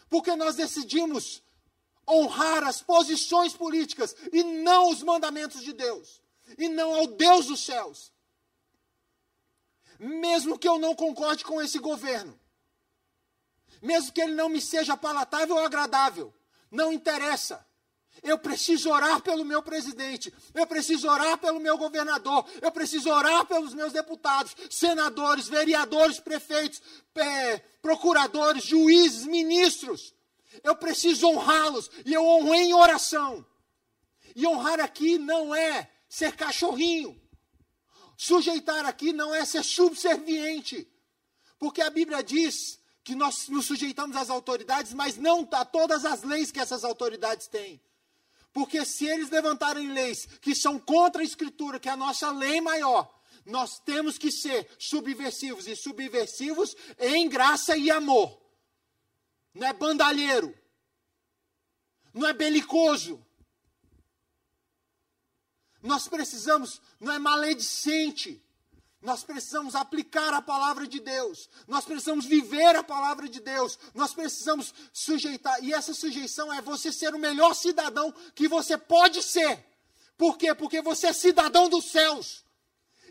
Porque 0.09 0.35
nós 0.35 0.55
decidimos 0.55 1.41
honrar 2.07 2.63
as 2.63 2.81
posições 2.81 3.53
políticas 3.53 4.15
e 4.31 4.43
não 4.43 4.89
os 4.89 5.01
mandamentos 5.01 5.61
de 5.61 5.73
Deus 5.73 6.21
e 6.57 6.69
não 6.69 6.93
ao 6.93 7.07
Deus 7.07 7.47
dos 7.47 7.63
céus. 7.63 8.13
Mesmo 9.97 10.59
que 10.59 10.67
eu 10.67 10.77
não 10.77 10.93
concorde 10.93 11.43
com 11.43 11.61
esse 11.61 11.79
governo, 11.79 12.37
mesmo 13.81 14.11
que 14.11 14.21
ele 14.21 14.33
não 14.33 14.49
me 14.49 14.61
seja 14.61 14.97
palatável 14.97 15.55
ou 15.55 15.63
agradável, 15.63 16.33
não 16.69 16.91
interessa. 16.91 17.65
Eu 18.23 18.39
preciso 18.39 18.89
orar 18.89 19.21
pelo 19.21 19.45
meu 19.45 19.61
presidente, 19.61 20.33
eu 20.53 20.65
preciso 20.65 21.07
orar 21.07 21.37
pelo 21.37 21.59
meu 21.59 21.77
governador, 21.77 22.45
eu 22.61 22.71
preciso 22.71 23.09
orar 23.09 23.45
pelos 23.45 23.73
meus 23.73 23.93
deputados, 23.93 24.55
senadores, 24.69 25.47
vereadores, 25.47 26.19
prefeitos, 26.19 26.81
é, 27.15 27.59
procuradores, 27.81 28.63
juízes, 28.63 29.25
ministros. 29.25 30.13
Eu 30.63 30.75
preciso 30.75 31.27
honrá-los 31.27 31.89
e 32.05 32.13
eu 32.13 32.25
honro 32.25 32.55
em 32.55 32.73
oração. 32.73 33.45
E 34.35 34.45
honrar 34.47 34.79
aqui 34.79 35.17
não 35.17 35.53
é 35.53 35.89
ser 36.09 36.35
cachorrinho. 36.35 37.19
Sujeitar 38.17 38.85
aqui 38.85 39.11
não 39.13 39.33
é 39.33 39.45
ser 39.45 39.63
subserviente. 39.63 40.87
Porque 41.59 41.81
a 41.81 41.89
Bíblia 41.89 42.23
diz 42.23 42.79
que 43.03 43.15
nós 43.15 43.47
nos 43.49 43.65
sujeitamos 43.65 44.17
às 44.17 44.29
autoridades, 44.29 44.93
mas 44.93 45.15
não 45.15 45.47
a 45.51 45.63
todas 45.63 46.05
as 46.05 46.23
leis 46.23 46.51
que 46.51 46.59
essas 46.59 46.83
autoridades 46.83 47.47
têm. 47.47 47.79
Porque 48.55 48.85
se 48.85 49.05
eles 49.05 49.29
levantarem 49.29 49.91
leis 49.91 50.25
que 50.39 50.55
são 50.55 50.79
contra 50.79 51.21
a 51.21 51.25
Escritura, 51.25 51.77
que 51.77 51.89
é 51.89 51.91
a 51.91 51.97
nossa 51.97 52.31
lei 52.31 52.61
maior, 52.61 53.13
nós 53.45 53.79
temos 53.79 54.17
que 54.17 54.31
ser 54.31 54.65
subversivos 54.79 55.67
e 55.67 55.75
subversivos 55.75 56.73
em 56.97 57.27
graça 57.27 57.75
e 57.75 57.91
amor. 57.91 58.41
Não 59.53 59.67
é 59.67 59.73
bandalheiro. 59.73 60.57
Não 62.13 62.25
é 62.25 62.31
belicoso. 62.31 63.21
Nós 65.83 66.07
precisamos, 66.07 66.81
não 66.97 67.11
é 67.11 67.19
maledicente. 67.19 68.41
Nós 69.05 69.23
precisamos 69.23 69.75
aplicar 69.75 70.33
a 70.33 70.41
palavra 70.41 70.87
de 70.87 70.99
Deus. 70.99 71.47
Nós 71.67 71.85
precisamos 71.85 72.25
viver 72.25 72.75
a 72.75 72.83
palavra 72.83 73.29
de 73.29 73.39
Deus. 73.39 73.77
Nós 73.93 74.15
precisamos 74.15 74.73
sujeitar. 74.91 75.63
E 75.63 75.71
essa 75.71 75.93
sujeição 75.93 76.51
é 76.51 76.59
você 76.59 76.91
ser 76.91 77.13
o 77.13 77.19
melhor 77.19 77.53
cidadão 77.53 78.11
que 78.33 78.47
você 78.47 78.75
pode 78.77 79.21
ser. 79.21 79.63
Por 80.17 80.37
quê? 80.39 80.55
Porque 80.55 80.81
você 80.81 81.07
é 81.07 81.13
cidadão 81.13 81.69
dos 81.69 81.91
céus. 81.91 82.43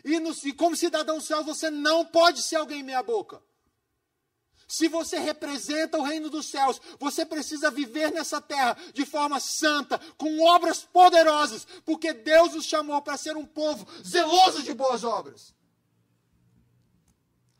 E, 0.03 0.19
no, 0.19 0.35
e 0.43 0.51
como 0.51 0.75
cidadão 0.75 1.17
dos 1.17 1.27
céus, 1.27 1.45
você 1.45 1.69
não 1.69 2.05
pode 2.05 2.41
ser 2.41 2.57
alguém 2.57 2.83
meia-boca. 2.83 3.41
Se 4.67 4.89
você 4.89 5.17
representa 5.17 5.97
o 5.97 6.03
reino 6.03 6.29
dos 6.29 6.47
céus, 6.47 6.81
você 6.99 7.25
precisa 7.25 7.71
viver 7.71 8.11
nessa 8.11 8.41
terra 8.41 8.75
de 8.93 9.05
forma 9.05 9.39
santa, 9.39 9.97
com 10.17 10.41
obras 10.41 10.83
poderosas, 10.83 11.65
porque 11.85 12.11
Deus 12.11 12.53
nos 12.53 12.65
chamou 12.65 13.01
para 13.01 13.15
ser 13.15 13.37
um 13.37 13.45
povo 13.45 13.87
zeloso 14.03 14.61
de 14.61 14.73
boas 14.73 15.05
obras. 15.05 15.54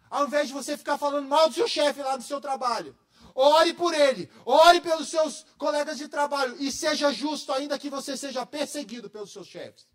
Ao 0.09 0.25
invés 0.25 0.47
de 0.47 0.53
você 0.53 0.77
ficar 0.77 0.97
falando 0.97 1.27
mal 1.27 1.49
do 1.49 1.55
seu 1.55 1.67
chefe 1.67 2.01
lá 2.01 2.15
do 2.15 2.23
seu 2.23 2.39
trabalho, 2.39 2.95
ore 3.33 3.73
por 3.73 3.93
ele, 3.93 4.29
ore 4.45 4.79
pelos 4.81 5.09
seus 5.09 5.45
colegas 5.57 5.97
de 5.97 6.07
trabalho 6.07 6.55
e 6.59 6.71
seja 6.71 7.11
justo, 7.11 7.51
ainda 7.51 7.79
que 7.79 7.89
você 7.89 8.15
seja 8.15 8.45
perseguido 8.45 9.09
pelos 9.09 9.31
seus 9.31 9.47
chefes. 9.47 9.87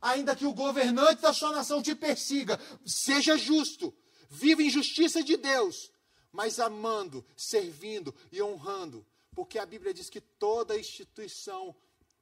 Ainda 0.00 0.36
que 0.36 0.46
o 0.46 0.54
governante 0.54 1.22
da 1.22 1.32
sua 1.32 1.52
nação 1.52 1.82
te 1.82 1.94
persiga, 1.94 2.58
seja 2.86 3.36
justo, 3.36 3.94
viva 4.30 4.62
em 4.62 4.70
justiça 4.70 5.22
de 5.22 5.36
Deus 5.36 5.90
mas 6.32 6.60
amando, 6.60 7.24
servindo 7.36 8.14
e 8.30 8.42
honrando. 8.42 9.06
Porque 9.34 9.58
a 9.58 9.66
Bíblia 9.66 9.94
diz 9.94 10.10
que 10.10 10.20
toda 10.20 10.78
instituição, 10.78 11.74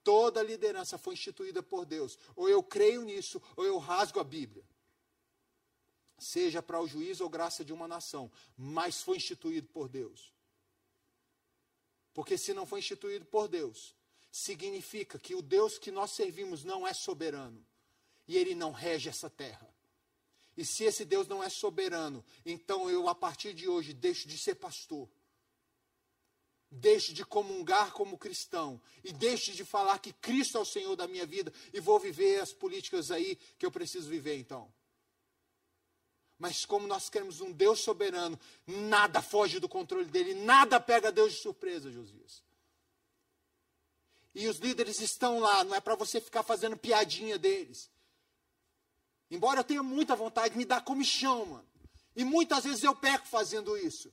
toda 0.03 0.43
liderança 0.43 0.99
foi 0.99 1.15
instituída 1.15 1.63
por 1.63 1.85
Deus. 1.85 2.19
Ou 2.35 2.49
eu 2.49 2.63
creio 2.63 3.03
nisso, 3.03 3.41
ou 3.57 3.65
eu 3.65 3.79
rasgo 3.79 4.21
a 4.21 4.25
Bíblia. 4.25 4.65
Seja 6.19 6.63
para 6.63 6.81
o 6.81 6.87
juízo 6.87 7.25
ou 7.25 7.31
graça 7.31 7.65
de 7.65 7.73
uma 7.73 7.87
nação, 7.87 8.31
mas 8.57 9.03
foi 9.03 9.19
instituído 9.19 9.69
por 9.69 9.89
Deus. 9.89 10.33
Porque 12.15 12.39
se 12.39 12.55
não 12.55 12.65
foi 12.65 12.79
instituído 12.79 13.27
por 13.27 13.47
Deus, 13.47 13.95
significa 14.33 15.19
que 15.19 15.35
o 15.35 15.43
Deus 15.43 15.79
que 15.79 15.91
nós 15.91 16.13
servimos 16.13 16.65
não 16.65 16.87
é 16.87 16.95
soberano 16.95 17.65
e 18.27 18.37
ele 18.37 18.55
não 18.55 18.73
rege 18.73 19.09
essa 19.09 19.29
terra. 19.29 19.69
E 20.57 20.65
se 20.65 20.85
esse 20.85 21.05
Deus 21.05 21.29
não 21.29 21.43
é 21.43 21.51
soberano, 21.51 22.25
então 22.45 22.89
eu, 22.89 23.09
a 23.09 23.15
partir 23.15 23.53
de 23.53 23.69
hoje, 23.69 23.93
deixo 23.93 24.27
de 24.27 24.39
ser 24.39 24.55
pastor. 24.55 25.09
Deixo 26.71 27.13
de 27.13 27.25
comungar 27.25 27.93
como 27.93 28.17
cristão. 28.17 28.81
E 29.05 29.13
deixo 29.13 29.53
de 29.53 29.65
falar 29.65 29.99
que 29.99 30.13
Cristo 30.15 30.57
é 30.57 30.61
o 30.61 30.65
Senhor 30.65 30.97
da 30.97 31.07
minha 31.07 31.27
vida. 31.27 31.53
E 31.73 31.79
vou 31.79 31.99
viver 31.99 32.41
as 32.41 32.53
políticas 32.53 33.11
aí 33.11 33.37
que 33.59 33.67
eu 33.67 33.71
preciso 33.71 34.09
viver, 34.09 34.37
então. 34.37 34.73
Mas 36.39 36.65
como 36.67 36.87
nós 36.87 37.09
queremos 37.09 37.41
um 37.41 37.51
Deus 37.51 37.81
soberano, 37.81 38.39
nada 38.67 39.23
foge 39.23 39.59
do 39.59 39.69
controle 39.69 40.05
dele, 40.05 40.35
nada 40.35 40.79
pega 40.79 41.11
Deus 41.11 41.33
de 41.33 41.41
surpresa, 41.41 41.91
Josias. 41.91 42.45
E 44.35 44.47
os 44.47 44.59
líderes 44.59 45.01
estão 45.01 45.39
lá, 45.39 45.65
não 45.65 45.75
é 45.75 45.81
para 45.81 45.95
você 45.95 46.21
ficar 46.21 46.43
fazendo 46.43 46.77
piadinha 46.77 47.39
deles. 47.39 47.91
Embora 49.31 49.61
eu 49.61 49.65
tenha 49.65 49.83
muita 49.83 50.15
vontade, 50.15 50.57
me 50.57 50.65
dá 50.65 50.81
comichão, 50.81 51.47
mano. 51.47 51.69
E 52.15 52.23
muitas 52.23 52.65
vezes 52.65 52.85
eu 52.85 52.95
peco 52.95 53.27
fazendo 53.27 53.77
isso. 53.77 54.13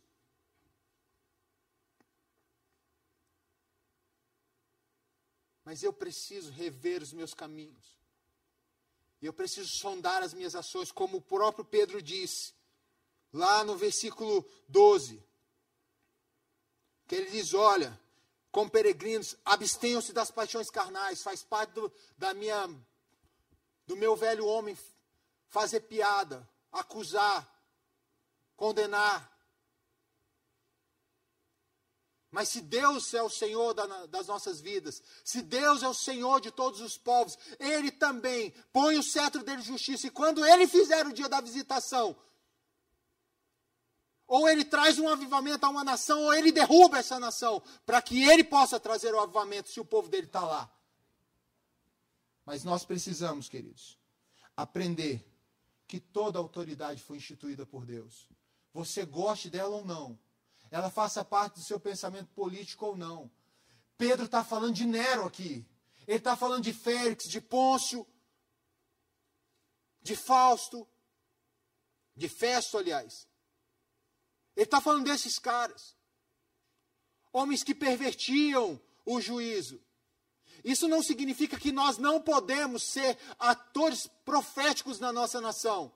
Mas 5.66 5.84
eu 5.84 5.94
preciso 5.94 6.52
rever 6.52 7.02
os 7.02 7.14
meus 7.14 7.34
caminhos. 7.34 8.03
E 9.24 9.26
eu 9.26 9.32
preciso 9.32 9.70
sondar 9.70 10.22
as 10.22 10.34
minhas 10.34 10.54
ações, 10.54 10.92
como 10.92 11.16
o 11.16 11.22
próprio 11.22 11.64
Pedro 11.64 12.02
disse, 12.02 12.54
lá 13.32 13.64
no 13.64 13.78
versículo 13.78 14.46
12. 14.68 15.24
Que 17.08 17.16
ele 17.16 17.32
diz: 17.32 17.54
Olha, 17.54 17.98
como 18.52 18.70
peregrinos, 18.70 19.38
abstenham-se 19.46 20.12
das 20.12 20.30
paixões 20.30 20.70
carnais, 20.70 21.24
faz 21.24 21.42
parte 21.42 21.72
do, 21.72 21.90
da 22.18 22.34
minha, 22.34 22.68
do 23.88 23.96
meu 23.96 24.14
velho 24.14 24.46
homem 24.46 24.78
fazer 25.48 25.80
piada, 25.80 26.46
acusar, 26.70 27.50
condenar. 28.58 29.33
Mas 32.34 32.50
se 32.50 32.62
Deus 32.62 33.14
é 33.14 33.22
o 33.22 33.30
Senhor 33.30 33.76
das 34.08 34.26
nossas 34.26 34.60
vidas, 34.60 35.04
se 35.24 35.40
Deus 35.40 35.84
é 35.84 35.88
o 35.88 35.94
Senhor 35.94 36.42
de 36.42 36.50
todos 36.50 36.82
os 36.82 36.98
povos, 36.98 37.38
Ele 37.60 37.92
também 37.92 38.52
põe 38.74 38.98
o 38.98 39.04
cetro 39.04 39.44
dele 39.44 39.62
de 39.62 39.68
justiça. 39.68 40.08
E 40.08 40.10
quando 40.10 40.44
Ele 40.44 40.68
fizer 40.68 41.06
o 41.06 41.14
dia 41.14 41.30
da 41.30 41.40
visitação, 41.40 42.16
ou 44.26 44.50
Ele 44.50 44.66
traz 44.66 44.98
um 44.98 45.08
avivamento 45.08 45.64
a 45.64 45.70
uma 45.70 45.84
nação, 45.84 46.24
ou 46.24 46.34
Ele 46.34 46.52
derruba 46.52 46.98
essa 46.98 47.20
nação, 47.20 47.62
para 47.86 48.02
que 48.02 48.24
Ele 48.24 48.44
possa 48.44 48.80
trazer 48.80 49.14
o 49.14 49.20
avivamento 49.20 49.70
se 49.70 49.80
o 49.80 49.86
povo 49.86 50.10
dele 50.10 50.26
está 50.26 50.44
lá. 50.44 50.76
Mas 52.44 52.64
nós 52.64 52.84
precisamos, 52.84 53.48
queridos, 53.48 53.96
aprender 54.58 55.24
que 55.88 56.00
toda 56.00 56.40
autoridade 56.40 57.04
foi 57.04 57.18
instituída 57.18 57.64
por 57.64 57.86
Deus. 57.86 58.28
Você 58.74 59.06
goste 59.06 59.52
dela 59.52 59.76
ou 59.76 59.86
não 59.86 60.18
ela 60.74 60.90
faça 60.90 61.24
parte 61.24 61.60
do 61.60 61.64
seu 61.64 61.80
pensamento 61.80 62.32
político 62.34 62.88
ou 62.88 62.98
não. 62.98 63.30
Pedro 63.96 64.26
está 64.26 64.44
falando 64.44 64.74
de 64.74 64.88
Nero 64.88 65.24
aqui. 65.24 65.64
Ele 66.08 66.18
está 66.18 66.36
falando 66.36 66.64
de 66.64 66.74
Félix, 66.74 67.26
de 67.30 67.40
Pôncio, 67.40 68.08
de 70.02 70.16
Fausto, 70.16 70.88
de 72.16 72.28
Festo, 72.28 72.80
aliás. 72.80 73.28
Ele 74.56 74.64
está 74.66 74.82
falando 74.82 75.06
desses 75.06 75.38
caras. 75.38 75.96
Homens 77.32 77.64
que 77.64 77.76
pervertiam 77.76 78.82
o 79.06 79.22
juízo. 79.22 79.80
Isso 80.64 80.88
não 80.88 81.04
significa 81.04 81.60
que 81.60 81.72
nós 81.72 82.00
não 82.00 82.20
podemos 82.20 82.82
ser 82.82 83.16
atores 83.38 84.08
proféticos 84.26 85.00
na 85.00 85.14
nossa 85.14 85.40
nação. 85.40 85.94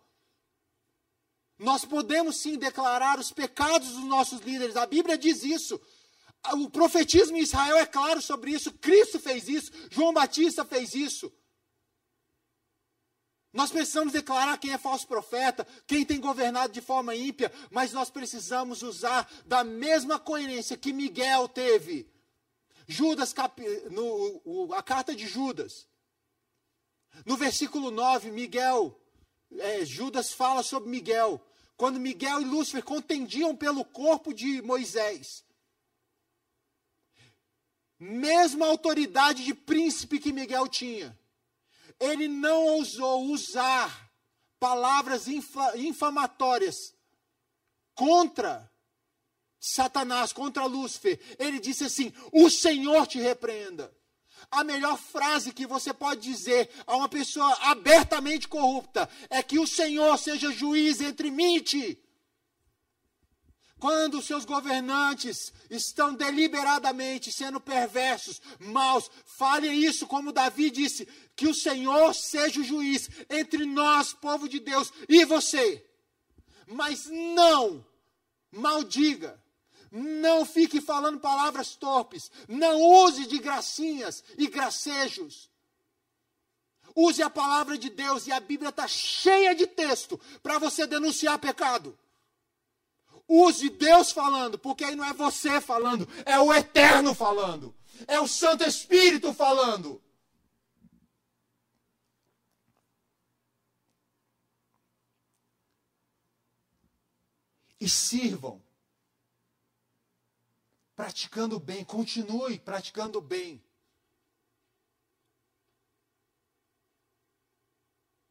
Nós 1.57 1.83
podemos 1.83 2.37
sim 2.37 2.57
declarar 2.57 3.19
os 3.19 3.31
pecados 3.31 3.89
dos 3.89 4.03
nossos 4.03 4.41
líderes. 4.41 4.75
A 4.75 4.85
Bíblia 4.85 5.17
diz 5.17 5.43
isso. 5.43 5.79
O 6.53 6.69
profetismo 6.69 7.35
em 7.35 7.41
Israel 7.41 7.77
é 7.77 7.85
claro 7.85 8.21
sobre 8.21 8.51
isso. 8.51 8.71
Cristo 8.73 9.19
fez 9.19 9.47
isso. 9.47 9.71
João 9.89 10.13
Batista 10.13 10.63
fez 10.63 10.93
isso. 10.93 11.31
Nós 13.51 13.71
precisamos 13.71 14.13
declarar 14.13 14.59
quem 14.59 14.71
é 14.71 14.77
falso 14.77 15.07
profeta, 15.07 15.65
quem 15.87 16.05
tem 16.05 16.19
governado 16.19 16.71
de 16.71 16.81
forma 16.81 17.15
ímpia, 17.15 17.51
mas 17.71 17.91
nós 17.91 18.09
precisamos 18.09 18.83
usar 18.83 19.27
da 19.45 19.63
mesma 19.63 20.19
coerência 20.19 20.77
que 20.77 20.93
Miguel 20.93 21.47
teve. 21.47 22.07
Judas, 22.87 23.33
no, 23.89 24.73
a 24.73 24.83
carta 24.83 25.15
de 25.15 25.25
Judas. 25.25 25.87
No 27.25 27.35
versículo 27.35 27.89
9, 27.89 28.29
Miguel, 28.29 28.95
é, 29.51 29.85
Judas 29.85 30.33
fala 30.33 30.63
sobre 30.63 30.89
Miguel 30.89 31.41
quando 31.77 31.99
Miguel 31.99 32.41
e 32.41 32.45
Lúcifer 32.45 32.83
contendiam 32.83 33.55
pelo 33.55 33.85
corpo 33.85 34.33
de 34.33 34.61
Moisés. 34.63 35.45
Mesma 37.99 38.65
autoridade 38.65 39.43
de 39.45 39.53
príncipe 39.53 40.19
que 40.19 40.33
Miguel 40.33 40.67
tinha, 40.67 41.17
ele 41.99 42.27
não 42.27 42.65
ousou 42.65 43.25
usar 43.25 44.11
palavras 44.59 45.27
infamatórias 45.27 46.93
contra 47.95 48.71
Satanás, 49.59 50.31
contra 50.31 50.65
Lúcifer. 50.65 51.19
Ele 51.39 51.59
disse 51.59 51.83
assim: 51.85 52.13
O 52.31 52.49
Senhor 52.49 53.07
te 53.07 53.19
repreenda. 53.19 53.95
A 54.49 54.63
melhor 54.63 54.97
frase 54.97 55.51
que 55.51 55.67
você 55.67 55.93
pode 55.93 56.21
dizer 56.21 56.69
a 56.85 56.95
uma 56.95 57.09
pessoa 57.09 57.53
abertamente 57.63 58.47
corrupta 58.47 59.09
é 59.29 59.43
que 59.43 59.59
o 59.59 59.67
Senhor 59.67 60.17
seja 60.17 60.51
juiz 60.51 61.01
entre 61.01 61.29
mim 61.29 61.57
e 61.57 61.61
ti. 61.61 62.03
Quando 63.79 64.23
seus 64.23 64.43
governantes 64.43 65.53
estão 65.69 66.13
deliberadamente 66.13 67.31
sendo 67.31 67.59
perversos, 67.59 68.41
maus, 68.59 69.11
fale 69.25 69.67
isso 69.67 70.07
como 70.07 70.31
Davi 70.31 70.71
disse: 70.71 71.07
que 71.35 71.47
o 71.47 71.53
Senhor 71.53 72.13
seja 72.15 72.59
o 72.59 72.63
juiz 72.63 73.07
entre 73.29 73.65
nós, 73.65 74.13
povo 74.13 74.49
de 74.49 74.59
Deus, 74.59 74.91
e 75.07 75.23
você. 75.25 75.85
Mas 76.65 77.05
não 77.07 77.85
maldiga, 78.51 79.39
não 79.91 80.45
fique 80.45 80.81
falando 80.81 81.19
palavras 81.19 81.75
torpes. 81.75 82.31
Não 82.47 82.81
use 82.81 83.25
de 83.25 83.39
gracinhas 83.39 84.23
e 84.37 84.47
gracejos. 84.47 85.49
Use 86.95 87.21
a 87.21 87.29
palavra 87.29 87.77
de 87.77 87.89
Deus 87.89 88.25
e 88.25 88.31
a 88.31 88.39
Bíblia 88.39 88.69
está 88.69 88.87
cheia 88.87 89.53
de 89.53 89.67
texto 89.67 90.19
para 90.41 90.57
você 90.57 90.87
denunciar 90.87 91.37
pecado. 91.37 91.97
Use 93.27 93.69
Deus 93.69 94.11
falando, 94.11 94.57
porque 94.57 94.83
aí 94.83 94.95
não 94.95 95.05
é 95.05 95.13
você 95.13 95.59
falando, 95.59 96.07
é 96.25 96.39
o 96.39 96.53
Eterno 96.53 97.13
falando, 97.13 97.75
é 98.07 98.19
o 98.19 98.27
Santo 98.27 98.63
Espírito 98.63 99.33
falando. 99.33 100.01
E 107.79 107.87
sirvam 107.87 108.59
praticando 110.97 111.59
bem, 111.59 111.85
continue 111.85 112.57
praticando 112.57 113.21
bem. 113.21 113.63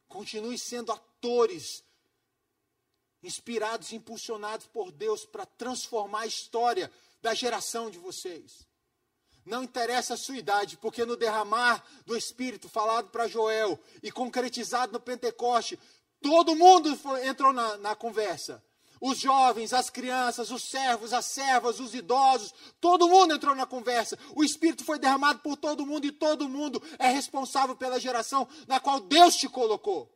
Continue 0.09 0.59
sendo 0.59 0.91
atores 0.91 1.81
inspirados, 3.23 3.93
impulsionados 3.93 4.67
por 4.67 4.91
Deus 4.91 5.25
para 5.25 5.45
transformar 5.45 6.21
a 6.21 6.27
história 6.27 6.91
da 7.21 7.33
geração 7.33 7.89
de 7.89 7.97
vocês. 7.97 8.67
Não 9.45 9.63
interessa 9.63 10.15
a 10.15 10.17
sua 10.17 10.35
idade, 10.35 10.75
porque 10.77 11.05
no 11.05 11.15
derramar 11.15 11.85
do 12.05 12.17
Espírito 12.17 12.67
falado 12.67 13.09
para 13.09 13.29
Joel 13.29 13.79
e 14.03 14.11
concretizado 14.11 14.91
no 14.91 14.99
Pentecoste, 14.99 15.79
todo 16.21 16.53
mundo 16.53 16.97
foi, 16.97 17.25
entrou 17.25 17.53
na, 17.53 17.77
na 17.77 17.95
conversa. 17.95 18.61
Os 18.99 19.19
jovens, 19.19 19.73
as 19.73 19.89
crianças, 19.89 20.49
os 20.51 20.63
servos, 20.63 21.13
as 21.13 21.25
servas, 21.25 21.79
os 21.79 21.93
idosos, 21.93 22.53
todo 22.81 23.07
mundo 23.07 23.33
entrou 23.33 23.55
na 23.55 23.65
conversa. 23.65 24.17
O 24.35 24.43
Espírito 24.43 24.83
foi 24.83 24.97
derramado 24.97 25.39
por 25.39 25.55
todo 25.55 25.85
mundo 25.85 26.05
e 26.05 26.11
todo 26.11 26.49
mundo 26.49 26.81
é 26.97 27.07
responsável 27.07 27.75
pela 27.75 27.99
geração 27.99 28.47
na 28.67 28.79
qual 28.79 28.99
Deus 28.99 29.35
te 29.35 29.47
colocou. 29.47 30.11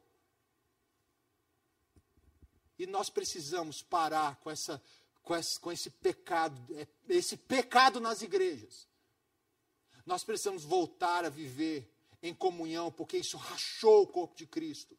E 2.80 2.88
nós 2.88 3.10
precisamos 3.10 3.84
parar 3.84 4.38
com, 4.38 4.50
essa, 4.50 4.82
com, 5.22 5.36
esse, 5.36 5.60
com 5.60 5.72
esse 5.72 5.90
pecado, 5.92 6.60
é, 6.76 6.88
esse 7.08 7.38
pecado 7.38 8.00
nas 8.00 8.24
igrejas. 8.24 8.88
Nós 10.04 10.24
precisamos 10.24 10.64
voltar 10.64 11.24
a 11.24 11.30
viver 11.30 11.88
em 12.24 12.34
comunhão, 12.34 12.92
porque 12.92 13.18
isso 13.18 13.38
rachou 13.38 14.02
o 14.04 14.08
corpo 14.08 14.36
de 14.36 14.48
Cristo. 14.48 14.98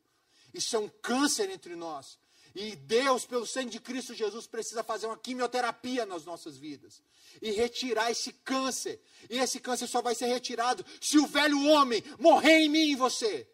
Isso 0.54 0.76
é 0.76 0.78
um 0.78 0.88
câncer 0.88 1.50
entre 1.50 1.74
nós. 1.74 2.18
E 2.54 2.76
Deus, 2.76 3.24
pelo 3.24 3.46
sangue 3.46 3.70
de 3.70 3.80
Cristo 3.80 4.14
Jesus, 4.14 4.46
precisa 4.46 4.84
fazer 4.84 5.06
uma 5.06 5.16
quimioterapia 5.16 6.04
nas 6.04 6.24
nossas 6.24 6.56
vidas 6.56 7.02
e 7.40 7.50
retirar 7.50 8.10
esse 8.10 8.32
câncer. 8.32 9.00
E 9.30 9.38
esse 9.38 9.58
câncer 9.58 9.86
só 9.86 10.02
vai 10.02 10.14
ser 10.14 10.26
retirado 10.26 10.84
se 11.00 11.18
o 11.18 11.26
velho 11.26 11.64
homem 11.68 12.02
morrer 12.18 12.58
em 12.58 12.68
mim 12.68 12.88
e 12.88 12.92
em 12.92 12.96
você. 12.96 13.48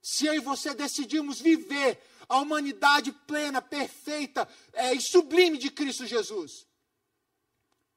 Se 0.00 0.26
eu 0.26 0.34
e 0.34 0.40
você 0.40 0.74
decidirmos 0.74 1.40
viver 1.40 2.00
a 2.28 2.38
humanidade 2.38 3.12
plena, 3.12 3.62
perfeita 3.62 4.48
é, 4.72 4.92
e 4.92 5.00
sublime 5.00 5.58
de 5.58 5.70
Cristo 5.70 6.06
Jesus, 6.06 6.66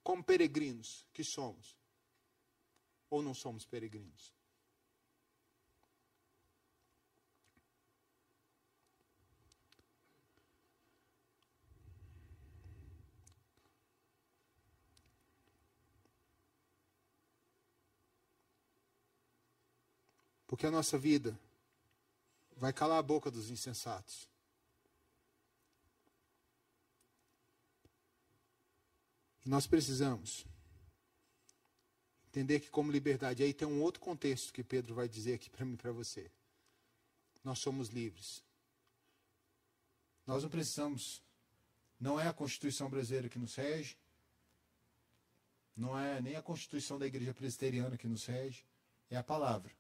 como 0.04 0.24
peregrinos 0.24 1.08
que 1.12 1.24
somos, 1.24 1.76
ou 3.10 3.24
não 3.24 3.34
somos 3.34 3.66
peregrinos. 3.66 4.35
Porque 20.48 20.66
a 20.66 20.72
nossa 20.72 20.98
vida 20.98 21.38
vai 22.56 22.72
calar 22.72 23.00
a 23.00 23.04
boca 23.04 23.30
dos 23.32 23.50
insensatos. 23.50 24.30
E 29.46 29.50
nós 29.50 29.68
precisamos 29.68 30.46
entender 32.28 32.60
que, 32.60 32.70
como 32.70 32.92
liberdade, 32.92 33.44
aí 33.44 33.54
tem 33.54 33.68
um 33.68 33.82
outro 33.82 34.02
contexto 34.02 34.52
que 34.52 34.64
Pedro 34.64 34.96
vai 34.96 35.08
dizer 35.08 35.36
aqui 35.36 35.50
para 35.50 35.66
mim 35.66 35.74
e 35.74 35.78
para 35.78 35.92
você. 35.92 36.30
Nós 37.44 37.60
somos 37.60 37.90
livres. 37.90 38.44
Nós 40.26 40.44
não 40.44 40.50
precisamos. 40.50 41.22
Não 42.00 42.20
é 42.20 42.28
a 42.28 42.34
Constituição 42.34 42.90
brasileira 42.90 43.30
que 43.30 43.40
nos 43.40 43.56
rege, 43.56 43.98
não 45.76 45.98
é 45.98 46.22
nem 46.22 46.36
a 46.36 46.42
Constituição 46.42 46.98
da 46.98 47.06
Igreja 47.06 47.34
Presbiteriana 47.34 47.98
que 47.98 48.08
nos 48.08 48.26
rege, 48.26 48.66
é 49.10 49.18
a 49.18 49.24
palavra. 49.24 49.72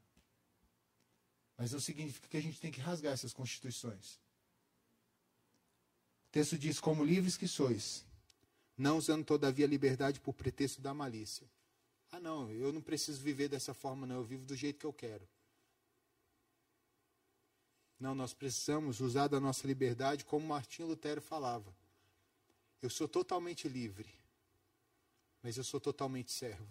Mas 1.57 1.71
não 1.71 1.79
significa 1.79 2.27
que 2.27 2.37
a 2.37 2.41
gente 2.41 2.59
tem 2.59 2.71
que 2.71 2.81
rasgar 2.81 3.13
essas 3.13 3.33
constituições. 3.33 4.15
O 6.25 6.31
texto 6.31 6.57
diz: 6.57 6.79
Como 6.79 7.03
livres 7.03 7.37
que 7.37 7.47
sois, 7.47 8.05
não 8.77 8.97
usando 8.97 9.23
todavia 9.23 9.65
a 9.65 9.69
liberdade 9.69 10.19
por 10.19 10.33
pretexto 10.33 10.81
da 10.81 10.93
malícia. 10.93 11.47
Ah, 12.11 12.19
não, 12.19 12.51
eu 12.51 12.71
não 12.71 12.81
preciso 12.81 13.21
viver 13.21 13.47
dessa 13.47 13.73
forma, 13.73 14.05
não, 14.05 14.17
eu 14.17 14.23
vivo 14.23 14.45
do 14.45 14.55
jeito 14.55 14.79
que 14.79 14.85
eu 14.85 14.93
quero. 14.93 15.27
Não, 17.99 18.13
nós 18.13 18.33
precisamos 18.33 18.99
usar 18.99 19.27
da 19.27 19.39
nossa 19.39 19.65
liberdade 19.65 20.25
como 20.25 20.45
Martinho 20.45 20.87
Lutero 20.87 21.21
falava. 21.21 21.73
Eu 22.81 22.89
sou 22.89 23.07
totalmente 23.07 23.67
livre, 23.67 24.13
mas 25.41 25.57
eu 25.57 25.63
sou 25.63 25.79
totalmente 25.79 26.31
servo. 26.31 26.67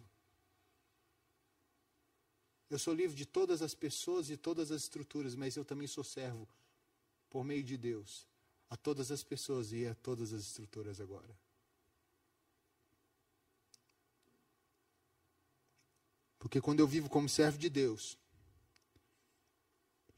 Eu 2.75 2.79
sou 2.81 2.93
livre 2.93 3.15
de 3.15 3.25
todas 3.25 3.63
as 3.63 3.73
pessoas 3.73 4.31
e 4.31 4.37
todas 4.37 4.73
as 4.73 4.83
estruturas, 4.83 5.37
mas 5.37 5.55
eu 5.55 5.65
também 5.65 5.87
sou 5.87 6.03
servo, 6.03 6.49
por 7.31 7.45
meio 7.45 7.63
de 7.63 7.77
Deus, 7.77 8.27
a 8.69 8.77
todas 8.77 9.13
as 9.13 9.23
pessoas 9.23 9.71
e 9.71 9.87
a 9.87 9.95
todas 9.95 10.33
as 10.33 10.43
estruturas 10.43 11.01
agora. 11.01 11.39
Porque 16.37 16.61
quando 16.61 16.81
eu 16.81 16.89
vivo 16.89 17.09
como 17.09 17.29
servo 17.29 17.59
de 17.59 17.71
Deus, 17.71 18.19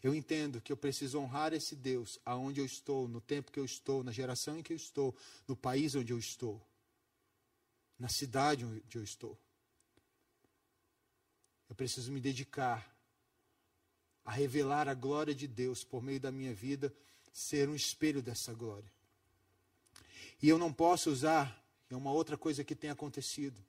eu 0.02 0.14
entendo 0.14 0.58
que 0.58 0.72
eu 0.72 0.78
preciso 0.78 1.18
honrar 1.18 1.52
esse 1.52 1.76
Deus 1.76 2.18
aonde 2.24 2.60
eu 2.60 2.64
estou, 2.64 3.06
no 3.06 3.20
tempo 3.20 3.52
que 3.52 3.60
eu 3.60 3.66
estou, 3.66 4.02
na 4.02 4.12
geração 4.12 4.58
em 4.58 4.62
que 4.62 4.72
eu 4.72 4.78
estou, 4.78 5.14
no 5.46 5.54
país 5.54 5.94
onde 5.94 6.10
eu 6.10 6.18
estou, 6.18 6.66
na 7.98 8.08
cidade 8.08 8.64
onde 8.64 8.96
eu 8.96 9.02
estou. 9.02 9.38
Eu 11.68 11.74
preciso 11.74 12.12
me 12.12 12.20
dedicar 12.20 12.94
a 14.24 14.32
revelar 14.32 14.88
a 14.88 14.94
glória 14.94 15.34
de 15.34 15.46
Deus 15.46 15.84
por 15.84 16.02
meio 16.02 16.18
da 16.18 16.32
minha 16.32 16.52
vida, 16.52 16.92
ser 17.32 17.68
um 17.68 17.74
espelho 17.74 18.20
dessa 18.20 18.52
glória. 18.52 18.90
E 20.42 20.48
eu 20.48 20.58
não 20.58 20.72
posso 20.72 21.10
usar, 21.10 21.64
é 21.88 21.96
uma 21.96 22.10
outra 22.10 22.36
coisa 22.36 22.64
que 22.64 22.74
tem 22.74 22.90
acontecido. 22.90 23.64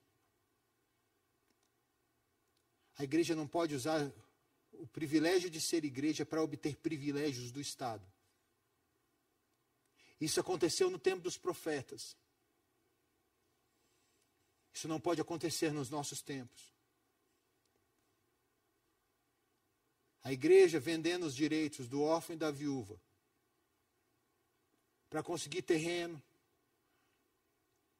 A 2.97 3.03
igreja 3.03 3.35
não 3.35 3.47
pode 3.47 3.75
usar 3.75 4.11
o 4.73 4.87
privilégio 4.87 5.49
de 5.49 5.61
ser 5.61 5.85
igreja 5.85 6.25
para 6.25 6.41
obter 6.41 6.75
privilégios 6.77 7.51
do 7.51 7.61
Estado. 7.61 8.05
Isso 10.19 10.39
aconteceu 10.39 10.89
no 10.89 10.97
tempo 10.97 11.21
dos 11.21 11.37
profetas. 11.37 12.17
Isso 14.73 14.87
não 14.87 14.99
pode 14.99 15.21
acontecer 15.21 15.71
nos 15.71 15.89
nossos 15.89 16.21
tempos. 16.21 16.76
A 20.27 20.33
igreja 20.33 20.77
vendendo 20.77 21.25
os 21.25 21.33
direitos 21.33 21.87
do 21.87 22.01
órfão 22.01 22.35
e 22.35 22.37
da 22.37 22.51
viúva 22.51 22.99
para 25.09 25.23
conseguir 25.23 25.61
terreno, 25.61 26.21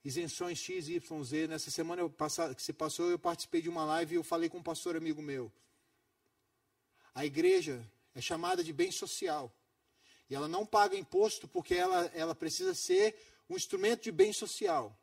isenções 0.03 0.59
X, 0.59 0.89
Y, 0.89 1.23
Z. 1.23 1.47
Nessa 1.47 1.71
semana 1.71 2.01
que 2.53 2.61
se 2.61 2.73
passou, 2.73 3.09
eu 3.09 3.17
participei 3.17 3.61
de 3.61 3.69
uma 3.69 3.85
live 3.85 4.15
e 4.15 4.17
eu 4.17 4.25
falei 4.25 4.49
com 4.49 4.57
um 4.57 4.61
pastor 4.61 4.97
amigo 4.97 5.21
meu. 5.21 5.49
A 7.15 7.25
igreja 7.25 7.81
é 8.13 8.19
chamada 8.19 8.61
de 8.61 8.73
bem 8.73 8.91
social. 8.91 9.49
E 10.29 10.35
ela 10.35 10.49
não 10.49 10.65
paga 10.65 10.97
imposto 10.97 11.47
porque 11.47 11.75
ela, 11.75 12.11
ela 12.13 12.35
precisa 12.35 12.73
ser 12.73 13.15
um 13.49 13.55
instrumento 13.55 14.03
de 14.03 14.11
bem 14.11 14.33
social. 14.33 14.93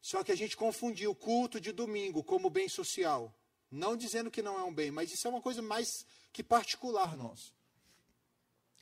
Só 0.00 0.24
que 0.24 0.32
a 0.32 0.36
gente 0.36 0.56
confundiu 0.56 1.10
o 1.10 1.14
culto 1.14 1.60
de 1.60 1.72
domingo 1.72 2.24
como 2.24 2.48
bem 2.48 2.70
social. 2.70 3.30
Não 3.76 3.94
dizendo 3.94 4.30
que 4.30 4.42
não 4.42 4.58
é 4.58 4.64
um 4.64 4.72
bem, 4.72 4.90
mas 4.90 5.12
isso 5.12 5.26
é 5.28 5.30
uma 5.30 5.42
coisa 5.42 5.60
mais 5.60 6.06
que 6.32 6.42
particular 6.42 7.14
nosso. 7.14 7.54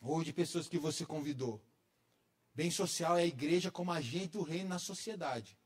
Ou 0.00 0.22
de 0.22 0.32
pessoas 0.32 0.68
que 0.68 0.78
você 0.78 1.04
convidou. 1.04 1.60
Bem 2.54 2.70
social 2.70 3.18
é 3.18 3.22
a 3.22 3.26
igreja 3.26 3.72
como 3.72 3.90
agente 3.90 4.28
do 4.28 4.42
reino 4.42 4.68
na 4.68 4.78
sociedade. 4.78 5.58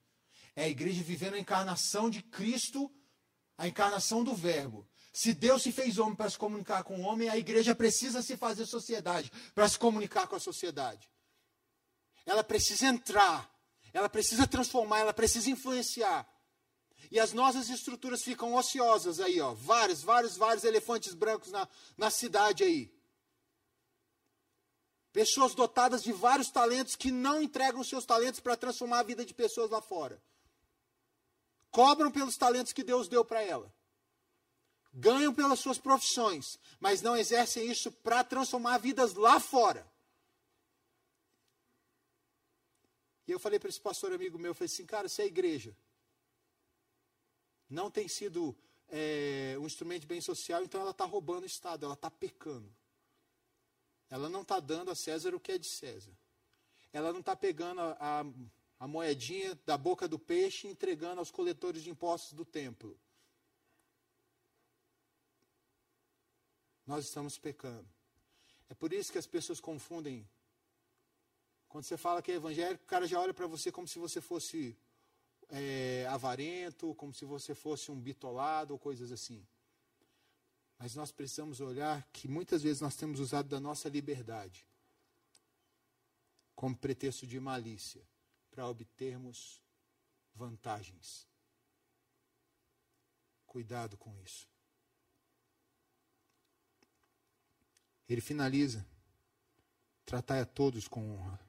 É 0.56 0.64
a 0.64 0.68
igreja 0.68 1.02
vivendo 1.02 1.34
a 1.34 1.38
encarnação 1.38 2.08
de 2.08 2.22
Cristo, 2.22 2.90
a 3.58 3.68
encarnação 3.68 4.24
do 4.24 4.34
Verbo. 4.34 4.88
Se 5.12 5.34
Deus 5.34 5.62
se 5.62 5.72
fez 5.72 5.98
homem 5.98 6.14
para 6.14 6.30
se 6.30 6.38
comunicar 6.38 6.82
com 6.82 6.98
o 6.98 7.02
homem, 7.02 7.28
a 7.28 7.36
igreja 7.36 7.74
precisa 7.74 8.22
se 8.22 8.34
fazer 8.34 8.64
sociedade 8.64 9.30
para 9.54 9.68
se 9.68 9.78
comunicar 9.78 10.26
com 10.26 10.36
a 10.36 10.40
sociedade. 10.40 11.06
Ela 12.24 12.42
precisa 12.42 12.86
entrar, 12.86 13.52
ela 13.92 14.08
precisa 14.08 14.46
transformar, 14.46 15.00
ela 15.00 15.12
precisa 15.12 15.50
influenciar. 15.50 16.26
E 17.10 17.18
as 17.18 17.32
nossas 17.32 17.70
estruturas 17.70 18.22
ficam 18.22 18.54
ociosas 18.54 19.18
aí, 19.20 19.40
ó. 19.40 19.54
Vários, 19.54 20.02
vários, 20.02 20.36
vários 20.36 20.64
elefantes 20.64 21.14
brancos 21.14 21.50
na, 21.50 21.66
na 21.96 22.10
cidade 22.10 22.64
aí. 22.64 22.92
Pessoas 25.12 25.54
dotadas 25.54 26.02
de 26.02 26.12
vários 26.12 26.50
talentos 26.50 26.94
que 26.94 27.10
não 27.10 27.42
entregam 27.42 27.82
seus 27.82 28.04
talentos 28.04 28.40
para 28.40 28.56
transformar 28.56 29.00
a 29.00 29.04
vida 29.04 29.24
de 29.24 29.32
pessoas 29.32 29.70
lá 29.70 29.80
fora. 29.80 30.22
Cobram 31.70 32.10
pelos 32.10 32.36
talentos 32.36 32.72
que 32.72 32.82
Deus 32.82 33.08
deu 33.08 33.24
para 33.24 33.42
ela. 33.42 33.72
Ganham 34.92 35.32
pelas 35.32 35.60
suas 35.60 35.78
profissões, 35.78 36.58
mas 36.78 37.00
não 37.00 37.16
exercem 37.16 37.70
isso 37.70 37.90
para 37.90 38.22
transformar 38.22 38.78
vidas 38.78 39.14
lá 39.14 39.40
fora. 39.40 39.90
E 43.26 43.32
eu 43.32 43.38
falei 43.38 43.58
para 43.58 43.68
esse 43.68 43.80
pastor 43.80 44.12
amigo 44.12 44.38
meu, 44.38 44.50
eu 44.50 44.54
falei 44.54 44.72
assim, 44.72 44.86
cara, 44.86 45.08
se 45.08 45.20
a 45.22 45.26
igreja 45.26 45.76
não 47.68 47.90
tem 47.90 48.08
sido 48.08 48.56
é, 48.88 49.56
um 49.60 49.66
instrumento 49.66 50.02
de 50.02 50.06
bem 50.06 50.20
social, 50.20 50.62
então 50.62 50.80
ela 50.80 50.90
está 50.90 51.04
roubando 51.04 51.42
o 51.42 51.46
Estado, 51.46 51.84
ela 51.84 51.94
está 51.94 52.10
pecando. 52.10 52.72
Ela 54.10 54.28
não 54.28 54.42
está 54.42 54.58
dando 54.58 54.90
a 54.90 54.94
César 54.94 55.34
o 55.34 55.40
que 55.40 55.52
é 55.52 55.58
de 55.58 55.68
César. 55.68 56.16
Ela 56.92 57.12
não 57.12 57.20
está 57.20 57.36
pegando 57.36 57.80
a, 57.80 57.96
a, 58.00 58.24
a 58.80 58.88
moedinha 58.88 59.54
da 59.66 59.76
boca 59.76 60.08
do 60.08 60.18
peixe 60.18 60.66
e 60.66 60.70
entregando 60.70 61.18
aos 61.18 61.30
coletores 61.30 61.82
de 61.82 61.90
impostos 61.90 62.32
do 62.32 62.44
templo. 62.44 62.98
Nós 66.86 67.04
estamos 67.04 67.38
pecando. 67.38 67.86
É 68.70 68.74
por 68.74 68.94
isso 68.94 69.12
que 69.12 69.18
as 69.18 69.26
pessoas 69.26 69.60
confundem. 69.60 70.26
Quando 71.68 71.84
você 71.84 71.98
fala 71.98 72.22
que 72.22 72.32
é 72.32 72.36
evangélico, 72.36 72.82
o 72.82 72.86
cara 72.86 73.06
já 73.06 73.20
olha 73.20 73.34
para 73.34 73.46
você 73.46 73.70
como 73.70 73.86
se 73.86 73.98
você 73.98 74.22
fosse 74.22 74.74
é, 75.50 76.06
avarento, 76.08 76.94
como 76.94 77.12
se 77.12 77.24
você 77.24 77.54
fosse 77.54 77.90
um 77.90 78.00
bitolado 78.00 78.72
ou 78.72 78.78
coisas 78.78 79.10
assim. 79.12 79.46
Mas 80.78 80.94
nós 80.94 81.10
precisamos 81.10 81.60
olhar 81.60 82.06
que 82.12 82.28
muitas 82.28 82.62
vezes 82.62 82.80
nós 82.80 82.96
temos 82.96 83.18
usado 83.18 83.48
da 83.48 83.58
nossa 83.58 83.88
liberdade 83.88 84.66
como 86.54 86.76
pretexto 86.76 87.26
de 87.26 87.38
malícia 87.38 88.02
para 88.50 88.66
obtermos 88.66 89.60
vantagens. 90.34 91.28
Cuidado 93.46 93.96
com 93.96 94.16
isso. 94.20 94.48
Ele 98.08 98.20
finaliza: 98.20 98.86
tratai 100.04 100.40
a 100.40 100.46
todos 100.46 100.88
com 100.88 101.14
honra. 101.14 101.47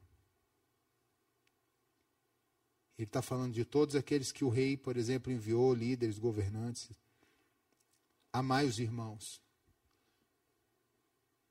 Ele 3.00 3.06
está 3.06 3.22
falando 3.22 3.54
de 3.54 3.64
todos 3.64 3.96
aqueles 3.96 4.30
que 4.30 4.44
o 4.44 4.50
rei, 4.50 4.76
por 4.76 4.98
exemplo, 4.98 5.32
enviou, 5.32 5.74
líderes, 5.74 6.20
governantes. 6.20 6.92
Amai 8.34 8.66
os 8.66 8.78
irmãos. 8.78 9.42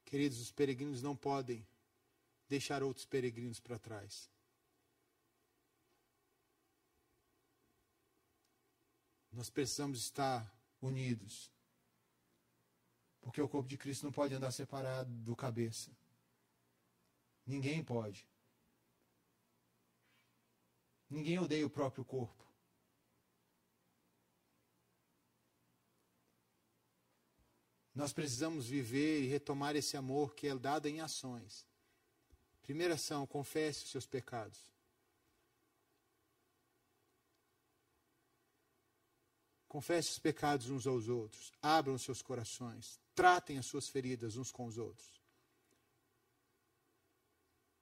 Queridos, 0.04 0.38
os 0.40 0.52
peregrinos 0.52 1.02
não 1.02 1.16
podem 1.16 1.66
deixar 2.50 2.82
outros 2.82 3.06
peregrinos 3.06 3.58
para 3.60 3.78
trás. 3.78 4.30
Nós 9.32 9.48
precisamos 9.48 10.00
estar 10.00 10.54
unidos. 10.82 11.50
Porque 13.22 13.40
o 13.40 13.48
corpo 13.48 13.70
de 13.70 13.78
Cristo 13.78 14.04
não 14.04 14.12
pode 14.12 14.34
andar 14.34 14.50
separado 14.50 15.10
do 15.22 15.34
cabeça. 15.34 15.90
Ninguém 17.46 17.82
pode. 17.82 18.28
Ninguém 21.08 21.38
odeia 21.38 21.66
o 21.66 21.70
próprio 21.70 22.04
corpo. 22.04 22.44
Nós 27.94 28.12
precisamos 28.12 28.66
viver 28.66 29.22
e 29.22 29.26
retomar 29.26 29.74
esse 29.74 29.96
amor 29.96 30.34
que 30.34 30.46
é 30.46 30.54
dado 30.54 30.86
em 30.86 31.00
ações. 31.00 31.66
Primeira 32.62 32.94
ação, 32.94 33.26
confesse 33.26 33.84
os 33.84 33.90
seus 33.90 34.06
pecados. 34.06 34.70
Confesse 39.66 40.10
os 40.10 40.18
pecados 40.18 40.70
uns 40.70 40.86
aos 40.86 41.08
outros. 41.08 41.52
Abram 41.60 41.98
seus 41.98 42.22
corações. 42.22 43.00
Tratem 43.14 43.58
as 43.58 43.66
suas 43.66 43.88
feridas 43.88 44.36
uns 44.36 44.52
com 44.52 44.66
os 44.66 44.78
outros. 44.78 45.20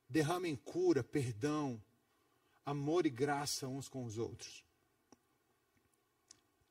Derramem 0.08 0.56
cura, 0.56 1.04
perdão, 1.04 1.82
amor 2.66 3.06
e 3.06 3.10
graça 3.10 3.68
uns 3.68 3.88
com 3.88 4.04
os 4.04 4.18
outros. 4.18 4.64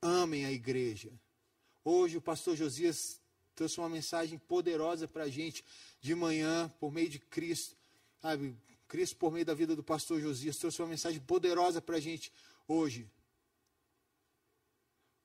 Amem 0.02 0.46
a 0.46 0.52
igreja. 0.52 1.10
Hoje 1.84 2.18
o 2.18 2.22
pastor 2.22 2.58
Josias 2.58 3.22
trouxe 3.56 3.80
uma 3.80 3.88
mensagem 3.88 4.38
poderosa 4.38 5.08
para 5.08 5.24
a 5.24 5.30
gente 5.30 5.64
de 6.02 6.14
manhã, 6.14 6.68
por 6.80 6.92
meio 6.92 7.10
de 7.10 7.18
Cristo. 7.18 7.78
Sabe, 8.22 8.56
Cristo, 8.90 9.16
por 9.16 9.32
meio 9.32 9.46
da 9.46 9.54
vida 9.54 9.74
do 9.74 9.84
pastor 9.84 10.20
Josias, 10.20 10.58
trouxe 10.58 10.82
uma 10.82 10.90
mensagem 10.90 11.22
poderosa 11.22 11.82
para 11.82 11.96
a 11.96 12.00
gente 12.00 12.32
hoje. 12.68 13.10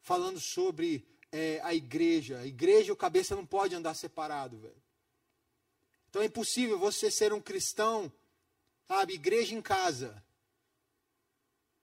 Falando 0.00 0.38
sobre 0.38 1.04
é, 1.32 1.60
a 1.62 1.74
igreja. 1.74 2.38
A 2.38 2.46
igreja 2.46 2.88
e 2.88 2.92
o 2.92 2.96
cabeça 2.96 3.34
não 3.34 3.44
pode 3.44 3.74
andar 3.74 3.94
separado, 3.94 4.58
velho. 4.58 4.82
Então 6.08 6.22
é 6.22 6.26
impossível 6.26 6.78
você 6.78 7.10
ser 7.10 7.32
um 7.32 7.40
cristão, 7.40 8.12
sabe, 8.86 9.14
igreja 9.14 9.54
em 9.54 9.62
casa. 9.62 10.22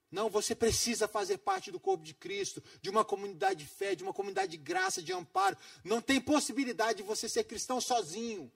Não, 0.10 0.30
você 0.30 0.56
precisa 0.56 1.08
fazer 1.08 1.38
parte 1.40 1.70
do 1.70 1.80
corpo 1.80 2.04
de 2.04 2.14
Cristo, 2.14 2.64
de 2.82 2.90
uma 2.90 3.04
comunidade 3.04 3.64
de 3.64 3.70
fé, 3.70 3.94
de 3.94 4.04
uma 4.04 4.14
comunidade 4.14 4.52
de 4.52 4.58
graça, 4.58 5.02
de 5.02 5.12
amparo. 5.12 5.58
Não 5.84 6.02
tem 6.02 6.22
possibilidade 6.22 7.00
de 7.00 7.04
você 7.04 7.28
ser 7.28 7.44
cristão 7.44 7.82
sozinho. 7.82 8.52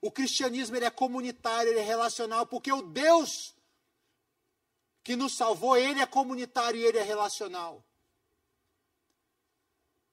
O 0.00 0.10
cristianismo 0.10 0.76
ele 0.76 0.84
é 0.84 0.90
comunitário, 0.90 1.70
ele 1.70 1.80
é 1.80 1.84
relacional, 1.84 2.46
porque 2.46 2.70
o 2.70 2.82
Deus 2.82 3.54
que 5.02 5.16
nos 5.16 5.34
salvou, 5.34 5.74
ele 5.74 6.00
é 6.00 6.06
comunitário 6.06 6.78
e 6.78 6.84
ele 6.84 6.98
é 6.98 7.02
relacional. 7.02 7.82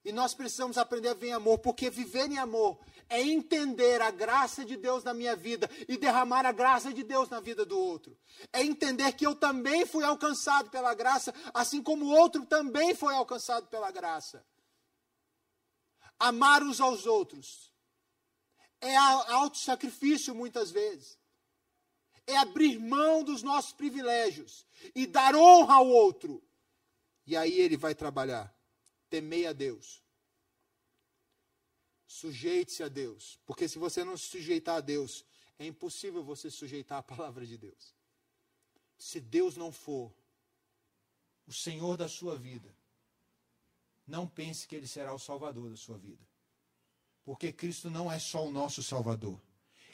E 0.02 0.10
nós 0.10 0.32
precisamos 0.32 0.78
aprender 0.78 1.08
a 1.08 1.14
viver 1.14 1.28
em 1.28 1.32
amor, 1.32 1.58
porque 1.58 1.90
viver 1.90 2.30
em 2.30 2.38
amor 2.38 2.78
é 3.08 3.22
entender 3.22 4.00
a 4.02 4.10
graça 4.10 4.64
de 4.64 4.76
Deus 4.76 5.04
na 5.04 5.14
minha 5.14 5.36
vida 5.36 5.70
e 5.88 5.96
derramar 5.96 6.44
a 6.44 6.52
graça 6.52 6.92
de 6.92 7.02
Deus 7.02 7.28
na 7.28 7.40
vida 7.40 7.64
do 7.64 7.78
outro. 7.78 8.18
É 8.52 8.62
entender 8.62 9.12
que 9.12 9.26
eu 9.26 9.34
também 9.34 9.86
fui 9.86 10.04
alcançado 10.04 10.70
pela 10.70 10.94
graça, 10.94 11.34
assim 11.54 11.82
como 11.82 12.06
o 12.06 12.10
outro 12.10 12.44
também 12.46 12.94
foi 12.94 13.14
alcançado 13.14 13.66
pela 13.68 13.90
graça. 13.90 14.44
Amar 16.18 16.62
uns 16.62 16.80
aos 16.80 17.06
outros 17.06 17.72
é 18.80 18.96
auto-sacrifício 18.96 20.34
muitas 20.34 20.70
vezes. 20.70 21.18
É 22.26 22.36
abrir 22.38 22.78
mão 22.78 23.22
dos 23.22 23.42
nossos 23.42 23.72
privilégios 23.72 24.66
e 24.94 25.06
dar 25.06 25.36
honra 25.36 25.74
ao 25.74 25.86
outro. 25.86 26.42
E 27.24 27.36
aí 27.36 27.60
ele 27.60 27.76
vai 27.76 27.94
trabalhar 27.94 28.56
temei 29.08 29.46
a 29.46 29.52
Deus. 29.52 30.02
Sujeite-se 32.06 32.82
a 32.82 32.88
Deus. 32.88 33.38
Porque 33.44 33.68
se 33.68 33.78
você 33.78 34.04
não 34.04 34.16
se 34.16 34.26
sujeitar 34.26 34.76
a 34.76 34.80
Deus, 34.80 35.24
é 35.58 35.66
impossível 35.66 36.22
você 36.22 36.50
sujeitar 36.50 36.98
a 36.98 37.02
palavra 37.02 37.46
de 37.46 37.56
Deus. 37.56 37.94
Se 38.98 39.20
Deus 39.20 39.56
não 39.56 39.72
for 39.72 40.12
o 41.46 41.52
Senhor 41.52 41.96
da 41.96 42.08
sua 42.08 42.36
vida, 42.36 42.74
não 44.06 44.26
pense 44.26 44.66
que 44.66 44.76
Ele 44.76 44.86
será 44.86 45.12
o 45.12 45.18
Salvador 45.18 45.68
da 45.68 45.76
sua 45.76 45.98
vida. 45.98 46.24
Porque 47.24 47.52
Cristo 47.52 47.90
não 47.90 48.10
é 48.10 48.18
só 48.18 48.46
o 48.46 48.52
nosso 48.52 48.82
Salvador, 48.82 49.40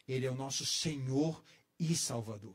Ele 0.07 0.27
é 0.27 0.31
o 0.31 0.35
nosso 0.35 0.67
Senhor 0.67 1.43
e 1.79 1.97
Salvador. 1.97 2.55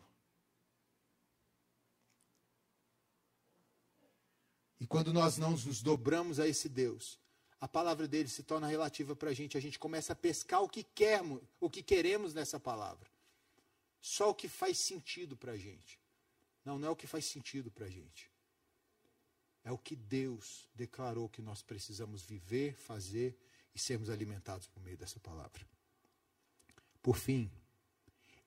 E 4.80 4.86
quando 4.86 5.12
nós 5.12 5.38
não 5.38 5.51
nos 5.51 5.82
dobramos 5.82 6.39
a 6.39 6.47
esse 6.47 6.70
Deus, 6.70 7.20
a 7.60 7.68
palavra 7.68 8.08
dele 8.08 8.30
se 8.30 8.43
torna 8.43 8.68
relativa 8.68 9.16
para 9.16 9.32
a 9.32 9.34
gente. 9.34 9.58
A 9.58 9.62
gente 9.62 9.80
começa 9.80 10.14
a 10.14 10.16
pescar 10.16 10.62
o 10.62 10.70
que 10.70 10.84
queremos, 10.84 11.41
o 11.60 11.70
que 11.70 11.82
queremos 11.82 12.34
nessa 12.34 12.60
palavra. 12.60 13.10
Só 13.99 14.30
o 14.30 14.36
que 14.36 14.47
faz 14.47 14.78
sentido 14.78 15.36
para 15.36 15.53
a 15.53 15.58
gente. 15.58 15.99
Não, 16.64 16.78
não 16.78 16.89
é 16.89 16.91
o 16.91 16.95
que 16.95 17.08
faz 17.08 17.26
sentido 17.26 17.72
para 17.72 17.86
a 17.86 17.89
gente. 17.89 18.32
É 19.64 19.72
o 19.72 19.78
que 19.78 19.95
Deus 19.95 20.70
declarou 20.74 21.28
que 21.28 21.41
nós 21.41 21.62
precisamos 21.62 22.24
viver, 22.24 22.76
fazer 22.76 23.38
e 23.74 23.80
sermos 23.80 24.10
alimentados 24.10 24.68
por 24.68 24.82
meio 24.82 24.97
dessa 24.97 25.20
palavra. 25.20 25.68
Por 27.01 27.18
fim, 27.18 27.51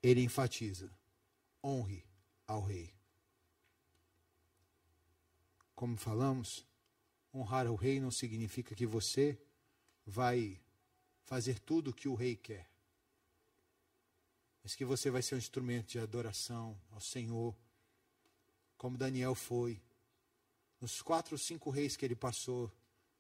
ele 0.03 0.23
enfatiza: 0.23 0.91
honre 1.63 2.05
ao 2.47 2.63
rei. 2.63 2.95
Como 5.75 5.97
falamos, 5.97 6.65
honrar 7.33 7.67
o 7.71 7.75
rei 7.75 8.01
não 8.01 8.11
significa 8.11 8.75
que 8.75 8.87
você 8.87 9.41
vai 10.05 10.61
fazer 11.25 11.59
tudo 11.61 11.91
o 11.91 11.95
que 11.95 12.09
o 12.09 12.15
rei 12.15 12.37
quer. 12.37 12.69
Mas 14.63 14.75
que 14.75 14.85
você 14.85 15.11
vai 15.11 15.23
ser 15.23 15.37
um 15.37 15.39
instrumento 15.39 15.89
de 15.89 15.99
adoração 15.99 16.79
ao 16.91 17.01
Senhor, 17.01 17.57
como 18.77 18.99
Daniel 18.99 19.35
foi, 19.35 19.81
nos 20.81 21.03
quatro 21.03 21.35
ou 21.35 21.39
cinco 21.39 21.71
reis 21.71 21.97
que 21.97 22.05
ele 22.05 22.17
passou 22.17 22.73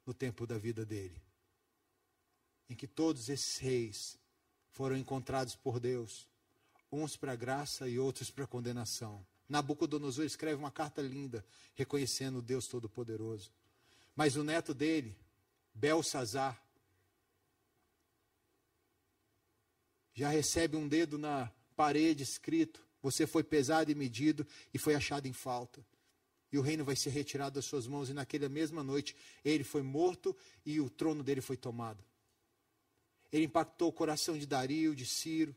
no 0.04 0.12
tempo 0.12 0.46
da 0.46 0.58
vida 0.58 0.84
dele. 0.84 1.22
Em 2.68 2.74
que 2.74 2.86
todos 2.86 3.28
esses 3.28 3.58
reis 3.58 4.18
foram 4.70 4.96
encontrados 4.96 5.54
por 5.54 5.78
Deus, 5.78 6.28
uns 6.90 7.16
para 7.16 7.36
graça 7.36 7.88
e 7.88 7.98
outros 7.98 8.30
para 8.30 8.46
condenação. 8.46 9.24
Nabucodonosor 9.48 10.24
escreve 10.24 10.56
uma 10.56 10.70
carta 10.70 11.02
linda, 11.02 11.44
reconhecendo 11.74 12.38
o 12.38 12.42
Deus 12.42 12.66
Todo-Poderoso. 12.66 13.52
Mas 14.20 14.36
o 14.36 14.44
neto 14.44 14.74
dele, 14.74 15.16
Belsazar, 15.72 16.62
já 20.12 20.28
recebe 20.28 20.76
um 20.76 20.86
dedo 20.86 21.16
na 21.16 21.50
parede 21.74 22.22
escrito: 22.22 22.86
Você 23.00 23.26
foi 23.26 23.42
pesado 23.42 23.90
e 23.90 23.94
medido 23.94 24.46
e 24.74 24.78
foi 24.78 24.94
achado 24.94 25.26
em 25.26 25.32
falta. 25.32 25.82
E 26.52 26.58
o 26.58 26.60
reino 26.60 26.84
vai 26.84 26.96
ser 26.96 27.08
retirado 27.08 27.54
das 27.54 27.64
suas 27.64 27.86
mãos, 27.86 28.10
e 28.10 28.12
naquela 28.12 28.46
mesma 28.46 28.82
noite 28.82 29.16
ele 29.42 29.64
foi 29.64 29.80
morto 29.80 30.36
e 30.66 30.82
o 30.82 30.90
trono 30.90 31.24
dele 31.24 31.40
foi 31.40 31.56
tomado. 31.56 32.04
Ele 33.32 33.46
impactou 33.46 33.88
o 33.88 33.92
coração 33.92 34.36
de 34.36 34.44
Dario, 34.44 34.94
de 34.94 35.06
Ciro, 35.06 35.56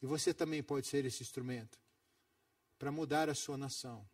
E 0.00 0.06
você 0.06 0.32
também 0.32 0.62
pode 0.62 0.86
ser 0.86 1.04
esse 1.04 1.22
instrumento 1.22 1.83
para 2.84 2.92
mudar 2.92 3.30
a 3.30 3.34
sua 3.34 3.56
nação, 3.56 4.06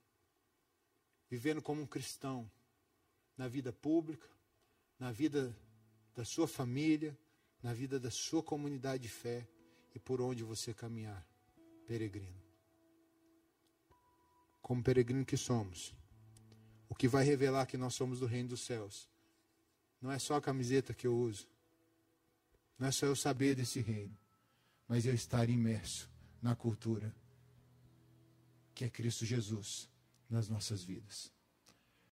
vivendo 1.28 1.60
como 1.60 1.82
um 1.82 1.86
cristão 1.88 2.48
na 3.36 3.48
vida 3.48 3.72
pública, 3.72 4.28
na 4.96 5.10
vida 5.10 5.52
da 6.14 6.24
sua 6.24 6.46
família, 6.46 7.18
na 7.60 7.74
vida 7.74 7.98
da 7.98 8.12
sua 8.12 8.44
comunidade 8.44 9.02
de 9.02 9.08
fé 9.08 9.44
e 9.92 9.98
por 9.98 10.20
onde 10.20 10.44
você 10.44 10.72
caminhar, 10.72 11.26
peregrino. 11.84 12.40
Como 14.62 14.84
peregrino 14.84 15.24
que 15.24 15.36
somos, 15.36 15.92
o 16.88 16.94
que 16.94 17.08
vai 17.08 17.24
revelar 17.24 17.66
que 17.66 17.76
nós 17.76 17.96
somos 17.96 18.20
do 18.20 18.26
reino 18.26 18.50
dos 18.50 18.60
céus 18.60 19.10
não 20.00 20.12
é 20.12 20.18
só 20.20 20.36
a 20.36 20.40
camiseta 20.40 20.94
que 20.94 21.08
eu 21.08 21.16
uso, 21.18 21.48
não 22.78 22.86
é 22.86 22.92
só 22.92 23.04
eu 23.04 23.16
saber 23.16 23.56
desse 23.56 23.80
reino, 23.80 24.16
mas 24.86 25.06
eu 25.06 25.12
estar 25.12 25.50
imerso 25.50 26.08
na 26.40 26.54
cultura 26.54 27.12
que 28.74 28.84
é 28.84 28.90
Cristo 28.90 29.24
Jesus 29.24 29.88
nas 30.28 30.48
nossas 30.48 30.82
vidas. 30.82 31.32